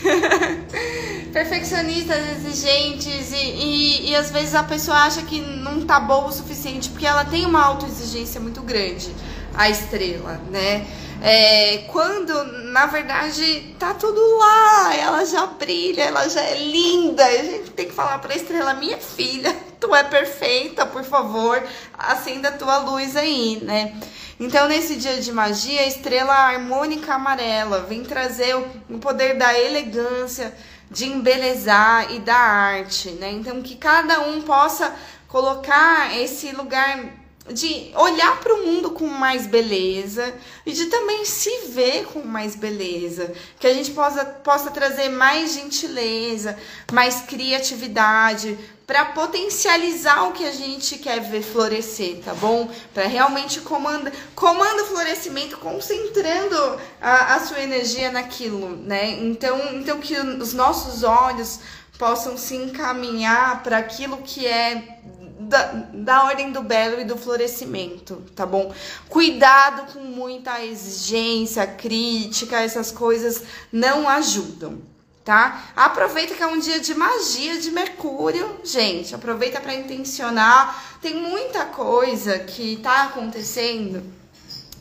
Perfeccionistas, 1.32 2.18
exigentes 2.36 3.32
e, 3.32 3.36
e, 3.36 4.10
e, 4.10 4.16
às 4.16 4.30
vezes 4.30 4.54
a 4.54 4.62
pessoa 4.64 4.96
acha 4.96 5.22
que 5.22 5.40
não 5.40 5.82
tá 5.82 6.00
boa 6.00 6.26
o 6.26 6.32
suficiente 6.32 6.88
porque 6.90 7.06
ela 7.06 7.24
tem 7.24 7.46
uma 7.46 7.64
autoexigência 7.64 8.40
muito 8.40 8.62
grande, 8.62 9.14
a 9.54 9.70
estrela, 9.70 10.40
né? 10.50 10.86
É, 11.22 11.84
quando 11.92 12.32
na 12.72 12.86
verdade 12.86 13.74
tá 13.78 13.92
tudo 13.92 14.20
lá, 14.38 14.96
ela 14.96 15.24
já 15.24 15.46
brilha, 15.46 16.04
ela 16.04 16.28
já 16.28 16.40
é 16.40 16.56
linda. 16.58 17.24
A 17.24 17.42
gente 17.42 17.70
tem 17.72 17.86
que 17.86 17.92
falar 17.92 18.18
pra 18.18 18.34
estrela, 18.34 18.74
minha 18.74 18.96
filha, 18.96 19.54
tu 19.78 19.94
é 19.94 20.02
perfeita, 20.02 20.86
por 20.86 21.04
favor, 21.04 21.62
acenda 21.96 22.48
a 22.48 22.52
tua 22.52 22.78
luz 22.78 23.16
aí, 23.16 23.60
né? 23.62 23.94
Então, 24.40 24.66
nesse 24.66 24.96
dia 24.96 25.20
de 25.20 25.30
magia, 25.30 25.82
a 25.82 25.86
estrela 25.86 26.32
harmônica 26.32 27.14
amarela 27.14 27.80
vem 27.82 28.02
trazer 28.02 28.56
o 28.56 28.98
poder 28.98 29.36
da 29.36 29.52
elegância, 29.56 30.56
de 30.90 31.04
embelezar 31.04 32.10
e 32.10 32.20
da 32.20 32.34
arte, 32.34 33.10
né? 33.10 33.30
Então, 33.30 33.60
que 33.60 33.76
cada 33.76 34.22
um 34.22 34.40
possa 34.40 34.96
colocar 35.28 36.18
esse 36.18 36.52
lugar 36.52 37.19
de 37.52 37.90
olhar 37.94 38.40
para 38.40 38.54
o 38.54 38.66
mundo 38.66 38.90
com 38.90 39.06
mais 39.06 39.46
beleza 39.46 40.34
e 40.64 40.72
de 40.72 40.86
também 40.86 41.24
se 41.24 41.66
ver 41.68 42.06
com 42.06 42.20
mais 42.20 42.54
beleza, 42.54 43.32
que 43.58 43.66
a 43.66 43.74
gente 43.74 43.90
possa, 43.90 44.24
possa 44.24 44.70
trazer 44.70 45.08
mais 45.08 45.54
gentileza, 45.54 46.56
mais 46.92 47.22
criatividade 47.22 48.58
para 48.86 49.04
potencializar 49.04 50.24
o 50.24 50.32
que 50.32 50.44
a 50.44 50.50
gente 50.50 50.98
quer 50.98 51.20
ver 51.20 51.42
florescer, 51.42 52.20
tá 52.24 52.34
bom? 52.34 52.68
Para 52.92 53.06
realmente 53.06 53.60
comanda, 53.60 54.12
comanda 54.34 54.82
o 54.82 54.86
florescimento, 54.86 55.58
concentrando 55.58 56.56
a, 57.00 57.36
a 57.36 57.46
sua 57.46 57.60
energia 57.60 58.10
naquilo, 58.10 58.68
né? 58.76 59.10
Então, 59.10 59.60
então 59.74 60.00
que 60.00 60.16
os 60.16 60.52
nossos 60.52 61.04
olhos 61.04 61.60
possam 61.96 62.36
se 62.36 62.56
encaminhar 62.56 63.62
para 63.62 63.78
aquilo 63.78 64.16
que 64.22 64.44
é 64.44 64.98
da, 65.40 65.72
da 65.92 66.24
ordem 66.24 66.52
do 66.52 66.62
belo 66.62 67.00
e 67.00 67.04
do 67.04 67.16
florescimento, 67.16 68.22
tá 68.36 68.44
bom? 68.44 68.72
Cuidado 69.08 69.92
com 69.92 70.00
muita 70.00 70.62
exigência, 70.62 71.66
crítica, 71.66 72.60
essas 72.60 72.90
coisas 72.90 73.42
não 73.72 74.08
ajudam, 74.08 74.80
tá? 75.24 75.70
Aproveita 75.74 76.34
que 76.34 76.42
é 76.42 76.46
um 76.46 76.58
dia 76.58 76.78
de 76.78 76.94
magia 76.94 77.58
de 77.58 77.70
Mercúrio, 77.70 78.60
gente. 78.62 79.14
Aproveita 79.14 79.60
para 79.60 79.74
intencionar. 79.74 80.98
Tem 81.00 81.14
muita 81.14 81.64
coisa 81.64 82.38
que 82.40 82.76
tá 82.76 83.04
acontecendo 83.04 84.02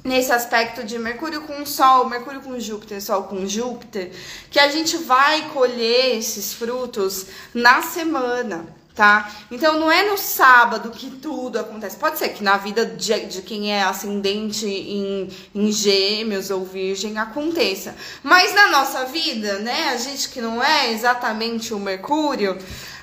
nesse 0.03 0.31
aspecto 0.31 0.83
de 0.83 0.97
Mercúrio 0.99 1.41
com 1.41 1.65
Sol, 1.65 2.09
Mercúrio 2.09 2.41
com 2.41 2.59
Júpiter, 2.59 3.01
Sol 3.01 3.23
com 3.23 3.45
Júpiter, 3.45 4.11
que 4.49 4.59
a 4.59 4.69
gente 4.69 4.97
vai 4.97 5.49
colher 5.49 6.17
esses 6.17 6.53
frutos 6.53 7.27
na 7.53 7.81
semana 7.81 8.78
tá? 8.99 9.31
Então 9.49 9.79
não 9.79 9.89
é 9.89 10.03
no 10.09 10.17
sábado 10.17 10.91
que 10.91 11.09
tudo 11.09 11.57
acontece. 11.57 11.95
Pode 11.95 12.19
ser 12.19 12.27
que 12.33 12.43
na 12.43 12.57
vida 12.57 12.85
de, 12.85 13.27
de 13.27 13.41
quem 13.41 13.73
é 13.73 13.81
ascendente 13.81 14.65
em, 14.65 15.29
em 15.55 15.71
gêmeos 15.71 16.49
ou 16.49 16.65
virgem 16.65 17.17
aconteça. 17.17 17.95
Mas 18.21 18.53
na 18.53 18.67
nossa 18.67 19.05
vida, 19.05 19.59
né? 19.59 19.91
A 19.93 19.95
gente 19.95 20.27
que 20.27 20.41
não 20.41 20.61
é 20.61 20.91
exatamente 20.91 21.73
o 21.73 21.79
Mercúrio, 21.79 22.57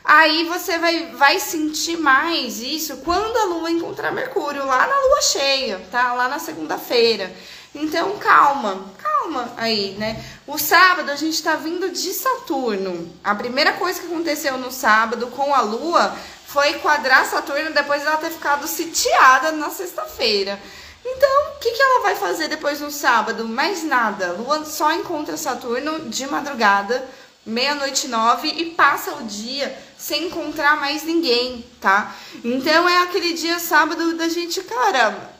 aí 0.05 0.45
você 0.45 0.77
vai, 0.77 1.07
vai 1.15 1.41
sentir 1.41 1.97
mais 1.97 2.61
isso 2.61 2.99
quando 2.99 3.35
a 3.35 3.45
Lua 3.45 3.71
encontrar 3.71 4.13
Mercúrio, 4.13 4.67
lá 4.67 4.87
na 4.87 5.01
Lua 5.01 5.23
cheia, 5.23 5.81
tá? 5.91 6.13
Lá 6.13 6.29
na 6.29 6.39
segunda-feira. 6.39 7.33
Então 7.75 8.19
calma, 8.19 8.93
calma 9.17 9.53
aí, 9.57 9.93
né? 9.99 10.23
O 10.47 10.59
sábado 10.59 11.11
a 11.11 11.17
gente 11.17 11.35
está 11.35 11.57
vindo 11.57 11.91
de 11.91 12.13
Saturno. 12.13 13.13
A 13.25 13.35
primeira 13.35 13.73
coisa 13.75 14.01
que 14.01 14.07
aconteceu 14.07 14.59
no 14.59 14.71
sábado 14.71 15.29
com 15.29 15.55
a 15.55 15.61
Lua 15.61 16.17
foi 16.47 16.75
quadrar 16.75 17.27
Saturno 17.27 17.73
depois 17.73 18.03
dela 18.03 18.19
ter 18.19 18.31
ficado 18.31 18.67
sitiada 18.67 19.53
na 19.53 19.71
sexta-feira. 19.71 20.61
Então, 21.05 21.31
o 21.55 21.59
que, 21.61 21.71
que 21.71 21.83
ela 21.83 22.03
vai 22.03 22.17
fazer 22.17 22.49
depois 22.49 22.81
no 22.81 22.91
sábado? 22.91 23.47
Mais 23.47 23.85
nada. 23.85 24.33
Lua 24.33 24.65
só 24.65 24.93
encontra 24.93 25.37
Saturno 25.37 26.09
de 26.09 26.27
madrugada, 26.27 27.09
meia-noite 27.45 28.09
nove, 28.09 28.49
e 28.49 28.71
passa 28.71 29.15
o 29.15 29.25
dia 29.25 29.77
sem 29.97 30.27
encontrar 30.27 30.77
mais 30.77 31.05
ninguém, 31.05 31.65
tá? 31.81 32.15
Então 32.45 32.89
é 32.89 33.03
aquele 33.03 33.35
dia 33.35 33.59
sábado 33.59 34.17
da 34.17 34.29
gente, 34.29 34.63
cara, 34.63 35.33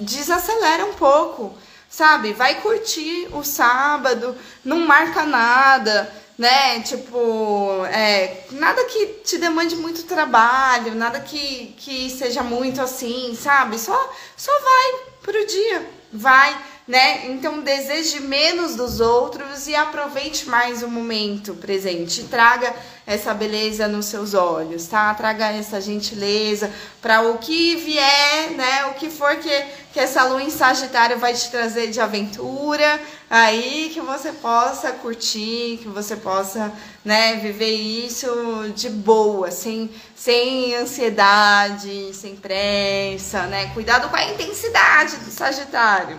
desacelera 0.00 0.86
um 0.86 0.94
pouco, 0.94 1.56
sabe? 1.88 2.32
Vai 2.32 2.60
curtir 2.60 3.28
o 3.32 3.42
sábado, 3.42 4.36
não 4.64 4.80
marca 4.80 5.24
nada, 5.24 6.12
né? 6.36 6.80
Tipo, 6.80 7.84
é, 7.86 8.44
nada 8.52 8.84
que 8.84 9.06
te 9.24 9.38
demande 9.38 9.74
muito 9.74 10.04
trabalho, 10.04 10.94
nada 10.94 11.20
que, 11.20 11.74
que 11.78 12.08
seja 12.10 12.42
muito 12.42 12.80
assim, 12.80 13.34
sabe? 13.34 13.78
Só, 13.78 14.14
só 14.36 14.52
vai 14.52 15.00
pro 15.22 15.46
dia, 15.46 15.90
vai 16.12 16.56
né? 16.88 17.26
Então 17.26 17.60
deseje 17.60 18.20
menos 18.20 18.74
dos 18.74 18.98
outros 18.98 19.68
e 19.68 19.74
aproveite 19.74 20.48
mais 20.48 20.82
o 20.82 20.88
momento 20.88 21.54
presente. 21.54 22.24
Traga 22.24 22.74
essa 23.06 23.34
beleza 23.34 23.86
nos 23.86 24.06
seus 24.06 24.32
olhos, 24.32 24.86
tá? 24.86 25.12
Traga 25.12 25.52
essa 25.52 25.82
gentileza 25.82 26.70
para 27.02 27.20
o 27.22 27.36
que 27.36 27.76
vier, 27.76 28.52
né? 28.52 28.86
O 28.86 28.94
que 28.94 29.10
for 29.10 29.36
que, 29.36 29.66
que 29.92 30.00
essa 30.00 30.24
lua 30.24 30.42
em 30.42 30.48
Sagitário 30.48 31.18
vai 31.18 31.34
te 31.34 31.50
trazer 31.50 31.88
de 31.88 32.00
aventura, 32.00 32.98
aí 33.28 33.90
que 33.92 34.00
você 34.00 34.32
possa 34.32 34.90
curtir, 34.92 35.80
que 35.82 35.88
você 35.88 36.16
possa, 36.16 36.72
né, 37.04 37.36
viver 37.36 37.74
isso 37.74 38.72
de 38.74 38.88
boa, 38.88 39.50
sem, 39.50 39.90
sem 40.16 40.74
ansiedade, 40.74 42.14
sem 42.14 42.34
pressa, 42.34 43.42
né? 43.42 43.70
Cuidado 43.74 44.08
com 44.08 44.16
a 44.16 44.24
intensidade 44.24 45.16
do 45.16 45.30
Sagitário. 45.30 46.18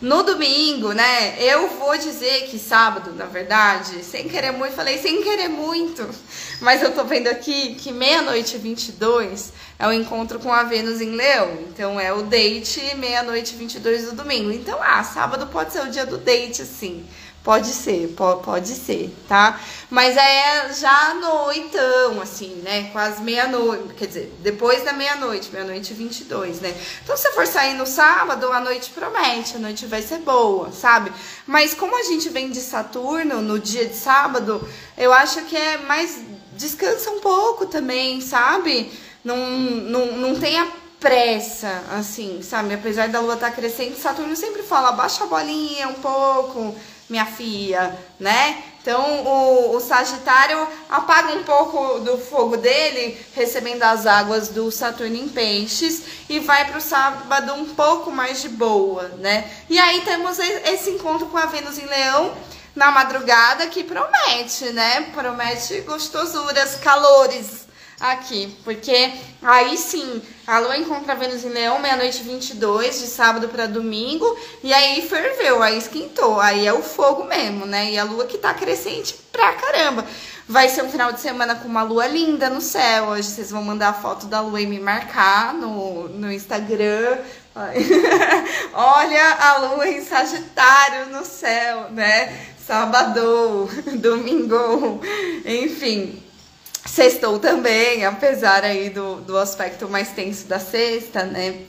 No 0.00 0.22
domingo, 0.22 0.92
né? 0.92 1.36
Eu 1.38 1.68
vou 1.68 1.94
dizer 1.98 2.46
que 2.46 2.58
sábado, 2.58 3.12
na 3.12 3.26
verdade, 3.26 4.02
sem 4.02 4.26
querer 4.26 4.50
muito, 4.50 4.74
falei 4.74 4.96
sem 4.96 5.22
querer 5.22 5.48
muito, 5.48 6.08
mas 6.58 6.82
eu 6.82 6.94
tô 6.94 7.04
vendo 7.04 7.28
aqui 7.28 7.74
que 7.74 7.92
meia-noite 7.92 8.56
22 8.56 9.52
é 9.78 9.86
o 9.86 9.92
encontro 9.92 10.38
com 10.38 10.50
a 10.50 10.62
Vênus 10.62 11.02
em 11.02 11.10
Leão. 11.10 11.50
Então 11.68 12.00
é 12.00 12.10
o 12.14 12.22
date 12.22 12.80
meia-noite 12.96 13.54
22 13.54 14.06
do 14.06 14.12
domingo. 14.12 14.50
Então, 14.50 14.78
ah, 14.82 15.04
sábado 15.04 15.46
pode 15.48 15.74
ser 15.74 15.82
o 15.82 15.90
dia 15.90 16.06
do 16.06 16.16
date, 16.16 16.62
assim. 16.62 17.04
Pode 17.42 17.68
ser, 17.68 18.14
pode, 18.44 18.68
ser, 18.68 19.16
tá? 19.26 19.58
Mas 19.88 20.14
é 20.14 20.74
já 20.74 21.14
noitão, 21.14 22.20
assim, 22.20 22.56
né? 22.56 22.90
Quase 22.92 23.22
meia-noite, 23.22 23.94
quer 23.94 24.06
dizer, 24.08 24.34
depois 24.40 24.84
da 24.84 24.92
meia-noite, 24.92 25.50
meia-noite 25.50 25.90
e 25.90 25.96
22, 25.96 26.60
né? 26.60 26.74
Então, 27.02 27.16
se 27.16 27.30
for 27.30 27.46
sair 27.46 27.72
no 27.72 27.86
sábado, 27.86 28.52
a 28.52 28.60
noite 28.60 28.90
promete, 28.90 29.56
a 29.56 29.58
noite 29.58 29.86
vai 29.86 30.02
ser 30.02 30.18
boa, 30.18 30.70
sabe? 30.70 31.10
Mas 31.46 31.72
como 31.72 31.98
a 31.98 32.02
gente 32.02 32.28
vem 32.28 32.50
de 32.50 32.60
Saturno 32.60 33.40
no 33.40 33.58
dia 33.58 33.86
de 33.86 33.96
sábado, 33.96 34.68
eu 34.98 35.10
acho 35.10 35.40
que 35.46 35.56
é 35.56 35.78
mais. 35.78 36.20
Descansa 36.52 37.10
um 37.10 37.20
pouco 37.20 37.64
também, 37.64 38.20
sabe? 38.20 38.92
Não, 39.24 39.36
não, 39.38 40.12
não 40.18 40.38
tenha 40.38 40.68
pressa, 41.00 41.82
assim, 41.92 42.42
sabe? 42.42 42.74
Apesar 42.74 43.08
da 43.08 43.20
lua 43.20 43.32
estar 43.32 43.48
tá 43.48 43.56
crescendo, 43.56 43.96
Saturno 43.96 44.36
sempre 44.36 44.62
fala, 44.62 44.92
baixa 44.92 45.24
a 45.24 45.26
bolinha 45.26 45.88
um 45.88 45.94
pouco 45.94 46.76
minha 47.10 47.26
filha, 47.26 47.98
né? 48.18 48.62
Então 48.80 49.24
o, 49.26 49.76
o, 49.76 49.80
Sagitário 49.80 50.66
apaga 50.88 51.34
um 51.34 51.42
pouco 51.42 51.98
do 51.98 52.16
fogo 52.16 52.56
dele, 52.56 53.18
recebendo 53.34 53.82
as 53.82 54.06
águas 54.06 54.48
do 54.48 54.70
Saturno 54.70 55.16
em 55.16 55.28
Peixes, 55.28 56.02
e 56.28 56.38
vai 56.38 56.64
para 56.64 56.78
o 56.78 56.80
sábado 56.80 57.52
um 57.52 57.66
pouco 57.74 58.10
mais 58.10 58.40
de 58.40 58.48
boa, 58.48 59.08
né? 59.18 59.50
E 59.68 59.78
aí 59.78 60.00
temos 60.02 60.38
esse 60.38 60.90
encontro 60.90 61.26
com 61.26 61.36
a 61.36 61.46
Vênus 61.46 61.78
em 61.78 61.86
Leão 61.86 62.32
na 62.74 62.90
madrugada 62.90 63.66
que 63.66 63.84
promete, 63.84 64.66
né? 64.66 65.10
Promete 65.12 65.80
gostosuras, 65.82 66.76
calores 66.76 67.68
aqui, 68.00 68.56
porque 68.64 69.12
aí 69.42 69.76
sim, 69.76 70.22
a 70.46 70.58
lua 70.58 70.78
encontra 70.78 71.14
Vênus 71.14 71.44
em 71.44 71.50
Leão 71.50 71.78
meia-noite 71.78 72.22
22, 72.22 73.00
de 73.00 73.06
sábado 73.06 73.48
para 73.48 73.66
domingo, 73.66 74.36
e 74.64 74.72
aí 74.72 75.06
ferveu, 75.06 75.62
aí 75.62 75.76
esquentou, 75.76 76.40
aí 76.40 76.66
é 76.66 76.72
o 76.72 76.82
fogo 76.82 77.24
mesmo, 77.24 77.66
né? 77.66 77.92
E 77.92 77.98
a 77.98 78.04
lua 78.04 78.24
que 78.24 78.38
tá 78.38 78.54
crescente 78.54 79.14
pra 79.30 79.52
caramba. 79.52 80.06
Vai 80.48 80.68
ser 80.68 80.82
um 80.82 80.90
final 80.90 81.12
de 81.12 81.20
semana 81.20 81.54
com 81.54 81.68
uma 81.68 81.84
lua 81.84 82.08
linda 82.08 82.50
no 82.50 82.60
céu. 82.60 83.10
Hoje 83.10 83.28
vocês 83.28 83.52
vão 83.52 83.62
mandar 83.62 83.90
a 83.90 83.92
foto 83.92 84.26
da 84.26 84.40
lua 84.40 84.60
e 84.60 84.66
me 84.66 84.80
marcar 84.80 85.54
no, 85.54 86.08
no 86.08 86.32
Instagram. 86.32 87.18
Olha 88.74 89.34
a 89.34 89.58
lua 89.58 89.86
em 89.86 90.04
Sagitário 90.04 91.06
no 91.06 91.24
céu, 91.24 91.90
né? 91.92 92.36
Sábado, 92.66 93.68
domingo, 94.00 95.00
enfim. 95.44 96.29
Sextou 96.86 97.38
também, 97.38 98.04
apesar 98.04 98.64
aí 98.64 98.90
do, 98.90 99.16
do 99.16 99.36
aspecto 99.36 99.88
mais 99.88 100.08
tenso 100.08 100.46
da 100.46 100.58
sexta, 100.58 101.24
né? 101.24 101.60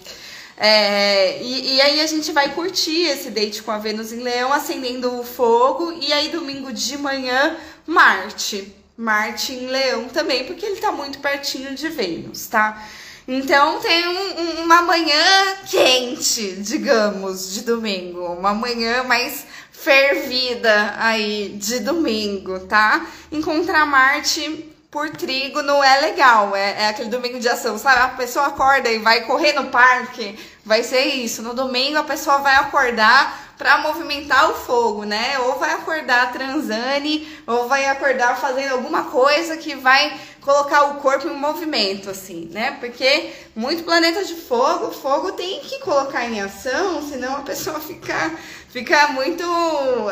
É, 0.64 1.41
e, 1.41 1.76
e, 1.76 1.82
aí 1.82 2.01
a 2.01 2.05
gente 2.05 2.32
vai 2.32 2.53
curtir 2.53 3.07
esse 3.07 3.32
date 3.32 3.64
com 3.64 3.72
a 3.72 3.80
Vênus 3.80 4.14
em 4.14 4.20
Leão, 4.20 4.53
acendendo 4.53 5.20
o 5.20 5.24
fogo. 5.24 5.91
E 5.99 6.14
aí 6.14 6.30
domingo 6.30 6.72
de 6.72 6.97
manhã, 6.97 7.57
Marte. 7.88 8.72
Marte 8.95 9.53
em 9.53 9.66
Leão 9.66 10.07
também, 10.09 10.45
porque 10.45 10.64
ele 10.64 10.80
tá 10.80 10.91
muito 10.91 11.18
pertinho 11.18 11.74
de 11.74 11.89
Vênus, 11.89 12.45
tá? 12.45 12.88
Então 13.28 13.80
tem 13.80 14.07
um, 14.07 14.62
uma 14.64 14.84
manhã 14.84 15.55
quente, 15.66 16.57
digamos, 16.57 17.53
de 17.53 17.62
domingo. 17.62 18.20
Uma 18.34 18.53
manhã 18.53 19.03
mais 19.03 19.45
fervida 19.72 20.93
aí 20.97 21.55
de 21.57 21.80
domingo, 21.80 22.59
tá? 22.59 23.07
Encontrar 23.32 23.86
Marte 23.88 24.70
por 24.91 25.09
trigo 25.09 25.61
não 25.61 25.81
é 25.81 26.01
legal, 26.01 26.53
é, 26.53 26.83
é, 26.83 26.87
aquele 26.89 27.07
domingo 27.07 27.39
de 27.39 27.47
ação, 27.47 27.77
sabe? 27.77 28.01
A 28.01 28.07
pessoa 28.09 28.47
acorda 28.47 28.89
e 28.89 28.99
vai 28.99 29.21
correr 29.21 29.53
no 29.53 29.69
parque, 29.69 30.37
vai 30.65 30.83
ser 30.83 31.05
isso. 31.05 31.41
No 31.41 31.53
domingo 31.53 31.97
a 31.97 32.03
pessoa 32.03 32.39
vai 32.39 32.55
acordar 32.55 33.53
para 33.57 33.77
movimentar 33.77 34.49
o 34.49 34.55
fogo, 34.55 35.05
né? 35.05 35.39
Ou 35.39 35.57
vai 35.57 35.71
acordar 35.71 36.33
transane, 36.33 37.25
ou 37.47 37.69
vai 37.69 37.85
acordar 37.85 38.35
fazendo 38.37 38.73
alguma 38.73 39.03
coisa 39.03 39.55
que 39.55 39.75
vai 39.75 40.19
colocar 40.41 40.85
o 40.85 40.95
corpo 40.95 41.27
em 41.27 41.37
movimento, 41.37 42.09
assim, 42.09 42.49
né? 42.51 42.75
Porque 42.79 43.31
muito 43.55 43.83
planeta 43.83 44.25
de 44.25 44.35
fogo, 44.35 44.91
fogo 44.91 45.31
tem 45.33 45.61
que 45.61 45.79
colocar 45.79 46.25
em 46.25 46.41
ação, 46.41 47.07
senão 47.07 47.37
a 47.37 47.41
pessoa 47.41 47.79
fica, 47.81 48.31
fica 48.67 49.09
muito, 49.09 49.45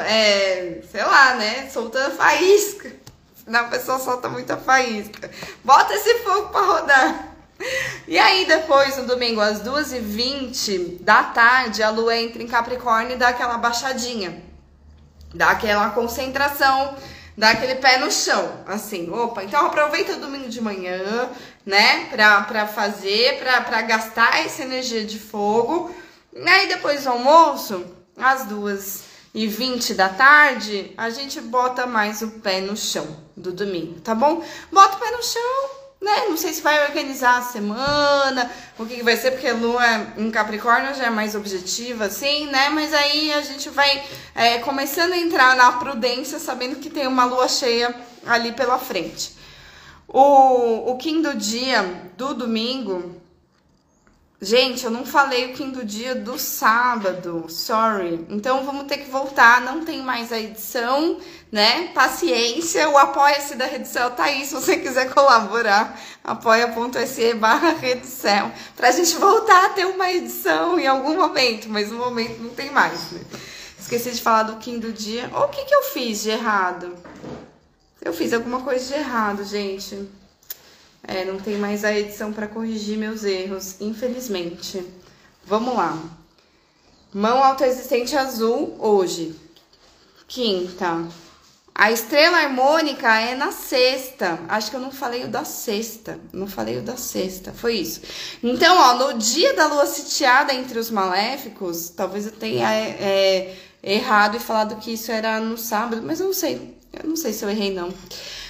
é, 0.05 0.82
sei 0.89 1.03
lá, 1.03 1.34
né? 1.34 1.69
Soltando 1.69 2.15
faísca. 2.15 2.99
Senão 3.50 3.62
a 3.62 3.70
pessoa 3.70 3.97
solta 3.97 4.30
muita 4.30 4.58
faísca. 4.58 5.28
Bota 5.64 5.91
esse 5.95 6.20
fogo 6.20 6.50
para 6.50 6.66
rodar. 6.68 7.30
E 8.08 8.16
aí, 8.20 8.45
depois, 8.45 8.95
no 8.97 9.08
domingo, 9.08 9.41
às 9.41 9.64
2h20 9.64 11.02
da 11.02 11.24
tarde, 11.24 11.82
a 11.82 11.89
lua 11.89 12.16
entra 12.16 12.43
em 12.43 12.47
Capricórnio 12.47 13.14
e 13.14 13.18
dá 13.18 13.30
aquela 13.30 13.58
baixadinha. 13.58 14.43
Dá 15.34 15.50
aquela 15.50 15.89
concentração, 15.89 16.95
dá 17.36 17.50
aquele 17.50 17.74
pé 17.74 17.97
no 17.97 18.12
chão. 18.12 18.64
Assim, 18.68 19.10
opa. 19.10 19.43
Então, 19.43 19.66
aproveita 19.66 20.14
o 20.14 20.20
domingo 20.20 20.47
de 20.47 20.62
manhã, 20.62 21.28
né? 21.66 22.06
Pra, 22.12 22.41
pra 22.41 22.68
fazer, 22.68 23.39
pra, 23.39 23.62
pra 23.62 23.82
gastar 23.82 24.45
essa 24.45 24.62
energia 24.62 25.04
de 25.04 25.18
fogo. 25.18 25.89
E 26.32 26.47
aí, 26.47 26.68
depois 26.68 27.04
do 27.04 27.10
almoço, 27.10 27.84
às 28.16 28.45
duas 28.45 29.09
e 29.34 29.45
20 29.47 29.93
da 29.93 30.09
tarde, 30.09 30.91
a 30.97 31.09
gente 31.09 31.39
bota 31.39 31.86
mais 31.86 32.21
o 32.21 32.32
pé 32.39 32.61
no 32.61 32.75
chão 32.75 33.07
do 33.36 33.51
domingo, 33.51 33.99
tá 34.01 34.15
bom? 34.15 34.43
Bota 34.71 34.95
o 34.95 34.99
pé 34.99 35.11
no 35.11 35.23
chão, 35.23 35.69
né? 36.01 36.25
Não 36.30 36.38
sei 36.38 36.53
se 36.53 36.61
vai 36.61 36.86
organizar 36.86 37.38
a 37.38 37.41
semana, 37.41 38.49
o 38.77 38.86
que, 38.86 38.97
que 38.97 39.03
vai 39.03 39.15
ser, 39.15 39.32
porque 39.32 39.47
a 39.47 39.53
lua 39.53 39.84
em 40.17 40.32
Capricórnio 40.32 40.95
já 40.95 41.05
é 41.05 41.09
mais 41.09 41.36
objetiva, 41.36 42.05
assim, 42.05 42.47
né? 42.47 42.69
Mas 42.69 42.93
aí 42.93 43.32
a 43.34 43.41
gente 43.41 43.69
vai 43.69 44.03
é, 44.34 44.57
começando 44.59 45.13
a 45.13 45.17
entrar 45.17 45.55
na 45.55 45.73
prudência, 45.73 46.39
sabendo 46.39 46.77
que 46.77 46.89
tem 46.89 47.05
uma 47.05 47.25
lua 47.25 47.47
cheia 47.47 47.93
ali 48.25 48.51
pela 48.51 48.80
frente. 48.80 49.38
O, 50.07 50.91
o 50.91 50.97
Kim 50.97 51.21
do 51.21 51.36
dia 51.36 51.84
do 52.17 52.34
domingo 52.34 53.21
Gente, 54.42 54.86
eu 54.86 54.92
não 54.92 55.06
falei 55.06 55.48
o 55.48 55.54
Kim 55.54 55.70
do 55.70 55.84
dia 55.84 56.16
do 56.16 56.40
sábado, 56.40 57.46
sorry. 57.50 58.26
Então 58.30 58.66
vamos 58.66 58.88
ter 58.88 59.00
que 59.00 59.10
voltar, 59.12 59.60
não 59.60 59.84
tem 59.84 60.02
mais 60.02 60.32
a 60.32 60.40
edição, 60.40 61.18
né? 61.52 61.90
Paciência, 61.90 62.90
o 62.90 62.98
apoia-se 62.98 63.56
da 63.56 63.66
Redicel 63.66 64.12
tá 64.12 64.24
aí, 64.24 64.46
se 64.46 64.54
você 64.54 64.78
quiser 64.78 65.14
colaborar, 65.14 66.00
apoia.se 66.24 67.34
barra 67.34 67.72
Redicel, 67.72 68.50
pra 68.78 68.92
gente 68.92 69.14
voltar 69.18 69.66
a 69.66 69.70
ter 69.70 69.86
uma 69.86 70.10
edição 70.10 70.80
em 70.80 70.88
algum 70.88 71.18
momento, 71.18 71.68
mas 71.68 71.92
no 71.92 71.98
momento 71.98 72.42
não 72.42 72.52
tem 72.52 72.72
mais, 72.72 73.12
né? 73.12 73.20
Esqueci 73.78 74.12
de 74.12 74.22
falar 74.22 74.44
do 74.44 74.56
Kim 74.56 74.80
do 74.80 74.94
dia. 74.94 75.30
O 75.36 75.50
que 75.50 75.66
que 75.66 75.76
eu 75.76 75.84
fiz 75.84 76.22
de 76.22 76.30
errado? 76.30 76.96
Eu 78.02 78.14
fiz 78.14 78.32
alguma 78.32 78.62
coisa 78.62 78.86
de 78.86 78.94
errado, 78.94 79.44
gente. 79.44 80.08
É, 81.04 81.26
não 81.26 81.39
tem 81.39 81.58
mais 81.58 81.84
a 81.84 81.97
edição 81.97 82.32
para 82.32 82.47
corrigir 82.47 82.97
meus 82.97 83.24
erros, 83.24 83.76
infelizmente. 83.80 84.86
Vamos 85.45 85.76
lá. 85.76 85.97
Mão 87.14 87.43
autoexistente 87.43 88.16
azul 88.16 88.76
hoje. 88.80 89.36
Quinta. 90.28 91.08
A 91.74 91.91
estrela 91.91 92.39
harmônica 92.39 93.08
é 93.20 93.36
na 93.36 93.54
sexta. 93.54 94.38
Acho 94.50 94.70
que 94.70 94.76
eu 94.76 94.82
não 94.82 94.91
falei 94.91 95.24
o 95.24 95.30
da 95.30 95.45
sexta. 95.45 96.20
Não 96.34 96.45
falei 96.45 96.78
o 96.78 96.82
da 96.82 96.97
sexta. 96.97 97.54
Foi 97.54 97.76
isso. 97.76 98.02
Então, 98.43 98.78
ó, 98.78 98.95
no 98.95 99.18
dia 99.18 99.54
da 99.54 99.66
lua 99.66 99.86
sitiada 99.86 100.54
entre 100.54 100.78
os 100.78 100.91
maléficos, 100.91 101.89
talvez 101.89 102.26
eu 102.26 102.34
tenha 102.34 102.70
é, 102.70 102.89
é, 103.00 103.58
errado 103.82 104.36
e 104.36 104.39
falado 104.41 104.76
que 104.76 104.91
isso 104.91 105.10
era 105.10 105.39
no 105.39 105.58
sábado, 105.58 106.02
mas 106.04 106.20
eu 106.20 106.26
não 106.26 106.34
sei. 106.34 106.78
Eu 106.91 107.08
não 107.08 107.16
sei 107.16 107.32
se 107.32 107.45
eu 107.45 107.50
errei, 107.50 107.74
não. 107.74 107.93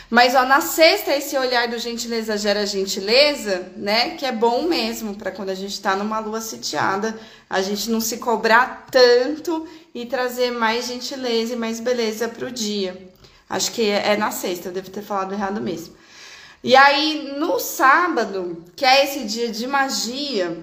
Mas 0.10 0.34
ó, 0.34 0.44
na 0.44 0.60
sexta, 0.60 1.16
esse 1.16 1.38
olhar 1.38 1.68
do 1.68 1.78
gentileza 1.78 2.36
gera 2.36 2.66
gentileza, 2.66 3.72
né? 3.76 4.12
Que 4.16 4.26
é 4.26 4.32
bom 4.32 4.64
mesmo 4.64 5.16
para 5.16 5.32
quando 5.32 5.50
a 5.50 5.56
gente 5.56 5.80
tá 5.80 5.96
numa 5.96 6.18
lua 6.20 6.42
sitiada, 6.42 7.20
a 7.48 7.62
gente 7.62 7.92
não 7.92 8.02
se 8.02 8.18
cobrar 8.18 8.88
tanto 8.90 9.68
e 9.94 10.08
trazer 10.08 10.52
mais 10.52 10.88
gentileza 10.88 11.54
e 11.54 11.58
mais 11.58 11.80
beleza 11.80 12.28
pro 12.28 12.52
dia. 12.52 13.10
Acho 13.48 13.72
que 13.72 13.84
é, 13.84 14.14
é 14.14 14.18
na 14.18 14.32
sexta, 14.32 14.70
eu 14.70 14.74
devo 14.74 14.90
ter 14.90 15.04
falado 15.04 15.34
errado 15.34 15.62
mesmo. 15.62 15.96
E 16.64 16.76
aí, 16.76 17.36
no 17.38 17.60
sábado, 17.60 18.66
que 18.76 18.84
é 18.84 19.06
esse 19.06 19.26
dia 19.26 19.50
de 19.50 19.68
magia, 19.68 20.58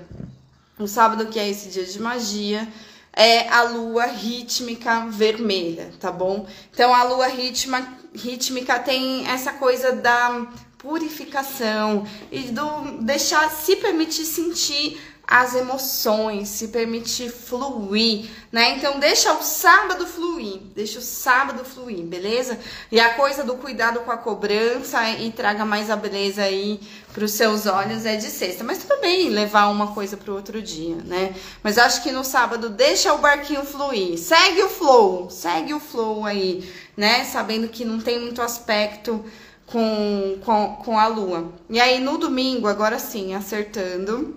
no 0.77 0.89
sábado 0.89 1.27
que 1.27 1.39
é 1.39 1.49
esse 1.49 1.69
dia 1.69 1.85
de 1.85 2.01
magia, 2.01 2.69
é 3.13 3.49
a 3.49 3.63
lua 3.63 4.05
rítmica 4.07 5.07
vermelha, 5.07 5.91
tá 5.99 6.13
bom? 6.13 6.47
Então, 6.71 6.95
a 6.95 7.03
lua 7.05 7.29
rítmica 7.29 7.97
rítmica 8.17 8.79
tem 8.79 9.27
essa 9.29 9.53
coisa 9.53 9.93
da 9.93 10.47
purificação 10.79 12.07
e 12.31 12.41
do 12.43 13.03
deixar 13.03 13.51
se 13.51 13.77
permitir 13.77 14.25
sentir 14.25 14.99
as 15.27 15.57
emoções, 15.57 16.49
se 16.49 16.69
permitir 16.69 17.31
fluir, 17.31 18.31
né? 18.53 18.77
Então 18.77 19.01
deixa 19.01 19.33
o 19.33 19.43
sábado 19.43 20.07
fluir, 20.07 20.61
deixa 20.73 21.01
o 21.01 21.03
sábado 21.03 21.65
fluir, 21.65 22.05
beleza? 22.05 22.57
E 22.93 23.01
a 23.01 23.15
coisa 23.15 23.43
do 23.43 23.57
cuidado 23.57 24.01
com 24.01 24.13
a 24.13 24.17
cobrança 24.17 25.11
e 25.11 25.33
traga 25.33 25.65
mais 25.65 25.91
a 25.91 25.97
beleza 25.97 26.43
aí 26.43 26.79
para 27.13 27.25
os 27.25 27.33
seus 27.33 27.67
olhos 27.67 28.07
é 28.07 28.15
de 28.15 28.31
sexta, 28.31 28.63
mas 28.63 28.79
tudo 28.79 29.01
bem 29.01 29.29
levar 29.29 29.67
uma 29.67 29.89
coisa 29.95 30.17
para 30.17 30.31
o 30.31 30.37
outro 30.37 30.63
dia, 30.63 30.97
né? 31.05 31.35
Mas 31.61 31.77
acho 31.77 32.05
que 32.05 32.13
no 32.13 32.23
sábado 32.23 32.69
deixa 32.69 33.13
o 33.13 33.19
barquinho 33.19 33.65
fluir, 33.65 34.17
segue 34.19 34.63
o 34.63 34.69
flow, 34.69 35.29
segue 35.29 35.75
o 35.75 35.81
flow 35.81 36.25
aí, 36.25 36.71
né? 36.97 37.25
Sabendo 37.25 37.69
que 37.69 37.85
não 37.85 38.01
tem 38.01 38.21
muito 38.21 38.41
aspecto 38.41 39.25
com, 39.67 40.39
com, 40.45 40.77
com 40.77 40.99
a 40.99 41.07
lua. 41.07 41.53
E 41.69 41.81
aí 41.81 42.01
no 42.01 42.17
domingo, 42.17 42.69
agora 42.69 42.99
sim, 42.99 43.35
acertando 43.35 44.37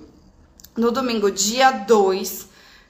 no 0.75 0.91
domingo, 0.91 1.31
dia 1.31 1.71
2, 1.71 2.47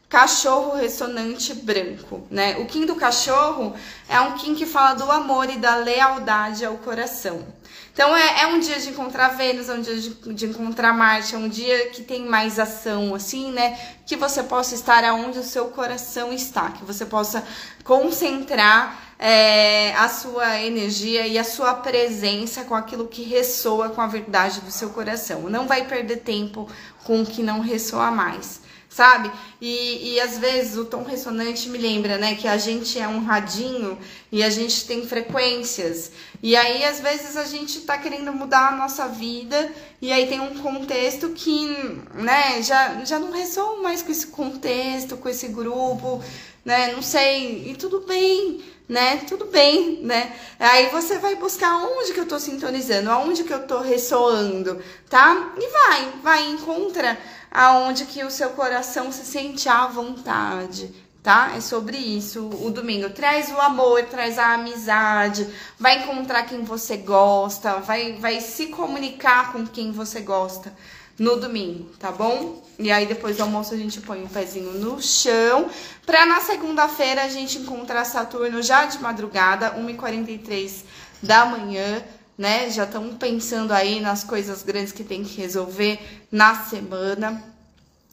cachorro 0.08 0.76
ressonante 0.76 1.54
branco, 1.54 2.26
né? 2.32 2.58
O 2.58 2.66
Kim 2.66 2.86
do 2.86 2.96
cachorro 2.96 3.76
é 4.08 4.20
um 4.20 4.34
Kim 4.34 4.56
que 4.56 4.66
fala 4.66 4.96
do 4.96 5.10
amor 5.12 5.50
e 5.50 5.58
da 5.58 5.76
lealdade 5.76 6.66
ao 6.66 6.78
coração. 6.78 7.46
Então 7.94 8.16
é, 8.16 8.44
é 8.44 8.48
um 8.48 8.60
dia 8.60 8.80
de 8.80 8.90
encontrar 8.90 9.30
Vênus, 9.30 9.68
é 9.68 9.74
um 9.74 9.82
dia 9.82 9.96
de, 9.96 10.34
de, 10.34 10.46
encontrar 10.46 10.94
Marte, 10.94 11.36
é 11.36 11.38
um 11.38 11.50
dia 11.50 11.90
que 11.90 12.02
tem 12.02 12.26
mais 12.26 12.58
ação, 12.58 13.14
assim, 13.14 13.52
né? 13.52 13.78
Que 14.06 14.16
você 14.16 14.42
possa 14.42 14.74
estar 14.74 15.04
aonde 15.04 15.40
o 15.40 15.44
seu 15.44 15.66
coração 15.66 16.32
está, 16.32 16.72
que 16.72 16.86
você 16.86 17.06
possa 17.06 17.44
concentrar 17.84 19.09
é, 19.20 19.94
a 19.96 20.08
sua 20.08 20.62
energia 20.62 21.28
e 21.28 21.38
a 21.38 21.44
sua 21.44 21.74
presença 21.76 22.64
com 22.64 22.74
aquilo 22.74 23.06
que 23.06 23.22
ressoa 23.24 23.90
com 23.90 24.00
a 24.00 24.08
verdade 24.08 24.62
do 24.62 24.72
seu 24.72 24.90
coração. 24.92 25.50
Não 25.50 25.68
vai 25.68 25.86
perder 25.86 26.18
tempo 26.18 26.70
com 27.04 27.22
o 27.22 27.26
que 27.26 27.44
não 27.44 27.60
ressoa 27.60 28.10
mais 28.10 28.62
sabe? 28.90 29.32
E, 29.62 30.14
e 30.16 30.20
às 30.20 30.38
vezes 30.40 30.76
o 30.76 30.86
tom 30.86 31.04
ressonante 31.04 31.70
me 31.70 31.78
lembra, 31.78 32.18
né, 32.18 32.36
que 32.36 32.48
a 32.48 32.58
gente 32.58 33.00
é 33.00 33.08
um 33.08 33.24
radinho 33.24 33.98
e 34.32 34.44
a 34.44 34.50
gente 34.50 34.86
tem 34.86 35.06
frequências. 35.08 36.12
E 36.42 36.56
aí 36.56 36.84
às 36.84 37.00
vezes 37.00 37.38
a 37.38 37.46
gente 37.46 37.82
tá 37.82 37.98
querendo 37.98 38.34
mudar 38.34 38.70
a 38.70 38.76
nossa 38.76 39.08
vida 39.08 39.72
e 40.02 40.12
aí 40.12 40.28
tem 40.28 40.40
um 40.40 40.56
contexto 40.60 41.30
que, 41.30 41.68
né, 42.16 42.62
já, 42.64 43.06
já 43.06 43.20
não 43.20 43.32
ressoa 43.32 43.82
mais 43.82 44.02
com 44.02 44.12
esse 44.12 44.28
contexto, 44.28 45.18
com 45.18 45.30
esse 45.30 45.48
grupo. 45.50 46.22
né? 46.66 46.92
Não 46.94 47.02
sei, 47.02 47.70
e 47.72 47.76
tudo 47.76 48.02
bem, 48.02 48.62
né? 48.88 49.18
Tudo 49.28 49.46
bem, 49.46 50.02
né? 50.04 50.36
Aí 50.60 50.90
você 50.90 51.18
vai 51.18 51.36
buscar 51.36 51.78
onde 51.78 52.14
que 52.14 52.20
eu 52.20 52.28
tô 52.28 52.40
sintonizando, 52.40 53.10
aonde 53.10 53.44
que 53.44 53.54
eu 53.54 53.66
tô 53.68 53.80
ressoando, 53.82 54.82
tá? 55.10 55.54
E 55.58 55.68
vai, 55.68 56.14
vai, 56.22 56.50
encontra 56.50 57.18
aonde 57.52 58.06
que 58.06 58.24
o 58.24 58.32
seu 58.32 58.52
coração 58.52 59.12
se 59.12 59.26
sente 59.26 59.68
à 59.68 59.88
vontade, 59.88 60.94
tá? 61.24 61.54
É 61.56 61.62
sobre 61.62 61.98
isso 61.98 62.50
o 62.62 62.70
domingo. 62.70 63.10
Traz 63.10 63.50
o 63.50 63.60
amor, 63.60 64.04
traz 64.04 64.38
a 64.38 64.54
amizade, 64.54 65.48
vai 65.80 66.04
encontrar 66.04 66.44
quem 66.44 66.64
você 66.64 66.98
gosta, 66.98 67.78
vai, 67.78 68.14
vai 68.14 68.40
se 68.40 68.68
comunicar 68.68 69.52
com 69.52 69.66
quem 69.66 69.92
você 69.92 70.22
gosta 70.22 70.74
no 71.18 71.36
domingo, 71.36 71.90
tá 72.00 72.12
bom? 72.12 72.64
E 72.80 72.90
aí 72.90 73.06
depois 73.06 73.36
do 73.36 73.44
almoço 73.44 73.74
a 73.74 73.78
gente 73.78 74.00
põe 74.00 74.22
o 74.22 74.26
um 74.26 74.28
pezinho 74.28 74.72
no 74.74 75.02
chão, 75.02 75.70
pra 76.06 76.26
na 76.26 76.40
segunda-feira 76.40 77.24
a 77.24 77.28
gente 77.28 77.58
encontrar 77.58 78.06
Saturno 78.06 78.62
já 78.62 78.86
de 78.86 79.00
madrugada, 79.00 79.76
1h43 79.76 80.86
da 81.22 81.46
manhã, 81.46 82.02
né? 82.40 82.70
Já 82.70 82.86
estão 82.86 83.16
pensando 83.16 83.74
aí 83.74 84.00
nas 84.00 84.24
coisas 84.24 84.64
grandes 84.64 84.94
que 84.94 85.04
tem 85.04 85.26
que 85.26 85.42
resolver 85.42 86.00
na 86.32 86.56
semana. 86.56 87.44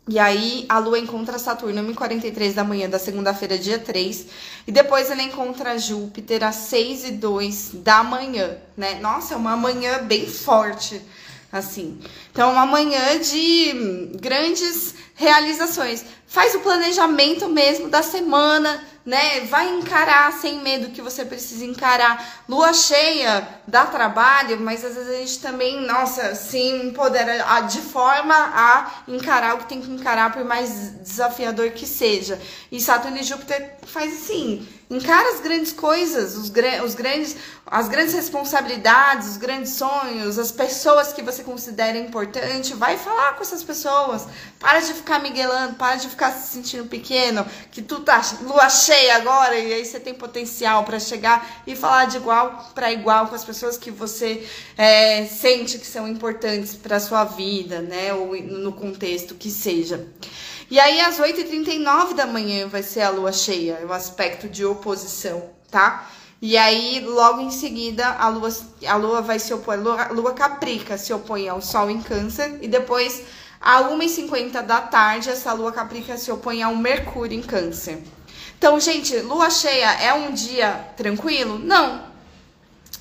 E 0.09 0.19
aí 0.19 0.67
a 0.69 0.81
Lua 0.81 0.99
encontra 0.99 1.39
Saturno 1.39 1.81
1h43 1.95 2.53
da 2.53 2.65
manhã 2.65 2.91
da 2.91 2.99
segunda-feira, 2.99 3.57
dia 3.57 3.79
3. 3.79 4.27
E 4.67 4.73
depois 4.73 5.13
ela 5.13 5.23
encontra 5.23 5.79
Júpiter 5.79 6.43
às 6.43 6.57
6 6.57 7.05
e 7.05 7.11
2 7.13 7.71
da 7.75 8.03
manhã, 8.03 8.57
né? 8.77 8.99
Nossa, 9.01 9.35
é 9.35 9.37
uma 9.37 9.57
manhã 9.57 10.03
bem 10.03 10.27
forte 10.27 11.01
assim. 11.51 12.01
Então, 12.31 12.53
uma 12.53 12.67
manhã 12.67 13.19
de 13.21 14.11
grandes 14.21 14.95
realizações. 15.17 16.05
Faz 16.27 16.55
o 16.55 16.61
planejamento 16.61 17.49
mesmo 17.49 17.89
da 17.89 18.03
semana, 18.03 18.85
né? 19.05 19.41
Vai 19.43 19.73
encarar 19.75 20.31
sem 20.33 20.61
medo 20.61 20.91
que 20.91 21.01
você 21.01 21.25
precisa 21.25 21.65
encarar. 21.65 22.45
Lua 22.49 22.75
cheia 22.75 23.49
dá 23.67 23.87
trabalho, 23.87 24.61
mas 24.61 24.85
às 24.85 24.95
vezes 24.95 25.09
a 25.09 25.19
gente 25.19 25.39
também, 25.39 25.87
nossa, 25.87 26.35
se 26.35 26.59
empodera 26.59 27.61
de 27.63 27.81
forma 27.81 28.35
a 28.35 29.05
encarar 29.09 29.55
o 29.55 29.59
que 29.59 29.69
tem 29.69 29.81
que 29.81 29.91
encarar, 29.91 30.33
por 30.33 30.45
mais 30.45 30.91
desafiador 31.01 31.71
que 31.71 31.87
seja. 31.87 32.39
E 32.71 32.81
Saturno 32.81 33.17
e 33.17 33.23
Júpiter 33.23 33.77
faz 33.87 34.13
assim, 34.13 34.69
encara 34.89 35.35
as 35.35 35.41
grandes 35.41 35.73
coisas, 35.73 36.37
os, 36.37 36.51
os 36.85 36.95
grandes, 36.95 37.37
as 37.67 37.89
grandes 37.89 38.15
responsabilidades, 38.15 39.31
os 39.31 39.37
grandes 39.37 39.73
sonhos, 39.73 40.39
as 40.39 40.53
pessoas 40.53 41.13
que 41.13 41.23
você 41.23 41.43
considera 41.43 41.99
importante, 41.99 42.73
vai 42.75 42.97
falar 42.97 43.35
com 43.35 43.43
essas 43.43 43.65
pessoas. 43.65 44.27
Para 44.61 44.79
de 44.81 44.95
ficar 44.95 45.19
miguelando, 45.21 45.75
para 45.75 45.97
de 45.97 46.09
ficar 46.09 46.31
se 46.31 46.53
sentindo 46.53 46.87
pequeno, 46.87 47.45
que 47.73 47.83
tu 47.83 48.01
tá 48.01 48.23
lua 48.43 48.69
cheia 48.69 49.17
agora 49.17 49.59
e 49.59 49.73
aí 49.73 49.85
você 49.85 49.99
tem 49.99 50.15
potencial 50.15 50.85
para 50.85 51.01
chegar 51.01 51.63
e 51.67 51.75
falar 51.75 52.05
de 52.05 52.19
igual 52.19 52.71
para 52.75 52.93
igual 52.93 53.27
com 53.27 53.35
as 53.35 53.45
pessoas 53.45 53.77
que 53.77 53.91
você 53.91 54.47
é, 54.79 55.27
sente 55.27 55.79
que 55.79 55.87
são 55.87 56.07
importantes 56.07 56.75
para 56.75 57.01
sua 57.01 57.25
vida, 57.25 57.81
né? 57.81 58.15
Ou 58.15 58.37
no 58.41 58.73
contexto 58.73 59.35
que 59.35 59.51
seja. 59.51 60.07
E 60.69 60.81
aí, 60.81 61.01
às 61.01 61.19
8h39 61.21 62.15
da 62.15 62.27
manhã 62.27 62.67
vai 62.67 62.83
ser 62.83 63.03
a 63.03 63.11
lua 63.11 63.33
cheia, 63.33 63.87
o 63.87 63.93
aspecto 63.93 64.49
de 64.49 64.65
oposição, 64.65 65.51
tá? 65.71 66.11
E 66.43 66.57
aí, 66.57 67.01
logo 67.07 67.41
em 67.41 67.53
seguida, 67.53 68.07
a 68.09 68.29
lua, 68.29 68.49
a 68.87 68.97
lua 68.97 69.23
vai 69.23 69.39
se 69.39 69.55
opor, 69.55 69.75
a 69.75 69.77
lua, 69.77 70.09
lua 70.09 70.33
caprica 70.35 70.99
se 70.99 71.13
opõe 71.13 71.49
ao 71.49 71.63
sol 71.63 71.89
em 71.89 72.03
câncer, 72.03 72.59
e 72.61 72.67
depois, 72.67 73.23
a 73.61 73.85
1h50 73.85 74.61
da 74.63 74.81
tarde, 74.81 75.31
essa 75.31 75.53
lua 75.53 75.71
caprica 75.71 76.17
se 76.17 76.33
opõe 76.33 76.63
ao 76.65 76.75
mercúrio 76.75 77.39
em 77.39 77.43
câncer. 77.43 78.03
Então, 78.59 78.81
gente, 78.81 79.17
lua 79.19 79.49
cheia 79.51 79.93
é 80.03 80.13
um 80.15 80.33
dia 80.33 80.89
tranquilo? 80.97 81.59
Não. 81.59 82.03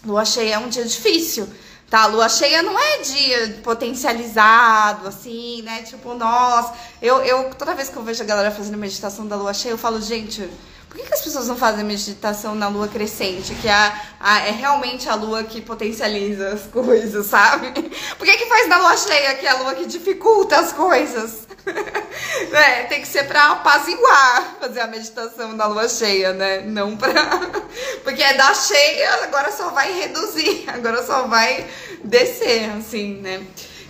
Lua 0.06 0.24
cheia 0.24 0.56
é 0.56 0.60
um 0.60 0.70
dia 0.70 0.86
difícil. 0.86 1.48
Tá, 1.90 2.08
lua 2.08 2.28
cheia 2.28 2.64
não 2.64 2.78
é 2.80 2.98
dia 3.00 3.60
potencializado, 3.64 5.08
assim, 5.08 5.62
né? 5.62 5.84
Tipo, 5.84 6.16
nossa, 6.16 6.74
eu, 7.02 7.18
eu 7.24 7.52
toda 7.52 7.76
vez 7.76 7.90
que 7.90 7.96
eu 7.96 8.04
vejo 8.04 8.24
a 8.24 8.26
galera 8.26 8.52
fazendo 8.52 8.78
meditação 8.78 9.28
da 9.28 9.36
lua 9.36 9.54
cheia, 9.54 9.74
eu 9.74 9.78
falo, 9.78 10.02
gente, 10.02 10.50
por 10.90 10.98
que, 10.98 11.08
que 11.08 11.14
as 11.14 11.22
pessoas 11.22 11.48
não 11.48 11.56
fazem 11.56 11.84
meditação 11.84 12.56
na 12.56 12.70
lua 12.70 12.88
crescente, 12.88 13.54
que 13.56 13.68
é, 13.68 13.74
a, 13.74 13.94
a, 14.20 14.40
é 14.48 14.52
realmente 14.52 15.10
a 15.10 15.16
lua 15.16 15.44
que 15.44 15.62
potencializa 15.62 16.54
as 16.54 16.68
coisas, 16.68 17.26
sabe? 17.28 17.72
Por 18.18 18.26
que, 18.26 18.38
que 18.38 18.46
faz 18.46 18.70
na 18.70 18.78
lua 18.78 18.96
cheia, 18.96 19.36
que 19.36 19.46
é 19.46 19.50
a 19.50 19.58
lua 19.60 19.76
que 19.76 19.86
dificulta 19.86 20.58
as 20.58 20.72
coisas? 20.72 21.46
é, 22.54 22.84
tem 22.84 23.02
que 23.02 23.08
ser 23.08 23.24
pra 23.26 23.52
apaziguar 23.52 24.58
fazer 24.60 24.82
a 24.82 24.88
meditação 24.88 25.56
da 25.56 25.68
lua 25.68 25.88
cheia, 25.88 26.34
né? 26.34 26.62
Não 26.62 26.96
pra. 26.96 27.14
Porque 28.04 28.22
é 28.22 28.34
da 28.34 28.54
cheia, 28.54 29.24
agora 29.24 29.52
só 29.52 29.70
vai 29.70 29.92
reduzir, 29.92 30.66
agora 30.72 31.04
só 31.04 31.28
vai 31.28 31.66
descer, 32.04 32.70
assim, 32.78 33.22
né? 33.22 33.46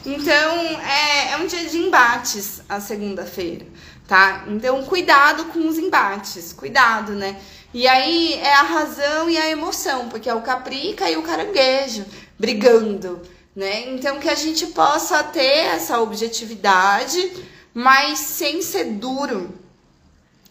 Então, 0.05 0.55
é, 0.81 1.33
é 1.33 1.37
um 1.37 1.47
dia 1.47 1.65
de 1.65 1.77
embates 1.77 2.61
a 2.69 2.79
segunda-feira 2.79 3.65
tá? 4.07 4.45
Então, 4.47 4.83
cuidado 4.83 5.45
com 5.45 5.67
os 5.67 5.77
embates, 5.77 6.53
cuidado, 6.53 7.13
né? 7.13 7.37
E 7.73 7.87
aí 7.87 8.33
é 8.35 8.53
a 8.53 8.61
razão 8.61 9.29
e 9.29 9.37
a 9.37 9.49
emoção, 9.49 10.07
porque 10.09 10.29
é 10.29 10.33
o 10.33 10.41
caprica 10.41 11.09
e 11.09 11.17
o 11.17 11.23
caranguejo 11.23 12.05
brigando, 12.39 13.21
né? 13.55 13.89
Então, 13.89 14.19
que 14.19 14.29
a 14.29 14.35
gente 14.35 14.67
possa 14.67 15.23
ter 15.23 15.65
essa 15.65 15.99
objetividade, 15.99 17.43
mas 17.77 18.19
sem 18.19 18.61
ser 18.61 18.85
duro, 18.85 19.53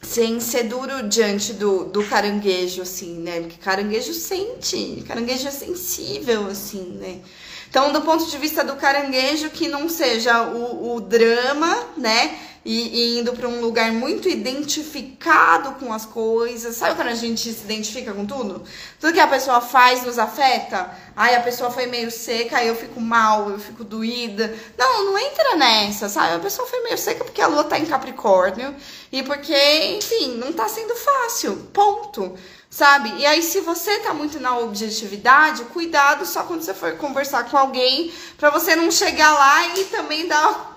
sem 0.02 0.38
ser 0.40 0.64
duro 0.64 1.08
diante 1.08 1.54
do, 1.54 1.86
do 1.86 2.04
caranguejo, 2.04 2.82
assim, 2.82 3.14
né? 3.14 3.40
Porque 3.40 3.56
caranguejo 3.56 4.12
sente, 4.12 5.02
caranguejo 5.08 5.48
é 5.48 5.50
sensível, 5.50 6.46
assim, 6.48 6.98
né? 7.00 7.22
Então, 7.70 7.94
do 7.94 8.02
ponto 8.02 8.26
de 8.26 8.36
vista 8.36 8.62
do 8.62 8.76
caranguejo, 8.76 9.48
que 9.48 9.68
não 9.68 9.88
seja 9.88 10.42
o, 10.42 10.96
o 10.96 11.00
drama, 11.00 11.74
né? 11.96 12.38
E, 12.64 13.16
e 13.16 13.18
indo 13.18 13.32
para 13.34 13.46
um 13.46 13.60
lugar 13.60 13.92
muito 13.92 14.28
identificado 14.28 15.72
com 15.72 15.92
as 15.92 16.06
coisas. 16.06 16.76
Sabe 16.76 16.94
quando 16.94 17.08
a 17.08 17.14
gente 17.14 17.52
se 17.52 17.64
identifica 17.64 18.12
com 18.12 18.24
tudo? 18.24 18.62
Tudo 18.98 19.12
que 19.12 19.20
a 19.20 19.26
pessoa 19.26 19.60
faz 19.60 20.02
nos 20.02 20.18
afeta. 20.18 20.90
Ai, 21.14 21.34
a 21.34 21.40
pessoa 21.40 21.70
foi 21.70 21.86
meio 21.86 22.10
seca, 22.10 22.58
aí 22.58 22.68
eu 22.68 22.74
fico 22.74 23.00
mal, 23.00 23.50
eu 23.50 23.58
fico 23.58 23.84
doída. 23.84 24.56
Não, 24.78 25.04
não 25.04 25.18
entra 25.18 25.56
nessa, 25.56 26.08
sabe? 26.08 26.34
A 26.34 26.38
pessoa 26.38 26.66
foi 26.66 26.82
meio 26.82 26.96
seca 26.96 27.24
porque 27.24 27.42
a 27.42 27.46
lua 27.46 27.64
tá 27.64 27.78
em 27.78 27.84
Capricórnio 27.84 28.74
e 29.12 29.22
porque, 29.22 29.96
enfim, 29.98 30.36
não 30.38 30.52
tá 30.52 30.66
sendo 30.68 30.94
fácil. 30.94 31.56
Ponto 31.72 32.34
sabe? 32.70 33.14
E 33.18 33.24
aí, 33.24 33.40
se 33.40 33.60
você 33.60 34.00
tá 34.00 34.12
muito 34.12 34.40
na 34.40 34.58
objetividade, 34.58 35.62
cuidado 35.66 36.26
só 36.26 36.42
quando 36.42 36.62
você 36.62 36.74
for 36.74 36.96
conversar 36.96 37.48
com 37.48 37.56
alguém, 37.56 38.12
para 38.36 38.50
você 38.50 38.74
não 38.74 38.90
chegar 38.90 39.32
lá 39.32 39.78
e 39.78 39.84
também 39.84 40.26
dar 40.26 40.73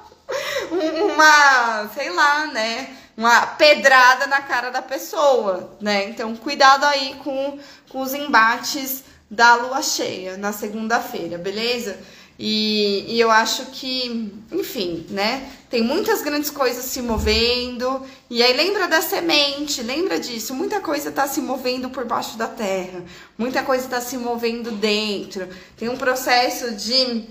uma, 0.71 1.89
sei 1.93 2.09
lá, 2.09 2.47
né? 2.47 2.95
Uma 3.15 3.47
pedrada 3.47 4.27
na 4.27 4.41
cara 4.41 4.69
da 4.69 4.81
pessoa, 4.81 5.75
né? 5.81 6.09
Então, 6.09 6.35
cuidado 6.35 6.83
aí 6.85 7.15
com, 7.23 7.57
com 7.89 8.01
os 8.01 8.13
embates 8.13 9.03
da 9.29 9.55
lua 9.55 9.81
cheia 9.81 10.37
na 10.37 10.53
segunda-feira, 10.53 11.37
beleza? 11.37 11.97
E, 12.39 13.15
e, 13.15 13.19
eu 13.19 13.31
acho 13.31 13.65
que, 13.67 14.31
enfim, 14.51 15.07
né? 15.09 15.49
Tem 15.71 15.81
muitas 15.81 16.21
grandes 16.21 16.51
coisas 16.51 16.85
se 16.85 17.01
movendo. 17.01 18.05
E 18.29 18.43
aí 18.43 18.55
lembra 18.55 18.87
da 18.87 19.01
semente, 19.01 19.81
lembra 19.81 20.19
disso. 20.19 20.53
Muita 20.53 20.79
coisa 20.79 21.09
está 21.09 21.27
se 21.27 21.41
movendo 21.41 21.89
por 21.89 22.05
baixo 22.05 22.37
da 22.37 22.47
terra. 22.47 23.03
Muita 23.37 23.63
coisa 23.63 23.85
está 23.85 23.99
se 23.99 24.17
movendo 24.17 24.71
dentro. 24.71 25.49
Tem 25.75 25.89
um 25.89 25.97
processo 25.97 26.75
de 26.75 27.25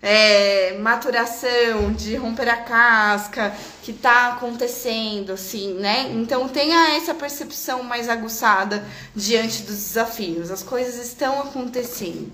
é, 0.00 0.78
maturação, 0.78 1.92
de 1.92 2.14
romper 2.16 2.48
a 2.48 2.56
casca 2.58 3.54
que 3.82 3.90
está 3.90 4.28
acontecendo, 4.28 5.32
assim, 5.32 5.74
né? 5.74 6.10
Então 6.12 6.48
tenha 6.48 6.96
essa 6.96 7.14
percepção 7.14 7.82
mais 7.82 8.08
aguçada 8.08 8.84
diante 9.14 9.62
dos 9.62 9.76
desafios. 9.76 10.50
As 10.50 10.62
coisas 10.62 11.04
estão 11.04 11.40
acontecendo. 11.40 12.32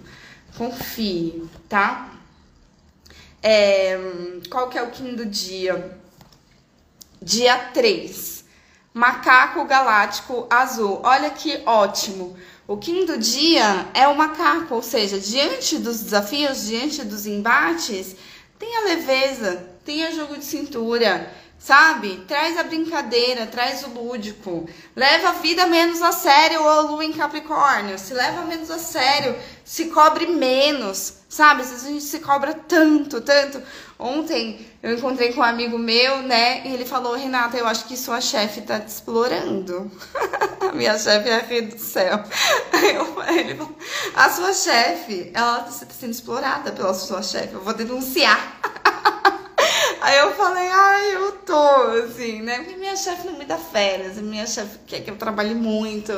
Confie, 0.56 1.48
tá? 1.68 2.10
É, 3.42 3.98
qual 4.50 4.68
que 4.68 4.78
é 4.78 4.82
o 4.82 4.90
quinto 4.90 5.24
dia? 5.24 5.98
Dia 7.20 7.58
3. 7.72 8.44
Macaco 8.92 9.64
galáctico 9.64 10.46
azul. 10.50 11.00
Olha 11.02 11.30
que 11.30 11.62
ótimo. 11.66 12.36
O 12.66 12.78
quinto 12.78 13.18
dia 13.18 13.90
é 13.92 14.08
o 14.08 14.16
macaco, 14.16 14.76
ou 14.76 14.82
seja, 14.82 15.18
diante 15.18 15.76
dos 15.78 16.00
desafios, 16.00 16.66
diante 16.66 17.04
dos 17.04 17.26
embates, 17.26 18.16
tenha 18.58 18.86
leveza, 18.86 19.68
tenha 19.84 20.10
jogo 20.12 20.38
de 20.38 20.44
cintura, 20.46 21.30
sabe? 21.64 22.22
Traz 22.28 22.58
a 22.58 22.62
brincadeira, 22.62 23.46
traz 23.46 23.82
o 23.84 23.88
lúdico. 23.88 24.68
Leva 24.94 25.30
a 25.30 25.32
vida 25.32 25.66
menos 25.66 26.02
a 26.02 26.12
sério, 26.12 26.62
ô 26.62 26.82
Lua 26.82 27.02
em 27.02 27.12
Capricórnio. 27.12 27.98
Se 27.98 28.12
leva 28.12 28.42
menos 28.42 28.70
a 28.70 28.78
sério, 28.78 29.34
se 29.64 29.86
cobre 29.86 30.26
menos, 30.26 31.20
sabe? 31.26 31.62
Às 31.62 31.70
vezes 31.70 31.86
a 31.86 31.88
gente 31.88 32.04
se 32.04 32.18
cobra 32.18 32.52
tanto, 32.52 33.18
tanto. 33.22 33.62
Ontem 33.98 34.68
eu 34.82 34.92
encontrei 34.92 35.32
com 35.32 35.40
um 35.40 35.44
amigo 35.44 35.78
meu, 35.78 36.18
né? 36.18 36.66
E 36.66 36.74
ele 36.74 36.84
falou: 36.84 37.14
Renata, 37.14 37.56
eu 37.56 37.66
acho 37.66 37.86
que 37.86 37.96
sua 37.96 38.20
chefe 38.20 38.60
tá 38.60 38.78
te 38.78 38.88
explorando. 38.88 39.90
Minha 40.74 40.98
chefe 40.98 41.30
é 41.30 41.38
rede 41.38 41.76
do 41.76 41.80
céu. 41.80 42.22
Eu, 42.74 43.22
ele 43.34 43.54
falou: 43.54 43.74
A 44.14 44.28
sua 44.28 44.52
chefe, 44.52 45.30
ela 45.32 45.60
tá 45.60 45.70
sendo 45.70 46.12
explorada 46.12 46.72
pela 46.72 46.92
sua 46.92 47.22
chefe. 47.22 47.54
Eu 47.54 47.62
vou 47.62 47.72
denunciar. 47.72 48.60
Aí 50.04 50.18
eu 50.18 50.34
falei, 50.34 50.68
ai, 50.68 51.14
eu 51.14 51.32
tô, 51.32 51.66
assim, 52.04 52.42
né? 52.42 52.58
Porque 52.58 52.76
minha 52.76 52.94
chefe 52.94 53.26
não 53.26 53.38
me 53.38 53.46
dá 53.46 53.56
férias, 53.56 54.18
minha 54.18 54.46
chefe 54.46 54.80
quer 54.86 55.00
que 55.00 55.10
eu 55.10 55.16
trabalhe 55.16 55.54
muito. 55.54 56.12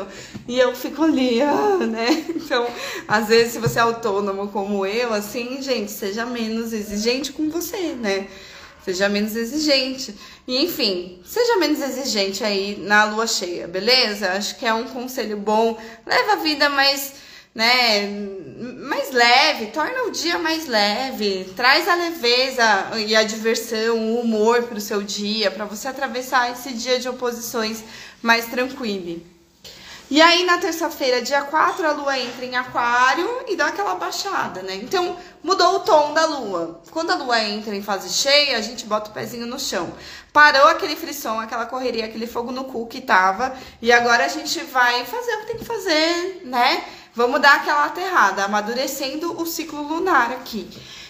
E 0.48 0.58
eu 0.58 0.74
fico 0.74 1.04
ali, 1.04 1.40
ah, 1.40 1.76
né? 1.86 2.24
Então, 2.34 2.66
às 3.06 3.28
vezes, 3.28 3.52
se 3.52 3.60
você 3.60 3.78
é 3.78 3.82
autônomo 3.82 4.48
como 4.48 4.84
eu, 4.84 5.14
assim, 5.14 5.62
gente, 5.62 5.92
seja 5.92 6.26
menos 6.26 6.72
exigente 6.72 7.30
com 7.30 7.48
você, 7.48 7.92
né? 7.92 8.26
Seja 8.84 9.08
menos 9.08 9.36
exigente. 9.36 10.16
E, 10.48 10.64
enfim, 10.64 11.20
seja 11.24 11.56
menos 11.56 11.80
exigente 11.80 12.42
aí 12.42 12.76
na 12.80 13.04
lua 13.04 13.28
cheia, 13.28 13.68
beleza? 13.68 14.32
Acho 14.32 14.58
que 14.58 14.66
é 14.66 14.74
um 14.74 14.88
conselho 14.88 15.36
bom. 15.36 15.78
Leva 16.04 16.32
a 16.32 16.36
vida 16.36 16.68
mais 16.68 17.14
né, 17.56 18.06
mais 18.86 19.10
leve, 19.12 19.68
torna 19.68 20.02
o 20.02 20.10
dia 20.10 20.38
mais 20.38 20.66
leve, 20.66 21.50
traz 21.56 21.88
a 21.88 21.94
leveza 21.94 22.90
e 22.98 23.16
a 23.16 23.22
diversão, 23.22 23.96
o 23.96 24.20
humor 24.20 24.64
para 24.64 24.76
o 24.76 24.80
seu 24.80 25.02
dia, 25.02 25.50
para 25.50 25.64
você 25.64 25.88
atravessar 25.88 26.52
esse 26.52 26.74
dia 26.74 27.00
de 27.00 27.08
oposições 27.08 27.82
mais 28.20 28.44
tranquilo. 28.44 29.22
E 30.10 30.20
aí 30.20 30.44
na 30.44 30.58
terça-feira, 30.58 31.22
dia 31.22 31.42
4, 31.42 31.84
a 31.84 31.92
lua 31.92 32.18
entra 32.18 32.44
em 32.44 32.54
aquário 32.54 33.44
e 33.48 33.56
dá 33.56 33.68
aquela 33.68 33.94
baixada, 33.94 34.62
né? 34.62 34.76
Então 34.76 35.16
mudou 35.42 35.76
o 35.76 35.80
tom 35.80 36.12
da 36.12 36.26
lua. 36.26 36.80
Quando 36.90 37.10
a 37.10 37.16
lua 37.16 37.42
entra 37.42 37.74
em 37.74 37.82
fase 37.82 38.10
cheia, 38.10 38.58
a 38.58 38.60
gente 38.60 38.84
bota 38.84 39.10
o 39.10 39.14
pezinho 39.14 39.46
no 39.46 39.58
chão. 39.58 39.92
Parou 40.30 40.68
aquele 40.68 40.94
frisson, 40.94 41.40
aquela 41.40 41.66
correria, 41.66 42.04
aquele 42.04 42.26
fogo 42.26 42.52
no 42.52 42.64
cu 42.64 42.86
que 42.86 43.00
tava. 43.00 43.56
E 43.82 43.90
agora 43.90 44.26
a 44.26 44.28
gente 44.28 44.62
vai 44.64 45.04
fazer 45.06 45.34
o 45.34 45.40
que 45.40 45.46
tem 45.46 45.56
que 45.56 45.64
fazer, 45.64 46.42
né? 46.44 46.84
Vamos 47.16 47.40
dar 47.40 47.56
aquela 47.56 47.86
aterrada, 47.86 48.44
amadurecendo 48.44 49.40
o 49.40 49.46
ciclo 49.46 49.82
lunar 49.82 50.32
aqui. 50.32 50.68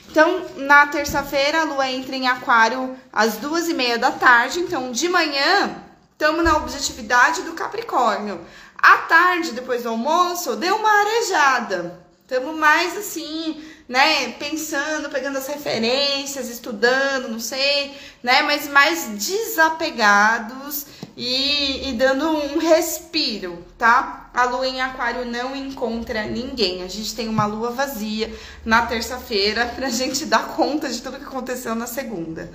Então, 0.08 0.46
na 0.54 0.86
terça-feira, 0.86 1.62
a 1.62 1.64
lua 1.64 1.90
entra 1.90 2.14
em 2.14 2.28
aquário 2.28 2.96
às 3.12 3.38
duas 3.38 3.68
e 3.68 3.74
meia 3.74 3.98
da 3.98 4.12
tarde. 4.12 4.60
Então, 4.60 4.92
de 4.92 5.08
manhã, 5.08 5.82
estamos 6.12 6.44
na 6.44 6.58
objetividade 6.58 7.42
do 7.42 7.54
Capricórnio. 7.54 8.40
À 8.78 8.98
tarde, 8.98 9.50
depois 9.50 9.82
do 9.82 9.88
almoço, 9.88 10.54
deu 10.54 10.76
uma 10.76 11.00
arejada. 11.00 12.00
Estamos 12.22 12.56
mais 12.56 12.96
assim, 12.96 13.64
né, 13.88 14.30
pensando, 14.32 15.10
pegando 15.10 15.38
as 15.38 15.48
referências, 15.48 16.48
estudando, 16.48 17.28
não 17.28 17.40
sei, 17.40 17.96
né, 18.22 18.42
mas 18.42 18.68
mais 18.68 19.06
desapegados 19.08 20.86
e, 21.16 21.88
e 21.88 21.92
dando 21.94 22.28
um 22.28 22.58
respiro, 22.58 23.64
tá? 23.78 24.25
A 24.36 24.44
lua 24.44 24.68
em 24.68 24.82
aquário 24.82 25.24
não 25.24 25.56
encontra 25.56 26.24
ninguém. 26.24 26.82
A 26.82 26.88
gente 26.88 27.14
tem 27.14 27.26
uma 27.26 27.46
lua 27.46 27.70
vazia 27.70 28.30
na 28.66 28.84
terça-feira 28.84 29.64
pra 29.74 29.88
gente 29.88 30.26
dar 30.26 30.48
conta 30.48 30.90
de 30.90 31.00
tudo 31.00 31.18
que 31.18 31.24
aconteceu 31.24 31.74
na 31.74 31.86
segunda. 31.86 32.52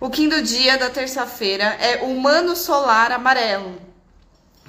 O 0.00 0.08
quinto 0.08 0.40
dia 0.40 0.78
da 0.78 0.88
terça-feira 0.88 1.64
é 1.64 2.02
humano 2.02 2.56
solar 2.56 3.12
amarelo. 3.12 3.78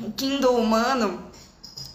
O 0.01 0.12
quinto 0.12 0.49
humano 0.49 1.32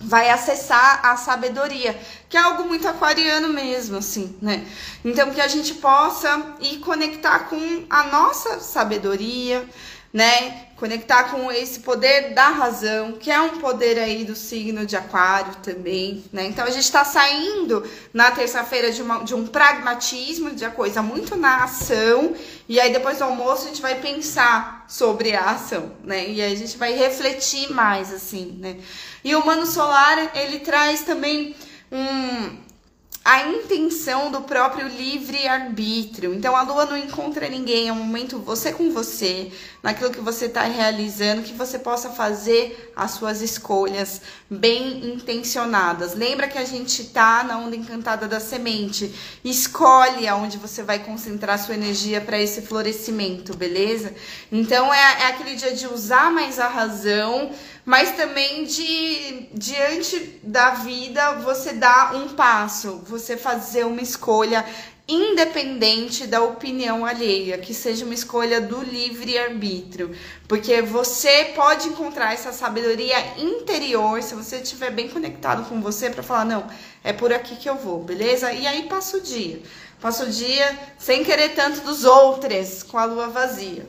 vai 0.01 0.31
acessar 0.31 1.01
a 1.05 1.17
sabedoria, 1.17 1.99
que 2.29 2.37
é 2.37 2.41
algo 2.41 2.65
muito 2.65 2.89
aquariano 2.89 3.49
mesmo, 3.49 3.99
assim, 3.99 4.35
né? 4.41 4.67
Então 5.05 5.31
que 5.31 5.41
a 5.41 5.49
gente 5.49 5.75
possa 5.75 6.55
ir 6.61 6.79
conectar 6.79 7.51
com 7.51 7.85
a 7.91 8.05
nossa 8.05 8.61
sabedoria, 8.61 9.69
né? 10.13 10.64
Conectar 10.85 11.31
com 11.31 11.51
esse 11.51 11.81
poder 11.81 12.35
da 12.35 12.51
razão, 12.51 13.13
que 13.13 13.31
é 13.31 13.41
um 13.41 13.57
poder 13.59 13.99
aí 13.99 14.23
do 14.23 14.37
signo 14.37 14.85
de 14.85 14.95
Aquário 14.95 15.55
também, 15.63 16.23
né? 16.31 16.45
Então 16.45 16.63
a 16.63 16.69
gente 16.69 16.85
está 16.85 17.03
saindo 17.03 17.83
na 18.13 18.31
terça-feira 18.31 18.93
de, 18.93 19.03
de 19.25 19.35
um 19.35 19.47
pragmatismo, 19.47 20.51
de 20.51 20.63
uma 20.63 20.73
coisa 20.73 21.01
muito 21.01 21.37
na 21.37 21.65
ação, 21.65 22.35
e 22.69 22.79
aí 22.79 22.93
depois 22.93 23.17
do 23.17 23.25
almoço 23.25 23.65
a 23.65 23.69
gente 23.69 23.81
vai 23.81 23.95
pensar 23.95 24.85
sobre 24.87 25.35
a 25.35 25.53
ação, 25.53 25.91
né? 26.05 26.29
E 26.29 26.43
aí 26.43 26.53
a 26.53 26.57
gente 26.57 26.77
vai 26.77 26.93
refletir 26.93 27.73
mais, 27.73 28.13
assim, 28.13 28.59
né? 28.61 28.77
E 29.25 29.35
o 29.35 29.41
Humano 29.41 29.65
Solar, 29.65 30.33
ele 30.37 30.59
traz 30.59 31.01
também 31.01 31.57
um 31.91 32.63
a 33.25 33.49
intenção 33.49 34.31
do 34.31 34.43
próprio 34.43 34.87
livre-arbítrio. 34.87 36.35
Então 36.35 36.55
a 36.55 36.63
lua 36.63 36.85
não 36.85 36.97
encontra 36.97 37.49
ninguém, 37.49 37.89
é 37.89 37.93
um 37.93 37.97
momento 37.97 38.39
você 38.39 38.71
com 38.71 38.91
você, 38.91 39.51
naquilo 39.85 40.11
que 40.11 40.21
você 40.21 40.47
está 40.47 40.63
realizando, 40.63 41.43
que 41.43 41.53
você 41.53 41.79
possa 41.79 42.09
fazer 42.09 42.91
as 42.97 43.11
suas 43.11 43.43
escolhas 43.43 44.23
bem 44.49 45.13
intencionadas. 45.13 46.15
Lembra 46.15 46.49
que 46.49 46.57
a 46.57 46.65
gente 46.65 47.03
está 47.03 47.45
na 47.45 47.59
onda 47.59 47.77
encantada 47.77 48.27
da 48.27 48.41
semente. 48.41 49.15
Escolhe 49.45 50.27
aonde 50.27 50.57
você 50.57 50.83
vai 50.83 51.01
concentrar 51.01 51.59
sua 51.59 51.75
energia 51.75 52.19
para 52.19 52.41
esse 52.41 52.63
florescimento, 52.63 53.55
beleza? 53.55 54.15
Então 54.51 54.93
é, 54.93 55.23
é 55.25 55.27
aquele 55.27 55.55
dia 55.55 55.75
de 55.75 55.87
usar 55.87 56.33
mais 56.33 56.59
a 56.59 56.67
razão 56.67 57.53
mas 57.85 58.13
também 58.13 58.65
de 58.65 59.49
diante 59.53 60.41
da 60.43 60.71
vida 60.71 61.35
você 61.41 61.75
dar 61.75 62.15
um 62.15 62.31
passo, 62.31 63.03
você 63.07 63.37
fazer 63.37 63.85
uma 63.85 64.01
escolha 64.01 64.65
independente 65.07 66.27
da 66.27 66.43
opinião 66.43 67.05
alheia, 67.05 67.59
que 67.59 67.75
seja 67.75 68.05
uma 68.05 68.15
escolha 68.15 68.61
do 68.61 68.83
livre 68.83 69.39
arbítrio, 69.39 70.17
porque 70.49 70.81
você 70.81 71.53
pode 71.55 71.89
encontrar 71.89 72.33
essa 72.33 72.53
sabedoria 72.53 73.17
interior 73.39 74.23
se 74.23 74.35
você 74.35 74.57
estiver 74.57 74.91
bem 74.91 75.09
conectado 75.09 75.69
com 75.69 75.81
você 75.81 76.09
para 76.09 76.23
falar 76.23 76.47
não, 76.47 76.67
é 77.03 77.13
por 77.13 77.33
aqui 77.33 77.57
que 77.57 77.69
eu 77.69 77.77
vou, 77.77 78.03
beleza? 78.03 78.51
E 78.53 78.67
aí 78.67 78.85
passa 78.85 79.19
o 79.19 79.21
dia. 79.21 79.61
Passa 80.01 80.25
o 80.25 80.31
dia 80.31 80.79
sem 80.99 81.23
querer 81.23 81.51
tanto 81.51 81.81
dos 81.81 82.05
outros, 82.05 82.83
com 82.83 82.99
a 82.99 83.05
lua 83.05 83.29
vazia. 83.29 83.87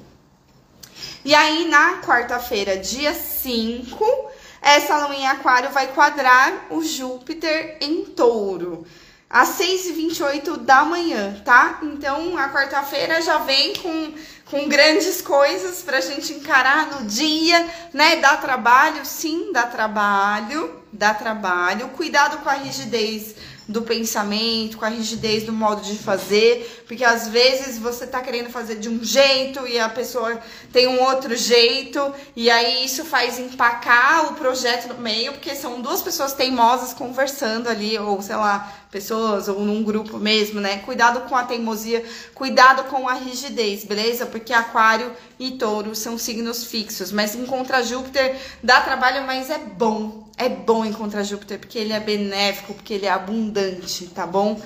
E 1.24 1.34
aí, 1.34 1.68
na 1.68 2.02
quarta-feira, 2.02 2.78
dia 2.78 3.14
5, 3.14 4.32
essa 4.62 5.08
lua 5.08 5.16
em 5.16 5.28
aquário 5.28 5.72
vai 5.72 5.88
quadrar 5.88 6.68
o 6.70 6.84
Júpiter 6.84 7.78
em 7.82 8.06
touro. 8.06 8.86
Às 9.30 9.58
6h28 9.58 10.58
da 10.58 10.86
manhã, 10.86 11.42
tá? 11.44 11.80
Então, 11.84 12.38
a 12.38 12.50
quarta-feira 12.50 13.22
já 13.22 13.40
vem 13.40 13.74
com, 13.76 14.14
com 14.46 14.70
grandes 14.70 15.22
coisas 15.22 15.82
pra 15.82 16.00
gente 16.00 16.34
encarar 16.34 16.88
no 16.92 17.08
dia, 17.08 17.68
né? 17.92 18.18
Dá 18.18 18.38
trabalho? 18.38 19.06
Sim, 19.06 19.52
dá 19.52 19.64
trabalho. 19.64 20.84
Dá 20.94 21.14
trabalho. 21.14 21.90
Cuidado 21.90 22.38
com 22.38 22.50
a 22.50 22.54
rigidez 22.54 23.36
do 23.68 23.82
pensamento, 23.82 24.78
com 24.78 24.86
a 24.86 24.90
rigidez 24.90 25.44
do 25.44 25.52
modo 25.52 25.82
de 25.82 25.98
fazer, 25.98 26.84
porque 26.88 27.04
às 27.04 27.28
vezes 27.28 27.80
você 27.80 28.06
tá 28.06 28.22
querendo 28.22 28.50
fazer 28.50 28.76
de 28.76 28.88
um 28.88 29.04
jeito 29.04 29.66
e 29.68 29.80
a 29.80 29.90
pessoa 29.90 30.40
tem 30.72 30.88
um 30.88 31.02
outro 31.02 31.36
jeito, 31.36 32.14
e 32.36 32.50
aí 32.50 32.86
isso 32.86 33.04
faz 33.04 33.40
empacar 33.40 34.32
o 34.32 34.36
projeto 34.36 34.88
no 34.88 35.00
meio, 35.00 35.34
porque 35.34 35.56
são 35.56 35.82
duas 35.82 36.02
pessoas 36.02 36.34
teimosas 36.34 36.94
conversando 36.94 37.68
ali, 37.68 37.98
ou 37.98 38.22
sei 38.22 38.36
lá, 38.36 38.72
pessoas, 38.92 39.48
ou 39.48 39.60
num 39.60 39.84
grupo 39.84 40.18
mesmo, 40.18 40.62
né? 40.62 40.78
Cuidado 40.78 41.28
com 41.28 41.36
a 41.36 41.44
teimosia, 41.44 42.06
cuidado 42.34 42.84
com 42.86 43.10
a 43.10 43.14
rigidez, 43.14 43.84
beleza? 43.84 44.26
Porque 44.26 44.54
Aquário 44.54 45.12
e 45.40 45.52
Touro 45.52 45.96
são 45.96 46.18
signos 46.18 46.66
fixos, 46.66 47.12
mas 47.12 47.36
encontra 47.36 47.84
Júpiter 47.84 48.36
dá 48.64 48.82
trabalho, 48.82 49.26
mas 49.26 49.50
é 49.50 49.58
bom, 49.58 50.28
é 50.38 50.50
bom 50.50 50.86
encontrar 50.86 51.24
Júpiter 51.24 51.60
porque 51.60 51.78
ele 51.78 51.94
é 51.94 52.00
benéfico, 52.00 52.74
porque 52.74 52.94
ele 52.94 53.06
é 53.06 53.12
abundante, 53.12 54.08
tá 54.08 54.26
bom? 54.26 54.62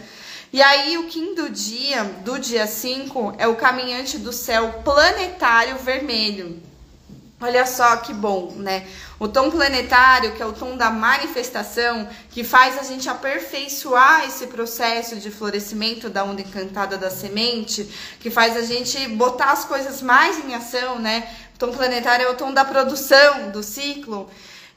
E 0.51 0.63
aí, 0.63 0.97
o 0.97 1.05
quinto 1.05 1.47
dia, 1.49 2.03
do 2.03 2.39
dia 2.39 2.65
5, 2.65 3.35
é 3.37 3.47
o 3.47 3.55
caminhante 3.55 4.17
do 4.17 4.33
céu 4.33 4.81
planetário 4.83 5.77
vermelho. 5.77 6.68
Olha 7.41 7.65
só 7.65 7.97
que 7.97 8.13
bom, 8.13 8.53
né? 8.57 8.85
O 9.17 9.27
tom 9.27 9.49
planetário, 9.49 10.33
que 10.33 10.41
é 10.41 10.45
o 10.45 10.51
tom 10.51 10.75
da 10.75 10.89
manifestação, 10.89 12.09
que 12.29 12.43
faz 12.43 12.77
a 12.77 12.83
gente 12.83 13.09
aperfeiçoar 13.09 14.25
esse 14.25 14.47
processo 14.47 15.15
de 15.15 15.31
florescimento 15.31 16.09
da 16.09 16.23
onda 16.23 16.41
encantada 16.41 16.97
da 16.97 17.09
semente, 17.09 17.89
que 18.19 18.29
faz 18.29 18.57
a 18.57 18.61
gente 18.61 19.07
botar 19.09 19.51
as 19.51 19.63
coisas 19.63 20.01
mais 20.01 20.37
em 20.43 20.53
ação, 20.53 20.99
né? 20.99 21.29
O 21.55 21.59
tom 21.59 21.71
planetário 21.71 22.25
é 22.25 22.29
o 22.29 22.35
tom 22.35 22.53
da 22.53 22.65
produção 22.65 23.51
do 23.51 23.63
ciclo 23.63 24.29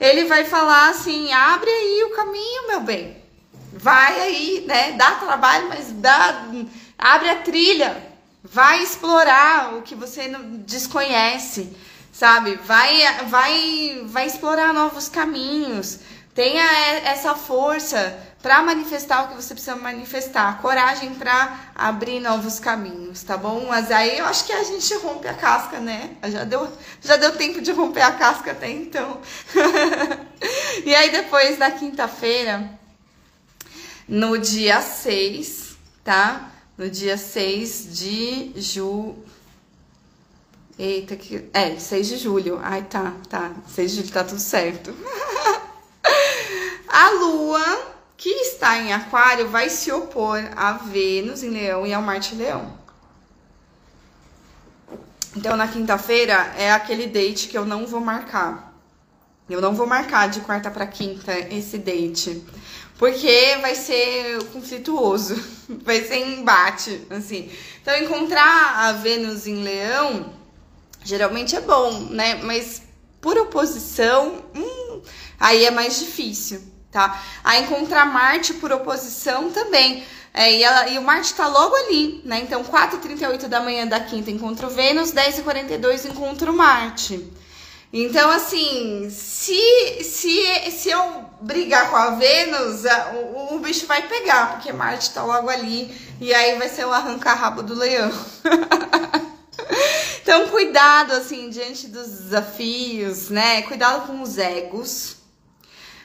ele 0.03 0.25
vai 0.25 0.45
falar 0.45 0.89
assim: 0.89 1.33
abre 1.33 1.71
aí 1.71 2.05
o 2.05 2.17
caminho, 2.17 2.67
meu 2.67 2.81
bem. 2.81 3.17
Vai 3.73 4.21
aí, 4.21 4.65
né? 4.67 4.93
Dá 4.93 5.13
trabalho, 5.13 5.69
mas 5.69 5.93
dá, 5.93 6.45
abre 6.99 7.31
a 7.31 7.37
trilha, 7.37 8.13
Vai 8.45 8.83
explorar 8.83 9.75
o 9.77 9.83
que 9.83 9.95
você 9.95 10.29
desconhece, 10.67 11.73
sabe? 12.13 12.57
Vai, 12.57 13.25
vai, 13.29 14.03
vai 14.05 14.27
explorar 14.27 14.73
novos 14.75 15.09
caminhos. 15.09 15.99
Tenha 16.35 16.65
essa 17.05 17.35
força 17.35 18.19
para 18.43 18.63
manifestar 18.63 19.25
o 19.25 19.29
que 19.29 19.35
você 19.35 19.55
precisa 19.55 19.77
manifestar, 19.77 20.61
coragem 20.61 21.15
para 21.15 21.73
abrir 21.75 22.21
novos 22.21 22.59
caminhos, 22.59 23.23
tá 23.23 23.37
bom? 23.37 23.67
Mas 23.69 23.91
aí 23.91 24.19
eu 24.19 24.27
acho 24.27 24.45
que 24.45 24.53
a 24.53 24.65
gente 24.65 24.93
rompe 24.95 25.29
a 25.29 25.35
casca, 25.35 25.79
né? 25.79 26.17
Já 26.25 26.45
deu, 26.45 26.71
já 27.01 27.17
deu 27.17 27.37
tempo 27.37 27.61
de 27.61 27.71
romper 27.71 28.03
a 28.03 28.13
casca 28.13 28.51
até 28.51 28.69
então. 28.69 29.21
e 30.85 30.95
aí 30.95 31.11
depois 31.13 31.57
da 31.59 31.71
quinta-feira, 31.71 32.69
no 34.09 34.37
dia 34.37 34.81
6, 34.81 35.77
tá? 36.03 36.51
No 36.77 36.91
dia 36.91 37.17
6 37.17 37.97
de 37.97 38.53
julho. 38.57 39.32
Eita, 40.79 41.17
que. 41.17 41.49
É, 41.53 41.79
6 41.79 42.09
de 42.09 42.17
julho. 42.17 42.59
Ai, 42.63 42.83
tá, 42.83 43.15
tá. 43.29 43.53
6 43.69 43.91
de 43.91 43.97
julho 43.99 44.13
tá 44.13 44.25
tudo 44.25 44.41
certo. 44.41 44.95
a 46.89 47.11
lua 47.11 47.93
que 48.17 48.29
está 48.29 48.79
em 48.79 48.93
Aquário 48.93 49.49
vai 49.49 49.69
se 49.69 49.91
opor 49.91 50.39
a 50.57 50.73
Vênus 50.75 51.43
em 51.43 51.51
Leão 51.51 51.87
e 51.87 51.93
ao 51.93 52.01
Marte 52.01 52.35
em 52.35 52.39
Leão. 52.39 52.79
Então, 55.37 55.57
na 55.57 55.67
quinta-feira 55.67 56.53
é 56.57 56.71
aquele 56.71 57.07
date 57.07 57.49
que 57.49 57.57
eu 57.57 57.65
não 57.65 57.87
vou 57.87 58.01
marcar. 58.01 58.73
Eu 59.49 59.61
não 59.61 59.75
vou 59.75 59.87
marcar 59.87 60.29
de 60.29 60.41
quarta 60.41 60.71
para 60.71 60.87
quinta 60.87 61.33
esse 61.53 61.79
date, 61.79 62.43
porque 62.97 63.59
vai 63.61 63.75
ser 63.75 64.43
conflituoso, 64.53 65.35
vai 65.83 66.03
ser 66.05 66.19
embate, 66.19 67.07
assim. 67.11 67.51
Então, 67.81 67.97
encontrar 67.97 68.87
a 68.87 68.93
Vênus 68.93 69.47
em 69.47 69.63
Leão 69.63 70.33
geralmente 71.05 71.57
é 71.57 71.61
bom, 71.61 72.09
né? 72.11 72.37
Mas 72.43 72.83
por 73.21 73.37
oposição, 73.39 74.45
hum, 74.55 75.03
aí 75.39 75.65
é 75.65 75.71
mais 75.71 75.99
difícil 75.99 76.73
tá? 76.93 77.21
A 77.43 77.59
encontrar 77.59 78.05
Marte 78.05 78.55
por 78.55 78.71
oposição 78.71 79.51
também. 79.51 80.05
É, 80.35 80.53
e, 80.53 80.63
ela, 80.63 80.89
e, 80.89 80.99
o 80.99 81.03
Marte 81.03 81.33
está 81.33 81.47
logo 81.47 81.75
ali, 81.75 82.23
né? 82.25 82.41
Então, 82.41 82.63
4h38 82.63 83.49
da 83.49 83.61
manhã 83.61 83.87
da 83.87 84.01
quinta 84.01 84.31
encontro 84.31 84.69
Vênus, 84.69 85.13
10h42 85.13 86.07
encontro 86.07 86.53
Marte. 86.53 87.33
Então, 87.93 88.31
assim, 88.31 89.11
se, 89.11 90.03
se, 90.03 90.71
se 90.71 90.91
eu 90.91 91.25
brigar 91.43 91.91
com 91.91 91.97
a 91.97 92.11
Vênus, 92.11 92.85
o, 93.35 93.55
o 93.55 93.59
bicho 93.59 93.87
vai 93.87 94.03
pegar, 94.09 94.53
porque 94.53 94.73
Marte 94.73 95.09
está 95.09 95.23
logo 95.23 95.51
ali, 95.51 95.95
e 96.19 96.33
aí 96.33 96.57
vai 96.57 96.71
ser 96.71 96.87
o 96.87 96.93
arranca-rabo 96.93 97.63
do 97.63 97.75
leão. 97.75 98.11
então, 100.23 100.49
cuidado, 100.49 101.13
assim, 101.13 101.51
diante 101.51 101.89
dos 101.89 102.07
desafios, 102.07 103.29
né? 103.29 103.63
Cuidado 103.63 104.07
com 104.07 104.23
os 104.23 104.39
egos, 104.39 105.17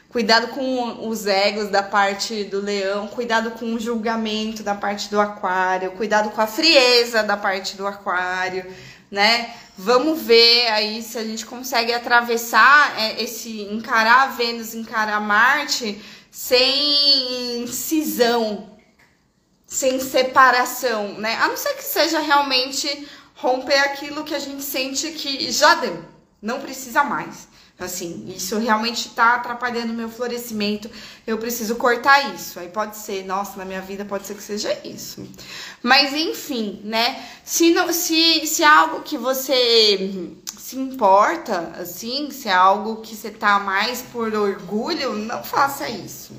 Cuidado 0.09 0.47
com 0.47 1.07
os 1.09 1.27
egos 1.27 1.69
da 1.69 1.83
parte 1.83 2.45
do 2.45 2.61
leão, 2.61 3.07
cuidado 3.07 3.51
com 3.51 3.73
o 3.73 3.79
julgamento 3.79 4.63
da 4.63 4.73
parte 4.73 5.09
do 5.09 5.19
aquário, 5.19 5.91
cuidado 5.91 6.29
com 6.29 6.39
a 6.39 6.47
frieza 6.47 7.21
da 7.21 7.35
parte 7.35 7.75
do 7.75 7.85
aquário, 7.85 8.65
né? 9.11 9.53
Vamos 9.77 10.21
ver 10.21 10.67
aí 10.69 11.03
se 11.03 11.17
a 11.17 11.23
gente 11.23 11.45
consegue 11.45 11.93
atravessar 11.93 12.99
é, 12.99 13.21
esse 13.21 13.61
encarar 13.63 14.35
Vênus, 14.37 14.73
encarar 14.73 15.19
Marte 15.19 16.01
sem 16.31 17.67
cisão, 17.67 18.79
sem 19.67 19.99
separação, 19.99 21.19
né? 21.19 21.35
A 21.35 21.49
não 21.49 21.57
ser 21.57 21.73
que 21.75 21.83
seja 21.83 22.21
realmente 22.21 23.07
romper 23.37 23.77
aquilo 23.77 24.23
que 24.23 24.35
a 24.35 24.39
gente 24.39 24.63
sente 24.63 25.11
que 25.11 25.51
já 25.51 25.75
deu, 25.75 26.03
não 26.41 26.59
precisa 26.59 27.03
mais. 27.03 27.47
Assim, 27.79 28.33
isso 28.35 28.57
realmente 28.57 29.09
tá 29.09 29.35
atrapalhando 29.35 29.93
o 29.93 29.95
meu 29.95 30.09
florescimento. 30.09 30.89
Eu 31.27 31.37
preciso 31.37 31.75
cortar 31.75 32.33
isso. 32.33 32.59
Aí 32.59 32.69
pode 32.69 32.97
ser, 32.97 33.23
nossa, 33.23 33.55
na 33.55 33.65
minha 33.65 33.81
vida 33.81 34.03
pode 34.03 34.25
ser 34.25 34.33
que 34.33 34.41
seja 34.41 34.75
isso. 34.83 35.27
Mas 35.83 36.11
enfim, 36.11 36.81
né? 36.83 37.23
Se, 37.43 37.71
não, 37.71 37.93
se, 37.93 38.47
se 38.47 38.63
é 38.63 38.65
algo 38.65 39.03
que 39.03 39.15
você 39.15 40.33
se 40.57 40.75
importa, 40.75 41.71
assim, 41.79 42.31
se 42.31 42.49
é 42.49 42.53
algo 42.53 43.01
que 43.01 43.15
você 43.15 43.29
tá 43.29 43.59
mais 43.59 44.01
por 44.01 44.33
orgulho, 44.33 45.13
não 45.13 45.43
faça 45.43 45.87
isso. 45.87 46.33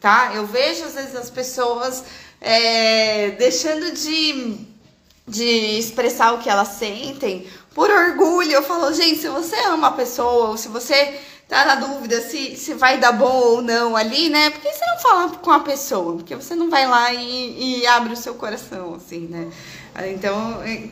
Tá? 0.00 0.32
Eu 0.34 0.44
vejo 0.44 0.84
às 0.84 0.94
vezes 0.94 1.14
as 1.14 1.30
pessoas 1.30 2.02
é, 2.40 3.30
deixando 3.30 3.92
de, 3.92 4.66
de 5.26 5.78
expressar 5.78 6.32
o 6.32 6.38
que 6.38 6.50
elas 6.50 6.68
sentem 6.68 7.46
por 7.74 7.90
orgulho, 7.90 8.52
eu 8.52 8.62
falo, 8.62 8.92
gente, 8.92 9.20
se 9.20 9.28
você 9.28 9.56
ama 9.66 9.88
a 9.88 9.92
pessoa, 9.92 10.50
ou 10.50 10.56
se 10.56 10.68
você 10.68 11.20
tá 11.48 11.64
na 11.64 11.74
dúvida 11.74 12.20
se, 12.20 12.56
se 12.56 12.74
vai 12.74 12.98
dar 12.98 13.12
bom 13.12 13.40
ou 13.40 13.62
não 13.62 13.96
ali, 13.96 14.28
né? 14.28 14.50
Por 14.50 14.60
que 14.60 14.72
você 14.72 14.86
não 14.86 14.98
fala 14.98 15.28
com 15.30 15.50
a 15.50 15.60
pessoa? 15.60 16.14
Porque 16.16 16.34
você 16.34 16.54
não 16.54 16.70
vai 16.70 16.86
lá 16.86 17.12
e, 17.12 17.80
e 17.80 17.86
abre 17.86 18.12
o 18.12 18.16
seu 18.16 18.34
coração, 18.34 18.94
assim, 18.94 19.26
né? 19.26 19.50
Então, 20.06 20.62
é, 20.62 20.90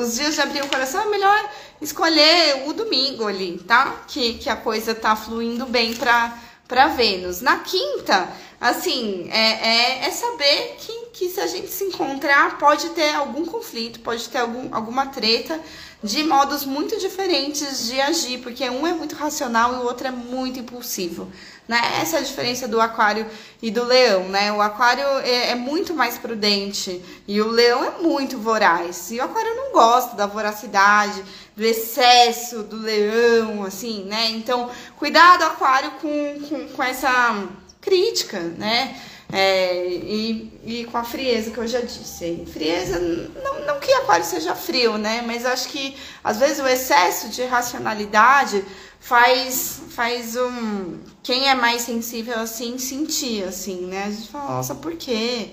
os 0.00 0.14
dias 0.14 0.34
de 0.34 0.40
abrir 0.40 0.62
o 0.62 0.68
coração 0.68 1.00
é 1.00 1.06
melhor 1.06 1.50
escolher 1.80 2.64
o 2.66 2.72
domingo 2.72 3.26
ali, 3.26 3.58
tá? 3.66 4.02
Que, 4.06 4.34
que 4.34 4.50
a 4.50 4.56
coisa 4.56 4.94
tá 4.94 5.16
fluindo 5.16 5.66
bem 5.66 5.94
pra, 5.94 6.36
pra 6.66 6.88
Vênus. 6.88 7.40
Na 7.40 7.58
quinta, 7.58 8.28
assim, 8.60 9.28
é, 9.30 9.38
é, 9.38 10.06
é, 10.06 10.10
saber 10.10 10.76
que, 10.78 11.06
que 11.12 11.28
se 11.28 11.40
a 11.40 11.46
gente 11.46 11.68
se 11.68 11.84
encontrar, 11.84 12.58
pode 12.58 12.90
ter 12.90 13.14
algum 13.14 13.44
conflito, 13.44 14.00
pode 14.00 14.28
ter 14.28 14.38
algum, 14.38 14.74
alguma 14.74 15.06
treta 15.06 15.60
de 16.02 16.22
modos 16.22 16.66
muito 16.66 16.98
diferentes 16.98 17.86
de 17.86 17.98
agir, 17.98 18.38
porque 18.38 18.68
um 18.68 18.86
é 18.86 18.92
muito 18.92 19.14
racional 19.14 19.72
e 19.72 19.76
o 19.78 19.84
outro 19.84 20.06
é 20.06 20.10
muito 20.10 20.60
impulsivo. 20.60 21.30
Né? 21.66 21.80
Essa 22.02 22.16
é 22.16 22.20
a 22.20 22.22
diferença 22.22 22.68
do 22.68 22.78
aquário 22.78 23.26
e 23.62 23.70
do 23.70 23.82
leão, 23.84 24.28
né? 24.28 24.52
O 24.52 24.60
aquário 24.60 25.02
é, 25.20 25.52
é, 25.52 25.54
muito 25.54 25.94
mais 25.94 26.18
prudente 26.18 27.02
e 27.26 27.40
o 27.40 27.48
leão 27.48 27.82
é 27.82 28.02
muito 28.02 28.36
voraz. 28.36 29.10
E 29.10 29.18
o 29.18 29.24
aquário 29.24 29.56
não 29.56 29.72
gosta 29.72 30.14
da 30.14 30.26
voracidade, 30.26 31.24
do 31.56 31.64
excesso 31.64 32.62
do 32.64 32.76
leão, 32.76 33.62
assim, 33.62 34.04
né? 34.04 34.30
Então, 34.30 34.70
cuidado, 34.96 35.44
aquário, 35.44 35.92
com, 35.92 36.40
com, 36.48 36.68
com 36.68 36.82
essa 36.82 37.46
crítica, 37.80 38.40
né? 38.40 39.00
É, 39.32 39.88
e, 39.88 40.60
e 40.64 40.84
com 40.84 40.98
a 40.98 41.04
frieza 41.04 41.50
que 41.50 41.58
eu 41.58 41.66
já 41.66 41.80
disse. 41.80 42.44
Frieza, 42.52 42.98
não, 43.00 43.66
não 43.66 43.80
que 43.80 43.92
aquário 43.92 44.24
seja 44.24 44.54
frio, 44.54 44.98
né? 44.98 45.22
Mas 45.26 45.44
acho 45.44 45.68
que 45.68 45.96
às 46.22 46.38
vezes 46.38 46.60
o 46.60 46.66
excesso 46.66 47.28
de 47.28 47.44
racionalidade 47.44 48.64
faz, 49.00 49.80
faz 49.90 50.36
um. 50.36 50.98
Quem 51.22 51.48
é 51.48 51.54
mais 51.54 51.82
sensível 51.82 52.38
assim 52.38 52.78
sentir, 52.78 53.44
assim, 53.44 53.86
né? 53.86 54.04
A 54.04 54.10
gente 54.10 54.28
fala, 54.28 54.56
nossa, 54.56 54.74
por 54.74 54.94
quê? 54.94 55.50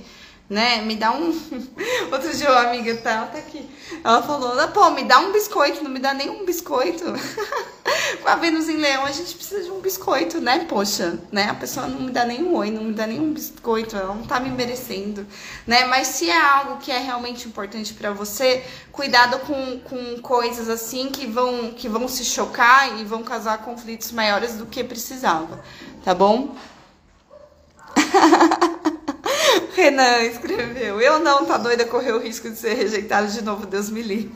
Né? 0.51 0.81
Me 0.81 0.97
dá 0.97 1.13
um. 1.13 1.29
Outro 2.11 2.35
dia 2.35 2.51
uma 2.51 2.63
amiga 2.63 2.97
tá, 2.97 3.25
tá 3.27 3.37
aqui. 3.37 3.67
Ela 4.03 4.21
falou: 4.21 4.67
pô, 4.67 4.91
me 4.91 5.05
dá 5.05 5.19
um 5.19 5.31
biscoito, 5.31 5.81
não 5.81 5.89
me 5.89 5.99
dá 5.99 6.13
nenhum 6.13 6.45
biscoito. 6.45 7.05
Com 8.21 8.27
a 8.27 8.35
Vênus 8.35 8.67
em 8.67 8.75
Leão, 8.75 9.05
a 9.05 9.11
gente 9.11 9.33
precisa 9.33 9.63
de 9.63 9.71
um 9.71 9.79
biscoito, 9.79 10.41
né? 10.41 10.65
Poxa, 10.67 11.17
né? 11.31 11.49
A 11.49 11.53
pessoa 11.55 11.87
não 11.87 12.01
me 12.01 12.11
dá 12.11 12.25
nenhum 12.25 12.53
oi, 12.55 12.69
não 12.69 12.83
me 12.83 12.93
dá 12.93 13.07
nenhum 13.07 13.33
biscoito, 13.33 13.95
ela 13.95 14.13
não 14.13 14.23
tá 14.23 14.39
me 14.39 14.49
merecendo, 14.49 15.25
né? 15.65 15.85
Mas 15.85 16.07
se 16.07 16.29
é 16.29 16.37
algo 16.37 16.77
que 16.77 16.91
é 16.91 16.99
realmente 16.99 17.47
importante 17.47 17.93
para 17.93 18.11
você, 18.11 18.63
cuidado 18.91 19.39
com, 19.39 19.79
com 19.79 20.21
coisas 20.21 20.69
assim 20.69 21.09
que 21.09 21.25
vão, 21.25 21.71
que 21.71 21.87
vão 21.87 22.07
se 22.07 22.25
chocar 22.25 22.99
e 22.99 23.05
vão 23.05 23.23
causar 23.23 23.59
conflitos 23.59 24.11
maiores 24.11 24.55
do 24.55 24.65
que 24.65 24.83
precisava, 24.83 25.63
tá 26.03 26.13
bom? 26.13 26.55
Renan 29.75 30.23
escreveu: 30.23 30.99
Eu 31.01 31.19
não, 31.19 31.45
tá 31.45 31.57
doida, 31.57 31.85
correr 31.85 32.13
o 32.13 32.19
risco 32.19 32.49
de 32.49 32.57
ser 32.57 32.73
rejeitado 32.73 33.27
de 33.27 33.41
novo, 33.43 33.65
Deus 33.65 33.89
me 33.89 34.01
livre. 34.01 34.31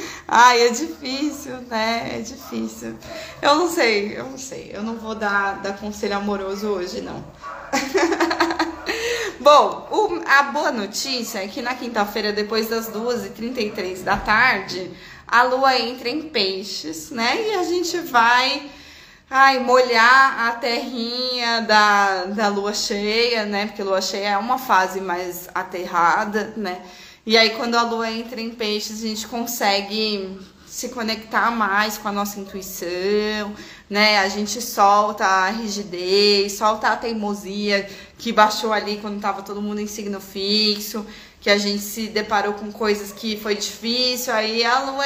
Ai, 0.28 0.66
é 0.66 0.70
difícil, 0.70 1.56
né? 1.68 2.16
É 2.16 2.20
difícil. 2.20 2.96
Eu 3.40 3.54
não 3.54 3.70
sei, 3.70 4.18
eu 4.18 4.24
não 4.24 4.38
sei. 4.38 4.70
Eu 4.72 4.82
não 4.82 4.96
vou 4.96 5.14
dar, 5.14 5.60
dar 5.60 5.78
conselho 5.78 6.16
amoroso 6.16 6.68
hoje, 6.68 7.00
não. 7.00 7.24
Bom, 9.40 9.88
o, 9.90 10.22
a 10.28 10.42
boa 10.44 10.72
notícia 10.72 11.38
é 11.44 11.46
que 11.46 11.62
na 11.62 11.74
quinta-feira, 11.74 12.32
depois 12.32 12.68
das 12.68 12.90
2h33 12.90 14.02
da 14.02 14.16
tarde, 14.16 14.90
a 15.26 15.42
lua 15.42 15.78
entra 15.78 16.08
em 16.08 16.22
peixes, 16.22 17.10
né? 17.10 17.48
E 17.48 17.54
a 17.54 17.62
gente 17.62 17.98
vai 17.98 18.68
ai, 19.30 19.58
molhar 19.58 20.48
a 20.48 20.52
terrinha 20.52 21.60
da, 21.62 22.24
da 22.26 22.48
lua 22.48 22.72
cheia, 22.72 23.44
né? 23.44 23.66
Porque 23.66 23.82
lua 23.82 24.00
cheia 24.00 24.30
é 24.30 24.38
uma 24.38 24.58
fase 24.58 25.00
mais 25.00 25.48
aterrada, 25.54 26.52
né? 26.56 26.80
E 27.24 27.36
aí, 27.36 27.50
quando 27.50 27.74
a 27.74 27.82
lua 27.82 28.10
entra 28.10 28.40
em 28.40 28.50
peixes, 28.50 29.02
a 29.02 29.08
gente 29.08 29.26
consegue 29.26 30.38
se 30.66 30.90
conectar 30.90 31.50
mais 31.50 31.98
com 31.98 32.08
a 32.08 32.12
nossa 32.12 32.38
intuição, 32.38 33.52
né? 33.90 34.18
A 34.18 34.28
gente 34.28 34.60
solta 34.62 35.24
a 35.24 35.50
rigidez, 35.50 36.52
solta 36.52 36.88
a 36.88 36.96
teimosia 36.96 37.88
que 38.18 38.32
baixou 38.32 38.72
ali 38.72 38.98
quando 38.98 39.20
tava 39.20 39.42
todo 39.42 39.60
mundo 39.60 39.80
em 39.80 39.86
signo 39.86 40.20
fixo, 40.20 41.04
que 41.40 41.50
a 41.50 41.58
gente 41.58 41.82
se 41.82 42.08
deparou 42.08 42.54
com 42.54 42.70
coisas 42.70 43.10
que 43.12 43.36
foi 43.36 43.56
difícil, 43.56 44.32
aí 44.32 44.64
a 44.64 44.80
lua 44.80 45.04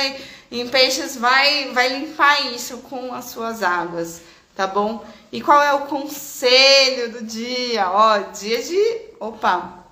em 0.51 0.69
peixes 0.69 1.17
vai 1.17 1.73
vai 1.73 1.89
limpar 1.99 2.53
isso 2.53 2.79
com 2.79 3.15
as 3.15 3.27
suas 3.27 3.63
águas, 3.63 4.23
tá 4.57 4.67
bom? 4.67 5.05
E 5.33 5.41
qual 5.41 5.63
é 5.63 5.73
o 5.73 5.87
conselho 5.87 7.13
do 7.13 7.25
dia? 7.25 7.91
Ó, 7.91 8.19
dia 8.33 8.63
de, 8.63 9.01
opa, 9.21 9.85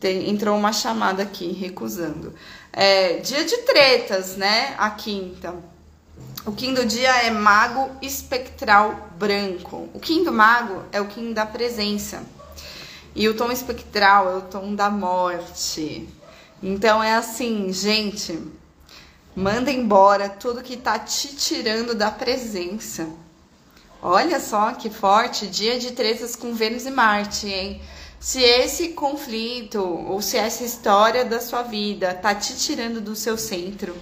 tem, 0.00 0.30
entrou 0.30 0.56
uma 0.56 0.72
chamada 0.72 1.22
aqui, 1.22 1.52
recusando. 1.52 2.34
É, 2.72 3.18
dia 3.18 3.44
de 3.44 3.58
tretas, 3.58 4.36
né? 4.36 4.74
A 4.78 4.90
quinta. 4.90 5.54
O 6.46 6.52
Kim 6.52 6.72
do 6.72 6.86
dia 6.86 7.26
é 7.26 7.30
mago 7.30 7.90
espectral 8.00 9.10
branco. 9.18 9.90
O 9.92 10.00
Kim 10.00 10.24
do 10.24 10.32
mago 10.32 10.84
é 10.90 10.98
o 10.98 11.06
Kim 11.06 11.34
da 11.34 11.44
presença. 11.44 12.22
E 13.14 13.28
o 13.28 13.34
tom 13.34 13.52
espectral 13.52 14.30
é 14.30 14.36
o 14.36 14.40
tom 14.40 14.74
da 14.74 14.88
morte. 14.88 16.08
Então 16.62 17.02
é 17.02 17.14
assim, 17.14 17.70
gente, 17.70 18.38
manda 19.34 19.70
embora 19.70 20.28
tudo 20.28 20.62
que 20.62 20.76
tá 20.76 20.98
te 20.98 21.28
tirando 21.28 21.94
da 21.94 22.10
presença. 22.10 23.08
Olha 24.02 24.40
só 24.40 24.72
que 24.72 24.88
forte, 24.88 25.46
dia 25.46 25.78
de 25.78 25.92
tretas 25.92 26.34
com 26.34 26.54
Vênus 26.54 26.86
e 26.86 26.90
Marte, 26.90 27.48
hein? 27.48 27.82
Se 28.18 28.42
esse 28.42 28.88
conflito 28.90 29.82
ou 29.82 30.20
se 30.20 30.36
essa 30.36 30.64
história 30.64 31.24
da 31.24 31.40
sua 31.40 31.62
vida 31.62 32.12
tá 32.14 32.34
te 32.34 32.56
tirando 32.56 33.00
do 33.00 33.14
seu 33.16 33.38
centro, 33.38 33.96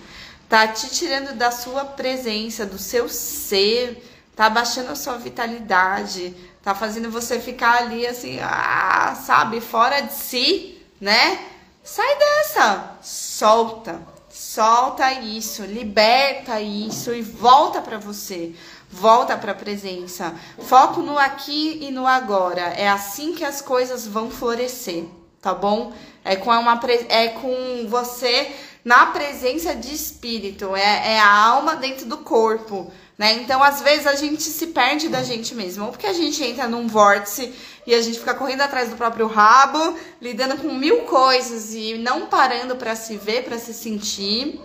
tá 0.49 0.67
te 0.67 0.89
tirando 0.91 1.37
da 1.37 1.51
sua 1.51 1.85
presença, 1.85 2.67
do 2.67 2.79
seu 2.79 3.09
ser, 3.09 4.03
tá 4.35 4.49
baixando 4.49 4.91
a 4.91 4.97
sua 4.97 5.19
vitalidade, 5.19 6.35
tá 6.63 6.75
fazendo 6.75 7.11
você 7.11 7.39
ficar 7.39 7.83
ali 7.83 8.07
assim, 8.07 8.39
ah, 8.41 9.21
sabe, 9.25 9.61
fora 9.61 10.01
de 10.01 10.13
si, 10.13 10.81
né? 11.01 11.39
Sai 11.85 12.19
dessa, 12.19 12.99
solta, 13.03 14.01
solta 14.49 15.13
isso, 15.13 15.63
liberta 15.63 16.59
isso 16.59 17.13
e 17.13 17.21
volta 17.21 17.83
para 17.83 17.99
você. 17.99 18.55
Volta 18.91 19.37
para 19.37 19.53
a 19.53 19.55
presença. 19.55 20.35
Foco 20.59 21.03
no 21.03 21.19
aqui 21.19 21.81
e 21.83 21.91
no 21.91 22.07
agora. 22.07 22.63
É 22.63 22.89
assim 22.89 23.35
que 23.35 23.45
as 23.45 23.61
coisas 23.61 24.07
vão 24.07 24.31
florescer, 24.31 25.05
tá 25.43 25.53
bom? 25.53 25.93
É 26.25 26.35
com 26.35 26.51
uma 26.51 26.81
é 27.11 27.29
com 27.29 27.87
você 27.91 28.51
na 28.83 29.07
presença 29.07 29.77
de 29.77 29.95
espírito. 29.95 30.75
É, 30.75 31.17
é 31.17 31.21
a 31.21 31.31
alma 31.31 31.77
dentro 31.77 32.07
do 32.07 32.17
corpo. 32.17 32.91
Né? 33.19 33.33
Então, 33.33 33.61
às 33.61 33.83
vezes, 33.83 34.07
a 34.07 34.15
gente 34.15 34.45
se 34.45 34.69
perde 34.69 35.09
da 35.09 35.25
gente 35.25 35.53
mesmo, 35.53 35.87
ou 35.87 35.91
porque 35.91 36.07
a 36.07 36.13
gente 36.13 36.43
entra 36.45 36.69
num 36.69 36.87
vórtice 36.87 37.53
e 37.85 37.93
a 37.93 38.01
gente 38.01 38.21
fica 38.21 38.33
correndo 38.33 38.61
atrás 38.61 38.91
do 38.91 38.97
próprio 38.97 39.27
rabo, 39.27 39.99
lidando 40.23 40.57
com 40.57 40.73
mil 40.73 41.01
coisas 41.01 41.75
e 41.75 41.95
não 41.95 42.27
parando 42.27 42.77
para 42.77 42.95
se 42.95 43.17
ver, 43.17 43.43
para 43.43 43.59
se 43.59 43.75
sentir. 43.75 44.61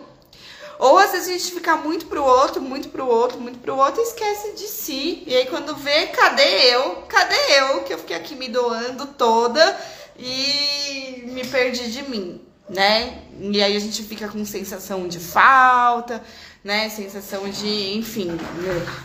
Ou 0.77 0.99
às 0.99 1.11
vezes 1.11 1.29
a 1.29 1.31
gente 1.31 1.51
fica 1.51 1.75
muito 1.77 2.05
pro 2.05 2.23
outro, 2.23 2.61
muito 2.61 2.89
pro 2.89 3.07
outro, 3.07 3.39
muito 3.39 3.57
pro 3.57 3.75
outro 3.75 4.01
e 4.01 4.03
esquece 4.03 4.53
de 4.53 4.67
si. 4.67 5.23
E 5.25 5.35
aí 5.35 5.45
quando 5.47 5.75
vê, 5.75 6.07
cadê 6.07 6.75
eu? 6.75 7.03
Cadê 7.07 7.35
eu? 7.57 7.83
Que 7.83 7.93
eu 7.93 7.97
fiquei 7.97 8.15
aqui 8.15 8.35
me 8.35 8.49
doando 8.49 9.05
toda 9.07 9.79
e 10.19 11.23
me 11.27 11.45
perdi 11.47 11.91
de 11.91 12.03
mim, 12.03 12.41
né? 12.69 13.21
E 13.39 13.63
aí 13.63 13.75
a 13.75 13.79
gente 13.79 14.03
fica 14.03 14.27
com 14.27 14.43
sensação 14.45 15.07
de 15.07 15.19
falta, 15.19 16.21
né? 16.63 16.89
Sensação 16.89 17.49
de, 17.49 17.97
enfim, 17.97 18.29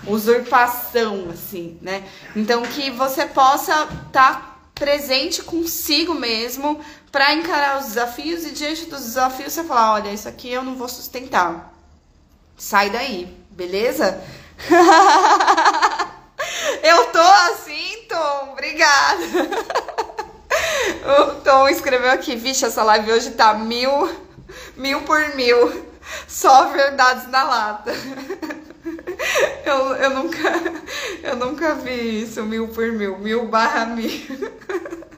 usurpação, 0.06 1.28
assim, 1.30 1.76
né? 1.82 2.04
Então 2.36 2.62
que 2.62 2.90
você 2.90 3.26
possa 3.26 3.72
estar 4.06 4.10
tá 4.12 4.58
presente 4.74 5.42
consigo 5.42 6.14
mesmo 6.14 6.80
para 7.10 7.34
encarar 7.34 7.80
os 7.80 7.86
desafios 7.86 8.44
e 8.44 8.52
diante 8.52 8.86
dos 8.86 9.00
desafios 9.00 9.52
você 9.52 9.64
falar, 9.64 9.94
olha, 9.94 10.12
isso 10.12 10.28
aqui 10.28 10.52
eu 10.52 10.62
não 10.62 10.76
vou 10.76 10.88
sustentar. 10.88 11.74
Sai 12.56 12.90
daí, 12.90 13.26
beleza? 13.50 14.22
eu 16.82 17.06
tô 17.06 17.18
assim, 17.18 18.04
Tom, 18.08 18.50
obrigada. 18.52 19.24
o 21.22 21.34
Tom 21.42 21.68
escreveu 21.68 22.10
aqui, 22.10 22.36
vixe, 22.36 22.64
essa 22.64 22.84
live 22.84 23.12
hoje 23.12 23.30
tá 23.32 23.54
mil, 23.54 24.08
mil 24.76 25.02
por 25.02 25.34
mil. 25.34 25.88
Só 26.26 26.68
verdades 26.68 27.28
na 27.28 27.44
lata. 27.44 27.92
Eu, 29.64 29.94
eu, 29.96 30.10
nunca, 30.10 30.38
eu 31.22 31.36
nunca 31.36 31.74
vi 31.74 32.22
isso, 32.22 32.42
mil 32.44 32.68
por 32.68 32.90
mil, 32.90 33.18
mil 33.18 33.48
barra 33.48 33.84
mil. 33.84 34.08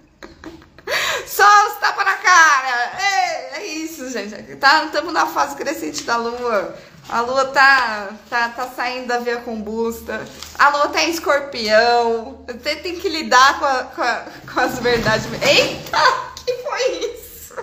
Só 1.27 1.45
os 1.69 1.79
tapa 1.79 2.05
na 2.05 2.15
cara! 2.15 3.01
É, 3.01 3.59
é 3.59 3.67
isso, 3.67 4.11
gente. 4.11 4.35
Estamos 4.35 4.91
tá, 4.91 5.03
na 5.13 5.27
fase 5.27 5.55
crescente 5.55 6.03
da 6.03 6.17
lua. 6.17 6.77
A 7.09 7.21
lua 7.21 7.45
tá, 7.47 8.11
tá, 8.29 8.49
tá 8.49 8.69
saindo 8.69 9.07
da 9.07 9.19
via 9.19 9.39
combusta. 9.39 10.25
A 10.59 10.69
lua 10.71 10.89
tá 10.89 11.03
em 11.03 11.11
escorpião. 11.11 12.45
Você 12.47 12.77
tem 12.77 12.99
que 12.99 13.09
lidar 13.09 13.59
com, 13.59 13.65
a, 13.65 13.85
com, 13.85 14.03
a, 14.03 14.27
com 14.53 14.61
as 14.61 14.79
verdades. 14.79 15.27
Eita! 15.43 15.99
que 16.45 16.55
foi 16.55 17.13
isso? 17.13 17.55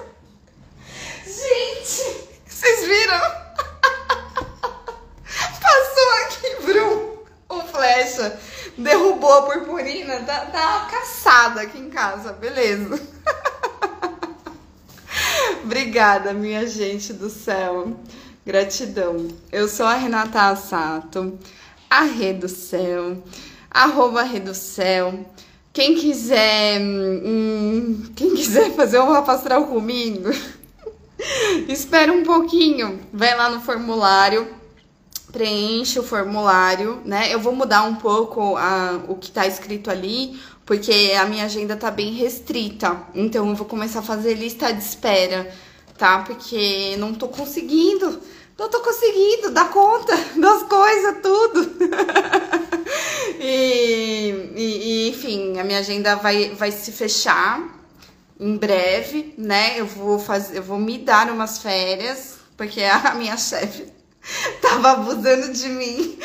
Gente, 1.25 2.26
vocês 2.58 2.88
viram? 2.88 3.20
Passou 5.62 6.10
aqui, 6.26 6.66
Brum, 6.66 7.18
um 7.51 7.62
flecha. 7.62 8.39
Derrubou 8.76 9.32
a 9.32 9.41
purpurina. 9.43 10.22
Tá, 10.22 10.45
tá 10.45 10.88
caçada 10.89 11.62
aqui 11.62 11.78
em 11.78 11.91
casa, 11.91 12.34
beleza. 12.34 12.99
Obrigada, 15.64 16.34
minha 16.34 16.66
gente 16.66 17.14
do 17.14 17.30
céu. 17.30 17.95
Gratidão. 18.43 19.28
Eu 19.51 19.68
sou 19.68 19.86
a 19.86 19.93
Renata 19.93 20.49
Assato, 20.49 21.38
a 21.88 22.01
Rê 22.03 22.34
do 22.34 22.49
Céu, 22.49 23.22
arroba 23.70 24.24
Rê 24.24 24.39
do 24.39 24.55
Céu. 24.55 25.28
Quem 25.74 25.95
quiser, 25.95 26.80
hum, 26.82 28.10
quem 28.16 28.34
quiser 28.34 28.72
fazer 28.72 28.99
um 28.99 29.12
mapa 29.12 29.34
astral 29.34 29.68
comigo, 29.68 30.32
espera 31.67 32.11
um 32.11 32.23
pouquinho, 32.23 32.99
vai 33.11 33.36
lá 33.36 33.49
no 33.49 33.61
formulário, 33.61 34.47
preenche 35.32 35.99
o 35.99 36.03
formulário, 36.03 37.01
né? 37.05 37.34
Eu 37.34 37.39
vou 37.39 37.53
mudar 37.53 37.84
um 37.84 37.95
pouco 37.95 38.55
a, 38.55 38.99
o 39.07 39.15
que 39.15 39.32
tá 39.32 39.45
escrito 39.45 39.89
ali, 39.89 40.39
porque 40.65 41.13
a 41.19 41.25
minha 41.25 41.45
agenda 41.45 41.75
tá 41.75 41.91
bem 41.91 42.13
restrita. 42.13 42.97
Então 43.13 43.49
eu 43.49 43.55
vou 43.55 43.67
começar 43.67 43.99
a 43.99 44.03
fazer 44.03 44.34
lista 44.34 44.71
de 44.71 44.82
espera, 44.82 45.51
tá? 45.97 46.19
Porque 46.19 46.95
não 46.97 47.13
tô 47.13 47.28
conseguindo, 47.28 48.19
não 48.57 48.69
tô 48.69 48.80
conseguindo 48.80 49.51
dar 49.51 49.69
conta 49.69 50.15
das 50.38 50.63
coisas, 50.63 51.17
tudo. 51.21 51.71
e, 53.39 54.53
e, 54.55 55.09
enfim, 55.09 55.59
a 55.59 55.63
minha 55.63 55.80
agenda 55.80 56.15
vai, 56.15 56.49
vai 56.55 56.71
se 56.71 56.91
fechar 56.91 57.78
em 58.40 58.58
breve, 58.58 59.34
né? 59.38 59.80
Eu 59.80 59.86
vou 59.86 60.20
fazer, 60.20 60.58
eu 60.58 60.64
vou 60.64 60.78
me 60.78 60.98
dar 60.98 61.32
umas 61.32 61.60
férias, 61.60 62.36
porque 62.56 62.84
a 62.84 63.14
minha 63.16 63.38
chefe 63.38 63.86
tava 64.62 64.92
abusando 64.92 65.52
de 65.54 65.70
mim. 65.70 66.20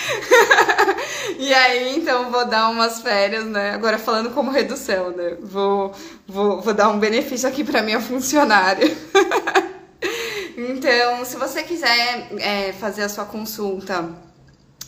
e 1.39 1.55
aí, 1.55 1.97
então, 1.97 2.31
vou 2.31 2.47
dar 2.47 2.69
umas 2.69 3.01
férias, 3.01 3.45
né? 3.47 3.71
Agora 3.71 3.99
falando 3.99 4.31
como 4.31 4.51
redução, 4.51 5.11
né? 5.11 5.37
Vou, 5.41 5.93
vou, 6.27 6.61
vou 6.61 6.75
dar 6.75 6.89
um 6.89 6.99
benefício 6.99 7.49
aqui 7.49 7.65
para 7.65 7.83
minha 7.83 8.01
funcionária. 8.01 8.87
então, 10.57 11.25
se 11.25 11.37
você 11.37 11.63
quiser 11.63 12.29
é, 12.39 12.73
fazer 12.73 13.03
a 13.03 13.09
sua 13.09 13.25
consulta 13.25 14.11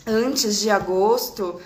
antes 0.07 0.61
de 0.61 0.71
agosto, 0.71 1.61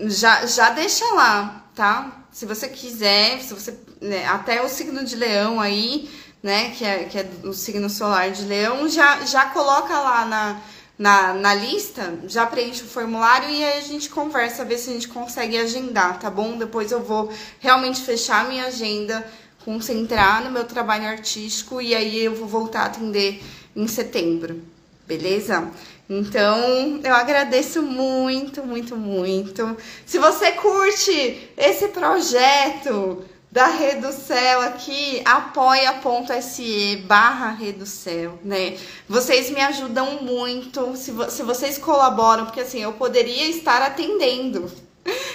já, 0.00 0.44
já 0.44 0.70
deixa 0.70 1.04
lá, 1.14 1.64
tá? 1.74 2.23
Se 2.34 2.46
você 2.46 2.66
quiser, 2.68 3.40
se 3.40 3.54
você 3.54 3.78
né, 4.00 4.26
até 4.26 4.60
o 4.60 4.68
signo 4.68 5.04
de 5.04 5.14
leão 5.14 5.60
aí, 5.60 6.10
né, 6.42 6.70
que 6.70 6.84
é, 6.84 7.04
que 7.04 7.16
é 7.16 7.30
o 7.44 7.52
signo 7.52 7.88
solar 7.88 8.32
de 8.32 8.44
leão, 8.44 8.88
já, 8.88 9.24
já 9.24 9.46
coloca 9.50 9.96
lá 10.00 10.26
na, 10.26 10.60
na, 10.98 11.32
na 11.34 11.54
lista, 11.54 12.18
já 12.26 12.44
preenche 12.44 12.82
o 12.82 12.88
formulário 12.88 13.48
e 13.48 13.64
aí 13.64 13.78
a 13.78 13.82
gente 13.82 14.10
conversa, 14.10 14.64
ver 14.64 14.78
se 14.78 14.90
a 14.90 14.94
gente 14.94 15.06
consegue 15.06 15.56
agendar, 15.56 16.18
tá 16.18 16.28
bom? 16.28 16.58
Depois 16.58 16.90
eu 16.90 17.00
vou 17.00 17.32
realmente 17.60 18.00
fechar 18.00 18.48
minha 18.48 18.66
agenda, 18.66 19.24
concentrar 19.64 20.42
no 20.42 20.50
meu 20.50 20.64
trabalho 20.64 21.06
artístico 21.06 21.80
e 21.80 21.94
aí 21.94 22.24
eu 22.24 22.34
vou 22.34 22.48
voltar 22.48 22.80
a 22.80 22.86
atender 22.86 23.44
em 23.76 23.86
setembro, 23.86 24.60
beleza? 25.06 25.70
Então, 26.08 27.00
eu 27.02 27.14
agradeço 27.14 27.82
muito, 27.82 28.62
muito, 28.64 28.96
muito. 28.96 29.76
Se 30.04 30.18
você 30.18 30.52
curte 30.52 31.50
esse 31.56 31.88
projeto, 31.88 33.24
da 33.54 33.66
Reducel 33.66 34.62
aqui, 34.62 35.22
apoia.se 35.24 36.96
barra 37.06 37.50
Reducel, 37.52 38.36
né? 38.42 38.76
Vocês 39.08 39.48
me 39.48 39.60
ajudam 39.60 40.24
muito, 40.24 40.96
se, 40.96 41.12
vo 41.12 41.30
se 41.30 41.44
vocês 41.44 41.78
colaboram, 41.78 42.46
porque 42.46 42.62
assim, 42.62 42.82
eu 42.82 42.94
poderia 42.94 43.48
estar 43.48 43.80
atendendo, 43.80 44.68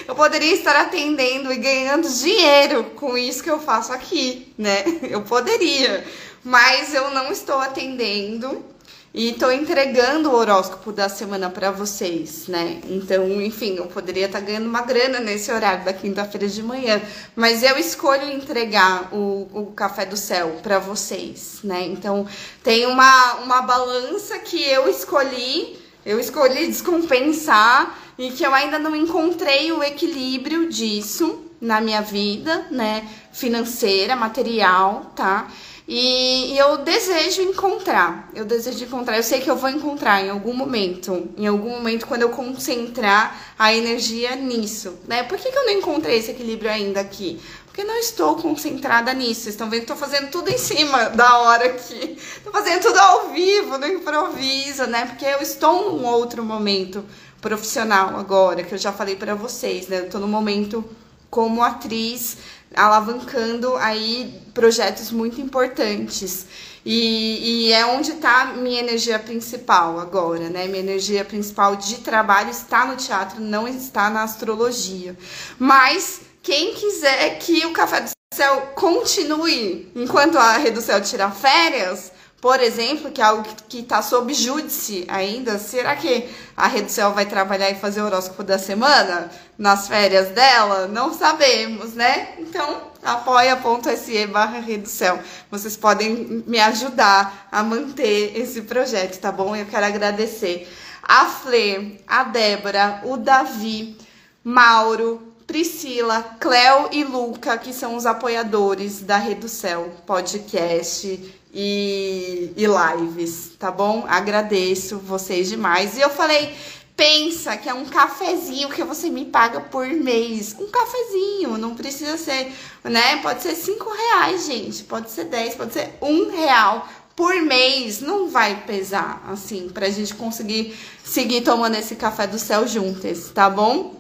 eu 0.06 0.14
poderia 0.16 0.54
estar 0.54 0.76
atendendo 0.76 1.50
e 1.54 1.56
ganhando 1.56 2.10
dinheiro 2.10 2.84
com 2.98 3.18
isso 3.18 3.42
que 3.42 3.50
eu 3.50 3.58
faço 3.58 3.94
aqui, 3.94 4.54
né? 4.58 4.84
Eu 5.10 5.22
poderia, 5.22 6.06
mas 6.44 6.94
eu 6.94 7.12
não 7.12 7.32
estou 7.32 7.58
atendendo 7.58 8.66
e 9.14 9.34
tô 9.34 9.50
entregando 9.50 10.30
o 10.30 10.36
horóscopo 10.36 10.92
da 10.92 11.10
semana 11.10 11.50
para 11.50 11.72
vocês, 11.72 12.48
né? 12.48 12.80
Então, 12.88 13.42
enfim, 13.42 13.76
eu 13.78 13.88
poderia 13.88 14.28
estar 14.28 14.40
tá 14.40 14.46
ganhando 14.46 14.68
uma 14.68 14.82
grana 14.82 15.20
nesse 15.20 15.52
horário 15.52 15.84
da 15.84 15.92
quinta-feira 15.92 16.48
de 16.48 16.62
manhã, 16.62 17.02
mas 17.36 17.64
eu 17.64 17.78
escolho 17.78 18.32
entregar 18.32 19.14
o, 19.14 19.48
o 19.52 19.66
café 19.76 20.06
do 20.06 20.16
céu 20.16 20.60
para 20.62 20.78
vocês, 20.78 21.60
né? 21.64 21.86
Então, 21.88 22.28
tem 22.64 22.86
uma, 22.86 23.36
uma 23.38 23.62
balança 23.64 24.38
que 24.38 24.64
eu 24.64 24.88
escolhi, 24.88 25.78
eu 26.06 26.20
escolhi 26.20 26.68
descompensar 26.68 27.98
e 28.18 28.30
que 28.32 28.44
eu 28.44 28.54
ainda 28.54 28.78
não 28.78 28.96
encontrei 28.96 29.72
o 29.72 29.84
equilíbrio 29.84 30.70
disso 30.70 31.49
na 31.62 31.82
minha 31.82 32.02
vida, 32.02 32.68
né? 32.72 33.08
Financeira, 33.32 34.16
material, 34.16 35.12
tá? 35.16 35.48
E, 35.92 36.54
e, 36.54 36.58
eu 36.60 36.78
desejo 36.78 37.42
encontrar, 37.42 38.30
eu 38.36 38.46
desejo 38.46 38.86
encontrar, 38.86 39.18
eu 39.18 39.24
sei 39.24 39.42
que 39.42 39.50
eu 39.50 39.56
vou 39.56 39.72
encontrar 39.72 40.24
em 40.24 40.30
algum 40.30 40.54
momento, 40.54 41.32
em 41.36 41.48
algum 41.48 41.72
momento 41.72 42.06
quando 42.06 42.22
eu 42.22 42.30
concentrar 42.30 43.56
a 43.58 43.74
energia 43.74 44.36
nisso, 44.36 45.00
né? 45.08 45.24
Por 45.24 45.40
que, 45.40 45.52
que 45.52 45.58
eu 45.58 45.66
não 45.66 45.74
encontrei 45.74 46.20
esse 46.20 46.30
equilíbrio 46.30 46.70
ainda 46.70 47.00
aqui? 47.00 47.40
Porque 47.66 47.84
não 47.84 47.98
estou 47.98 48.36
concentrada 48.36 49.14
nisso. 49.14 49.42
Vocês 49.42 49.56
estão 49.56 49.68
vendo 49.68 49.86
que 49.86 49.92
estou 49.92 49.98
fazendo 49.98 50.30
tudo 50.30 50.50
em 50.50 50.58
cima 50.60 51.10
da 51.16 51.40
hora 51.40 51.66
aqui. 51.66 52.18
Estou 52.20 52.52
fazendo 52.52 52.82
tudo 52.82 53.00
ao 53.00 53.30
vivo, 53.30 53.80
no 53.80 53.88
improviso, 53.88 54.86
né? 54.86 55.06
Porque 55.08 55.26
eu 55.26 55.42
estou 55.42 55.92
num 55.92 56.06
outro 56.06 56.44
momento 56.44 57.04
profissional 57.42 58.16
agora, 58.16 58.64
que 58.64 58.76
eu 58.76 58.78
já 58.78 58.92
falei 58.92 59.16
para 59.16 59.34
vocês, 59.34 59.88
né? 59.88 60.02
Eu 60.02 60.06
estou 60.06 60.22
no 60.22 60.28
momento 60.28 60.84
como 61.30 61.64
atriz 61.64 62.38
alavancando 62.76 63.76
aí 63.78 64.42
projetos 64.54 65.12
muito 65.12 65.42
importantes. 65.42 66.46
E, 66.86 67.68
e 67.68 67.74
é 67.74 67.86
onde 67.86 68.12
está 68.12 68.54
minha 68.54 68.80
energia 68.80 69.20
principal 69.20 70.00
agora, 70.00 70.50
né? 70.50 70.66
Minha 70.66 70.80
energia 70.80 71.26
principal 71.26 71.76
de 71.76 71.98
trabalho 71.98 72.50
está 72.50 72.86
no 72.86 72.96
teatro, 72.96 73.42
não 73.42 73.68
está 73.68 74.10
na 74.10 74.24
astrologia. 74.24 75.16
Mas 75.58 76.22
quem 76.42 76.74
quiser 76.74 77.38
que 77.40 77.66
o 77.66 77.74
Café 77.74 78.02
do 78.02 78.10
Céu 78.34 78.72
continue 78.76 79.92
enquanto 79.96 80.38
a 80.38 80.58
Reducel 80.58 81.02
tirar 81.02 81.32
férias, 81.32 82.12
por 82.42 82.62
exemplo, 82.62 83.12
que 83.12 83.22
é 83.22 83.26
algo 83.26 83.44
que 83.68 83.80
está 83.80 84.02
sob 84.02 84.34
júdice 84.34 85.06
ainda, 85.10 85.60
será 85.60 85.96
que 85.96 86.30
a 86.56 86.68
Reducel 86.68 87.14
vai 87.14 87.26
trabalhar 87.26 87.70
e 87.70 87.76
fazer 87.76 88.02
o 88.02 88.06
horóscopo 88.06 88.44
da 88.44 88.58
semana 88.58 89.30
nas 89.58 89.90
férias 89.90 90.30
dela? 90.30 90.88
Não 90.88 91.14
sabemos, 91.14 91.94
né? 91.94 92.36
Então, 92.40 92.82
apoia.se 93.04 94.26
barra 94.28 94.60
Reducel. 94.60 95.20
Vocês 95.52 95.76
podem 95.76 96.44
me 96.48 96.60
ajudar 96.60 97.50
a 97.52 97.62
manter 97.62 98.38
esse 98.38 98.62
projeto, 98.62 99.20
tá 99.20 99.34
bom? 99.34 99.54
Eu 99.54 99.66
quero 99.66 99.86
agradecer 99.86 100.66
a 101.04 101.26
Flê, 101.26 102.00
a 102.08 102.24
Débora, 102.24 103.02
o 103.04 103.18
Davi, 103.18 103.98
Mauro, 104.44 105.29
Priscila, 105.50 106.38
Cléo 106.40 106.90
e 106.92 107.04
Luca, 107.04 107.58
que 107.58 107.74
são 107.74 107.96
os 107.96 108.06
apoiadores 108.06 109.02
da 109.02 109.18
Reducel 109.18 109.92
Podcast 110.06 111.08
e, 111.52 112.54
e 112.56 112.66
lives, 112.68 113.54
tá 113.58 113.72
bom? 113.72 114.06
Agradeço 114.08 115.00
vocês 115.00 115.50
demais. 115.50 115.98
E 115.98 116.02
eu 116.02 116.12
falei, 116.12 116.56
pensa 116.96 117.58
que 117.58 117.68
é 117.68 117.74
um 117.74 117.86
cafezinho 117.86 118.70
que 118.70 118.84
você 118.84 119.10
me 119.10 119.26
paga 119.26 119.60
por 119.60 119.88
mês. 119.88 120.56
Um 120.60 120.68
cafezinho, 120.68 121.58
não 121.58 121.74
precisa 121.74 122.16
ser, 122.16 122.54
né? 122.84 123.18
Pode 123.24 123.42
ser 123.42 123.56
cinco 123.56 123.90
reais, 123.90 124.46
gente. 124.46 124.84
Pode 124.84 125.10
ser 125.10 125.24
dez, 125.24 125.56
pode 125.56 125.74
ser 125.74 125.98
um 126.00 126.30
real 126.30 126.88
por 127.16 127.34
mês. 127.42 128.02
Não 128.02 128.30
vai 128.30 128.66
pesar, 128.68 129.24
assim, 129.28 129.68
pra 129.70 129.90
gente 129.90 130.14
conseguir 130.14 130.78
seguir 131.04 131.42
tomando 131.42 131.76
esse 131.76 131.96
café 131.96 132.28
do 132.28 132.38
céu 132.38 132.68
juntas, 132.68 133.32
tá 133.32 133.50
bom? 133.50 133.99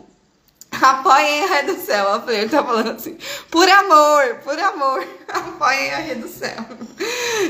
Apoiem 0.81 1.43
a 1.43 1.75
Céu. 1.77 2.13
A 2.13 2.21
Fleur 2.21 2.49
tá 2.49 2.63
falando 2.63 2.91
assim. 2.91 3.17
Por 3.49 3.67
amor, 3.67 4.35
por 4.43 4.59
amor, 4.59 5.07
apoiem 5.27 5.93
a 5.93 6.27
Céu. 6.27 6.65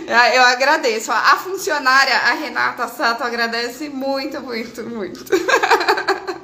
Ah, 0.09 0.35
eu 0.35 0.43
agradeço. 0.43 1.11
A 1.11 1.37
funcionária, 1.37 2.15
a 2.15 2.33
Renata 2.33 2.87
Sato, 2.87 3.23
agradece 3.23 3.89
muito, 3.89 4.41
muito, 4.41 4.83
muito. 4.83 5.25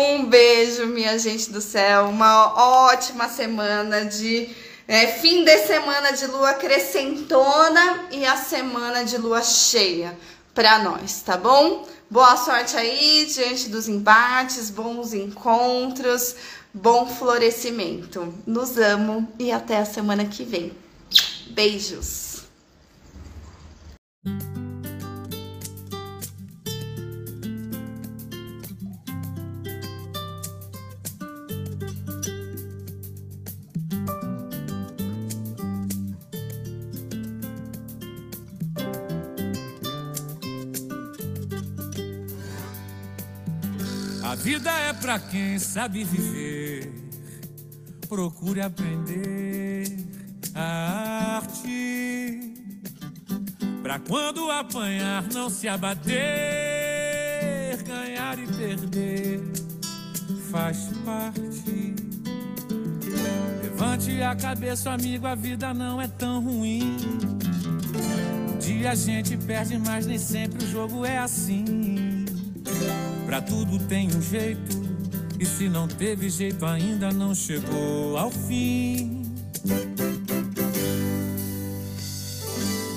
Um 0.00 0.26
beijo, 0.26 0.86
minha 0.86 1.18
gente 1.18 1.50
do 1.50 1.60
céu. 1.60 2.04
Uma 2.04 2.54
ótima 2.86 3.28
semana 3.28 4.04
de 4.04 4.48
é, 4.86 5.08
fim 5.08 5.44
de 5.44 5.58
semana 5.66 6.12
de 6.12 6.24
lua 6.28 6.54
crescentona 6.54 8.06
e 8.12 8.24
a 8.24 8.36
semana 8.36 9.04
de 9.04 9.18
lua 9.18 9.42
cheia 9.42 10.16
para 10.58 10.80
nós, 10.80 11.22
tá 11.22 11.36
bom? 11.36 11.86
Boa 12.10 12.36
sorte 12.36 12.76
aí 12.76 13.24
diante 13.32 13.68
dos 13.68 13.86
embates, 13.86 14.70
bons 14.70 15.14
encontros, 15.14 16.34
bom 16.74 17.06
florescimento. 17.06 18.34
Nos 18.44 18.76
amo 18.76 19.32
e 19.38 19.52
até 19.52 19.78
a 19.78 19.84
semana 19.84 20.24
que 20.24 20.42
vem. 20.42 20.72
Beijos! 21.50 22.27
Pra 45.08 45.18
quem 45.18 45.58
sabe 45.58 46.04
viver. 46.04 46.92
Procure 48.10 48.60
aprender 48.60 49.86
a 50.54 51.38
arte. 51.38 52.52
Pra 53.82 53.98
quando 54.00 54.50
apanhar, 54.50 55.24
não 55.32 55.48
se 55.48 55.66
abater. 55.66 56.12
Ganhar 57.86 58.38
e 58.38 58.46
perder 58.48 59.40
faz 60.50 60.90
parte. 61.06 61.94
Levante 63.62 64.20
a 64.20 64.36
cabeça, 64.36 64.90
amigo, 64.90 65.26
a 65.26 65.34
vida 65.34 65.72
não 65.72 66.02
é 66.02 66.08
tão 66.08 66.42
ruim. 66.42 66.98
Um 68.52 68.58
dia 68.58 68.90
a 68.90 68.94
gente 68.94 69.38
perde, 69.38 69.78
mas 69.78 70.04
nem 70.04 70.18
sempre 70.18 70.62
o 70.62 70.70
jogo 70.70 71.02
é 71.06 71.16
assim. 71.16 72.26
Pra 73.24 73.40
tudo 73.40 73.78
tem 73.78 74.08
um 74.08 74.20
jeito, 74.20 74.87
e 75.38 75.46
se 75.46 75.68
não 75.68 75.86
teve 75.86 76.28
jeito, 76.28 76.66
ainda 76.66 77.12
não 77.12 77.34
chegou 77.34 78.16
ao 78.16 78.30
fim. 78.30 79.22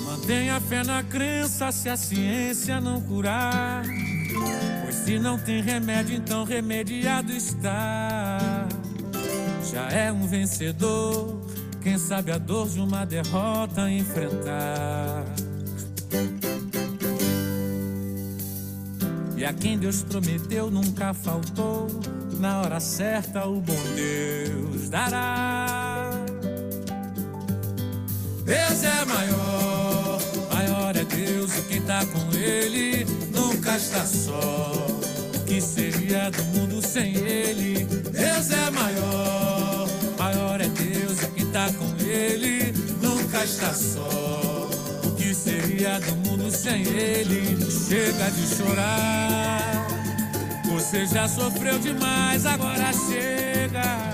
Mantenha 0.04 0.60
fé 0.60 0.82
na 0.82 1.02
crença 1.02 1.70
se 1.70 1.88
a 1.88 1.96
ciência 1.96 2.80
não 2.80 3.00
curar. 3.00 3.84
Pois 4.82 4.94
se 4.94 5.18
não 5.18 5.38
tem 5.38 5.62
remédio, 5.62 6.16
então 6.16 6.44
remediado 6.44 7.32
está. 7.32 8.68
Já 9.70 9.88
é 9.90 10.12
um 10.12 10.26
vencedor, 10.26 11.40
quem 11.80 11.96
sabe 11.96 12.32
a 12.32 12.38
dor 12.38 12.68
de 12.68 12.80
uma 12.80 13.04
derrota 13.04 13.90
enfrentar. 13.90 15.24
E 19.36 19.44
a 19.44 19.52
quem 19.52 19.78
Deus 19.78 20.02
prometeu 20.02 20.70
nunca 20.70 21.14
faltou. 21.14 21.88
Na 22.42 22.60
hora 22.60 22.80
certa, 22.80 23.46
o 23.46 23.60
bom 23.60 23.78
Deus 23.94 24.88
dará. 24.88 26.10
Deus 28.44 28.82
é 28.82 29.04
maior, 29.04 30.20
maior 30.52 30.96
é 30.96 31.04
Deus 31.04 31.56
e 31.56 31.62
quem 31.68 31.82
tá 31.82 32.04
com 32.04 32.36
Ele 32.36 33.06
nunca 33.30 33.76
está 33.76 34.04
só. 34.04 34.72
O 35.36 35.44
que 35.44 35.60
seria 35.60 36.32
do 36.32 36.42
mundo 36.46 36.84
sem 36.84 37.14
Ele? 37.14 37.84
Deus 37.84 38.50
é 38.50 38.70
maior, 38.72 39.88
maior 40.18 40.60
é 40.60 40.66
Deus 40.66 41.22
e 41.22 41.26
quem 41.36 41.46
tá 41.52 41.70
com 41.74 42.04
Ele 42.04 42.72
nunca 43.00 43.44
está 43.44 43.72
só 43.72 44.68
que 45.16 45.32
seria 45.32 46.00
do 46.00 46.16
mundo 46.16 46.50
sem 46.50 46.82
ele? 46.82 47.56
Chega 47.70 48.30
de 48.32 48.56
chorar. 48.56 50.01
Você 50.72 51.06
já 51.06 51.28
sofreu 51.28 51.78
demais, 51.78 52.46
agora 52.46 52.90
chega. 52.92 54.10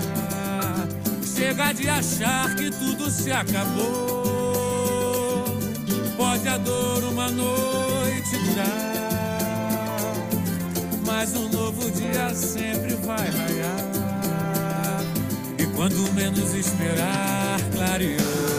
Chega 1.23 1.71
de 1.71 1.87
achar 1.87 2.53
que 2.55 2.69
tudo 2.69 3.09
se 3.09 3.31
acabou. 3.31 4.59
Pode 6.17 6.47
a 6.49 6.57
dor 6.57 7.05
uma 7.05 7.31
noite 7.31 8.37
durar, 8.45 10.13
mas 11.05 11.33
um 11.33 11.47
novo 11.47 11.89
dia 11.91 12.35
sempre 12.35 12.93
vai 12.95 13.29
raiar. 13.29 15.01
E 15.57 15.65
quando 15.77 16.13
menos 16.13 16.53
esperar, 16.53 17.57
clarear. 17.73 18.58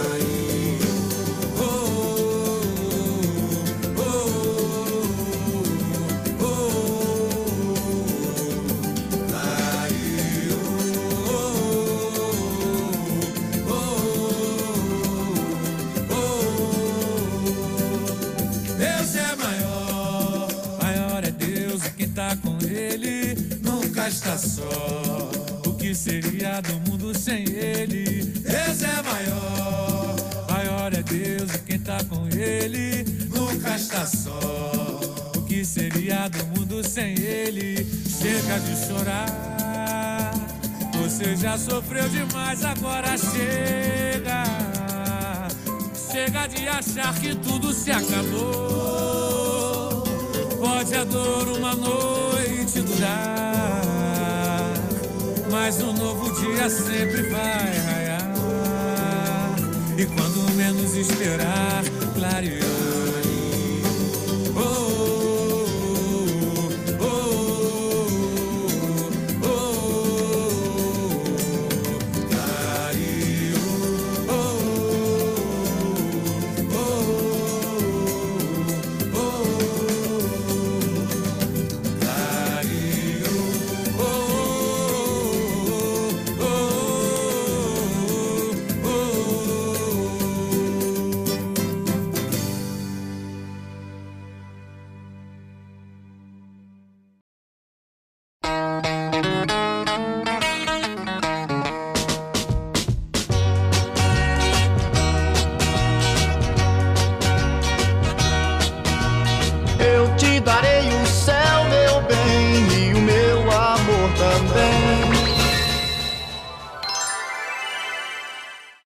Está 24.34 24.38
só. 24.38 25.30
O 25.66 25.74
que 25.74 25.94
seria 25.94 26.60
do 26.60 26.74
mundo 26.88 27.16
sem 27.18 27.44
Ele? 27.48 28.22
Deus 28.22 28.82
é 28.82 29.02
maior, 29.02 30.16
maior 30.48 30.92
é 30.92 31.02
Deus 31.02 31.54
e 31.54 31.58
quem 31.60 31.78
tá 31.80 31.98
com 32.04 32.28
Ele 32.28 33.04
nunca 33.34 33.74
está 33.76 34.06
só. 34.06 35.00
O 35.36 35.42
que 35.42 35.64
seria 35.64 36.28
do 36.28 36.46
mundo 36.46 36.86
sem 36.86 37.18
Ele? 37.18 37.84
Chega 38.08 38.60
de 38.60 38.86
chorar. 38.86 40.32
Você 40.94 41.34
já 41.36 41.58
sofreu 41.58 42.08
demais, 42.08 42.64
agora 42.64 43.16
chega. 43.16 44.44
Chega 46.12 46.46
de 46.46 46.68
achar 46.68 47.14
que 47.14 47.34
tudo 47.34 47.72
se 47.72 47.90
acabou. 47.90 49.10
Pode 50.60 50.94
a 50.94 51.04
dor 51.04 51.48
uma 51.48 51.74
noite 51.74 52.80
durar, 52.82 53.39
mas 55.62 55.78
um 55.82 55.92
novo 55.92 56.32
dia 56.40 56.70
sempre 56.70 57.20
vai 57.24 57.78
raiar. 57.84 58.32
E 59.98 60.06
quando 60.06 60.50
menos 60.54 60.94
esperar, 60.94 61.84
clarear. 62.14 62.64
Oh, 62.64 62.79